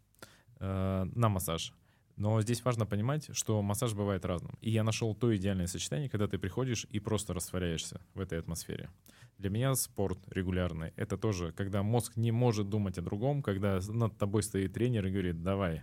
На 0.60 1.28
массаж. 1.28 1.74
Но 2.16 2.40
здесь 2.40 2.64
важно 2.64 2.86
понимать, 2.86 3.28
что 3.36 3.60
массаж 3.60 3.92
бывает 3.92 4.24
разным. 4.24 4.56
И 4.62 4.70
я 4.70 4.84
нашел 4.84 5.14
то 5.14 5.36
идеальное 5.36 5.66
сочетание, 5.66 6.08
когда 6.08 6.28
ты 6.28 6.38
приходишь 6.38 6.86
и 6.88 6.98
просто 6.98 7.34
растворяешься 7.34 8.00
в 8.14 8.20
этой 8.20 8.38
атмосфере. 8.38 8.88
Для 9.36 9.50
меня 9.50 9.74
спорт 9.74 10.18
регулярный— 10.28 10.94
это 10.96 11.18
тоже, 11.18 11.52
когда 11.52 11.82
мозг 11.82 12.16
не 12.16 12.32
может 12.32 12.70
думать 12.70 12.96
о 12.96 13.02
другом, 13.02 13.42
когда 13.42 13.80
над 13.88 14.16
тобой 14.16 14.42
стоит 14.42 14.72
тренер 14.72 15.06
и 15.06 15.10
говорит 15.10 15.42
«давай, 15.42 15.82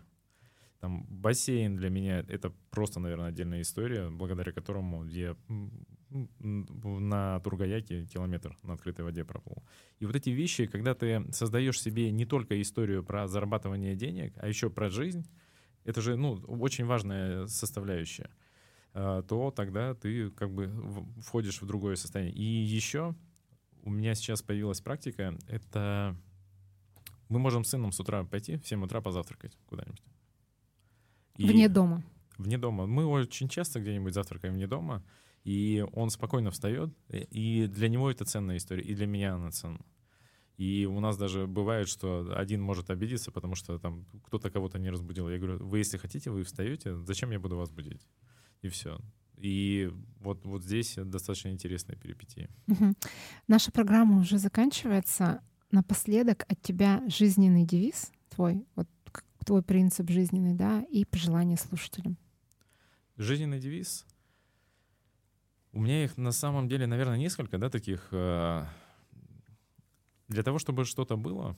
там 0.83 1.05
бассейн 1.07 1.77
для 1.77 1.89
меня 1.89 2.25
это 2.27 2.51
просто, 2.69 2.99
наверное, 2.99 3.29
отдельная 3.29 3.61
история, 3.61 4.09
благодаря 4.09 4.51
которому 4.51 5.05
я 5.05 5.37
на 6.09 7.39
Тургаяке 7.39 8.05
километр 8.05 8.57
на 8.63 8.73
открытой 8.73 9.05
воде 9.05 9.23
проплыл. 9.23 9.63
И 9.99 10.05
вот 10.05 10.13
эти 10.17 10.31
вещи, 10.31 10.65
когда 10.65 10.93
ты 10.93 11.23
создаешь 11.31 11.81
себе 11.81 12.11
не 12.11 12.25
только 12.25 12.61
историю 12.61 13.01
про 13.01 13.29
зарабатывание 13.29 13.95
денег, 13.95 14.33
а 14.35 14.49
еще 14.49 14.69
про 14.69 14.89
жизнь, 14.89 15.25
это 15.85 16.01
же 16.01 16.17
ну, 16.17 16.33
очень 16.33 16.83
важная 16.83 17.47
составляющая, 17.47 18.29
а, 18.93 19.21
то 19.21 19.51
тогда 19.51 19.93
ты 19.93 20.31
как 20.31 20.51
бы 20.51 20.69
входишь 21.21 21.61
в 21.61 21.65
другое 21.65 21.95
состояние. 21.95 22.35
И 22.35 22.43
еще 22.43 23.15
у 23.83 23.89
меня 23.89 24.15
сейчас 24.15 24.41
появилась 24.41 24.81
практика, 24.81 25.33
это 25.47 26.17
мы 27.29 27.39
можем 27.39 27.63
с 27.63 27.69
сыном 27.69 27.93
с 27.93 28.01
утра 28.01 28.25
пойти 28.25 28.57
в 28.57 28.67
7 28.67 28.83
утра 28.83 28.99
позавтракать 28.99 29.57
куда-нибудь. 29.67 30.12
И 31.37 31.45
вне 31.45 31.69
дома. 31.69 32.03
Вне 32.37 32.57
дома. 32.57 32.85
Мы 32.85 33.05
очень 33.05 33.47
часто 33.47 33.79
где-нибудь 33.79 34.13
завтракаем 34.13 34.55
вне 34.55 34.67
дома, 34.67 35.03
и 35.43 35.85
он 35.93 36.09
спокойно 36.09 36.51
встает, 36.51 36.93
и 37.09 37.67
для 37.67 37.89
него 37.89 38.09
это 38.09 38.25
ценная 38.25 38.57
история, 38.57 38.83
и 38.83 38.95
для 38.95 39.07
меня 39.07 39.35
она 39.35 39.51
ценна. 39.51 39.85
И 40.57 40.85
у 40.85 40.99
нас 40.99 41.17
даже 41.17 41.47
бывает, 41.47 41.89
что 41.89 42.31
один 42.35 42.61
может 42.61 42.89
обидеться, 42.89 43.31
потому 43.31 43.55
что 43.55 43.79
там 43.79 44.05
кто-то 44.25 44.51
кого-то 44.51 44.77
не 44.77 44.91
разбудил. 44.91 45.27
Я 45.29 45.39
говорю, 45.39 45.65
вы 45.65 45.79
если 45.79 45.97
хотите, 45.97 46.29
вы 46.29 46.43
встаете, 46.43 46.95
зачем 47.03 47.31
я 47.31 47.39
буду 47.39 47.57
вас 47.57 47.71
будить? 47.71 48.07
И 48.61 48.69
все. 48.69 48.99
И 49.37 49.91
вот, 50.19 50.45
вот 50.45 50.63
здесь 50.63 50.95
достаточно 50.95 51.49
интересные 51.49 51.97
перипетии. 51.97 52.49
Угу. 52.67 52.93
Наша 53.47 53.71
программа 53.71 54.19
уже 54.19 54.37
заканчивается. 54.37 55.41
Напоследок 55.71 56.45
от 56.47 56.61
тебя 56.61 57.03
жизненный 57.07 57.65
девиз 57.65 58.11
твой, 58.29 58.63
вот 58.75 58.87
твой 59.43 59.61
принцип 59.61 60.09
жизненный, 60.09 60.53
да, 60.53 60.83
и 60.89 61.05
пожелания 61.05 61.57
слушателям. 61.57 62.17
Жизненный 63.17 63.59
девиз. 63.59 64.05
У 65.71 65.81
меня 65.81 66.03
их 66.03 66.17
на 66.17 66.31
самом 66.31 66.67
деле, 66.67 66.87
наверное, 66.87 67.17
несколько, 67.17 67.57
да, 67.57 67.69
таких. 67.69 68.07
Э, 68.11 68.65
для 70.27 70.43
того, 70.43 70.59
чтобы 70.59 70.85
что-то 70.85 71.17
было, 71.17 71.55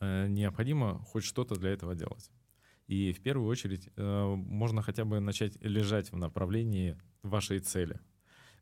э, 0.00 0.26
необходимо 0.28 0.98
хоть 1.04 1.24
что-то 1.24 1.54
для 1.56 1.70
этого 1.70 1.94
делать. 1.94 2.30
И 2.88 3.12
в 3.12 3.22
первую 3.22 3.48
очередь 3.48 3.88
э, 3.96 4.34
можно 4.36 4.82
хотя 4.82 5.04
бы 5.04 5.20
начать 5.20 5.56
лежать 5.62 6.12
в 6.12 6.16
направлении 6.16 6.98
вашей 7.22 7.60
цели. 7.60 8.00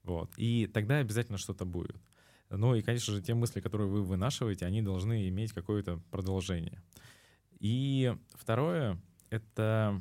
Вот. 0.03 0.33
И 0.37 0.67
тогда 0.67 0.99
обязательно 0.99 1.39
что-то 1.39 1.65
будет. 1.65 1.97
Ну 2.51 2.75
и, 2.75 2.83
конечно 2.83 3.15
же, 3.15 3.23
те 3.23 3.35
мысли, 3.35 3.61
которые 3.61 3.89
вы 3.89 4.03
вынашиваете, 4.03 4.67
они 4.67 4.83
должны 4.83 5.29
иметь 5.29 5.53
какое-то 5.53 6.03
продолжение. 6.11 6.83
И 7.61 8.17
второе— 8.35 9.01
это, 9.31 10.01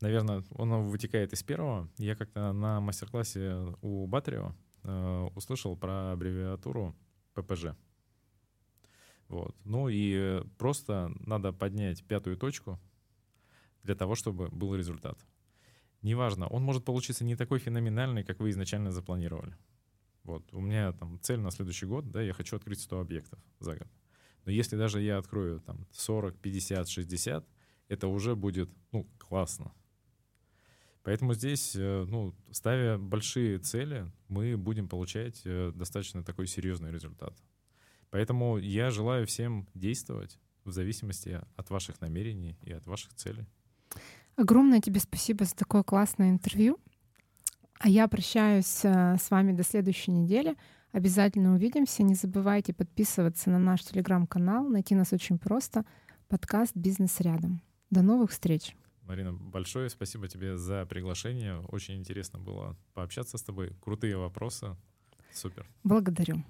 наверное, 0.00 0.44
оно 0.56 0.84
вытекает 0.84 1.32
из 1.32 1.42
первого. 1.42 1.90
Я 1.96 2.14
как-то 2.14 2.52
на 2.52 2.80
мастер-классе 2.80 3.74
у 3.80 4.06
Батарева 4.06 4.54
э, 4.84 5.28
услышал 5.34 5.76
про 5.76 6.12
аббревиатуру 6.12 6.94
ППЖ. 7.34 7.74
Вот. 9.28 9.56
Ну 9.64 9.88
и 9.88 10.44
просто 10.58 11.10
надо 11.20 11.52
поднять 11.52 12.04
пятую 12.04 12.36
точку 12.36 12.78
для 13.82 13.94
того, 13.94 14.14
чтобы 14.14 14.48
был 14.50 14.74
результат. 14.74 15.18
Неважно, 16.02 16.48
он 16.48 16.62
может 16.62 16.84
получиться 16.84 17.24
не 17.24 17.34
такой 17.34 17.60
феноменальный, 17.60 18.24
как 18.24 18.40
вы 18.40 18.50
изначально 18.50 18.92
запланировали. 18.92 19.56
Вот, 20.24 20.52
у 20.52 20.60
меня 20.60 20.92
там 20.92 21.18
цель 21.20 21.40
на 21.40 21.50
следующий 21.50 21.86
год, 21.86 22.10
да, 22.10 22.20
я 22.20 22.32
хочу 22.32 22.56
открыть 22.56 22.80
100 22.80 23.00
объектов 23.00 23.40
за 23.58 23.76
год. 23.76 23.88
Но 24.44 24.52
если 24.52 24.76
даже 24.76 25.00
я 25.00 25.18
открою 25.18 25.60
там 25.60 25.86
40, 25.92 26.38
50, 26.38 26.88
60, 26.88 27.46
это 27.88 28.08
уже 28.08 28.34
будет 28.34 28.70
ну, 28.92 29.06
классно. 29.18 29.72
Поэтому 31.04 31.34
здесь, 31.34 31.74
э, 31.74 32.04
ну, 32.08 32.34
ставя 32.50 32.96
большие 32.96 33.58
цели, 33.58 34.10
мы 34.28 34.56
будем 34.56 34.88
получать 34.88 35.42
э, 35.44 35.72
достаточно 35.74 36.22
такой 36.22 36.46
серьезный 36.46 36.92
результат. 36.92 37.34
Поэтому 38.10 38.58
я 38.58 38.90
желаю 38.90 39.26
всем 39.26 39.68
действовать 39.74 40.38
в 40.64 40.70
зависимости 40.70 41.40
от 41.56 41.70
ваших 41.70 42.00
намерений 42.00 42.56
и 42.62 42.72
от 42.72 42.86
ваших 42.86 43.14
целей. 43.14 43.46
Огромное 44.36 44.80
тебе 44.80 45.00
спасибо 45.00 45.44
за 45.44 45.56
такое 45.56 45.82
классное 45.82 46.30
интервью. 46.30 46.78
А 47.80 47.88
я 47.88 48.06
прощаюсь 48.06 48.84
э, 48.84 49.16
с 49.20 49.30
вами 49.30 49.52
до 49.52 49.64
следующей 49.64 50.12
недели. 50.12 50.56
Обязательно 50.92 51.54
увидимся. 51.54 52.02
Не 52.02 52.14
забывайте 52.14 52.74
подписываться 52.74 53.50
на 53.50 53.58
наш 53.58 53.82
телеграм-канал. 53.82 54.68
Найти 54.68 54.94
нас 54.94 55.12
очень 55.12 55.38
просто. 55.38 55.84
Подкаст 56.28 56.76
«Бизнес 56.76 57.18
рядом». 57.20 57.62
До 57.90 58.02
новых 58.02 58.30
встреч. 58.30 58.76
Марина, 59.02 59.32
большое 59.32 59.88
спасибо 59.90 60.28
тебе 60.28 60.56
за 60.56 60.86
приглашение. 60.86 61.60
Очень 61.68 61.96
интересно 61.96 62.38
было 62.38 62.76
пообщаться 62.94 63.38
с 63.38 63.42
тобой. 63.42 63.72
Крутые 63.80 64.16
вопросы. 64.16 64.76
Супер. 65.32 65.66
Благодарю. 65.82 66.44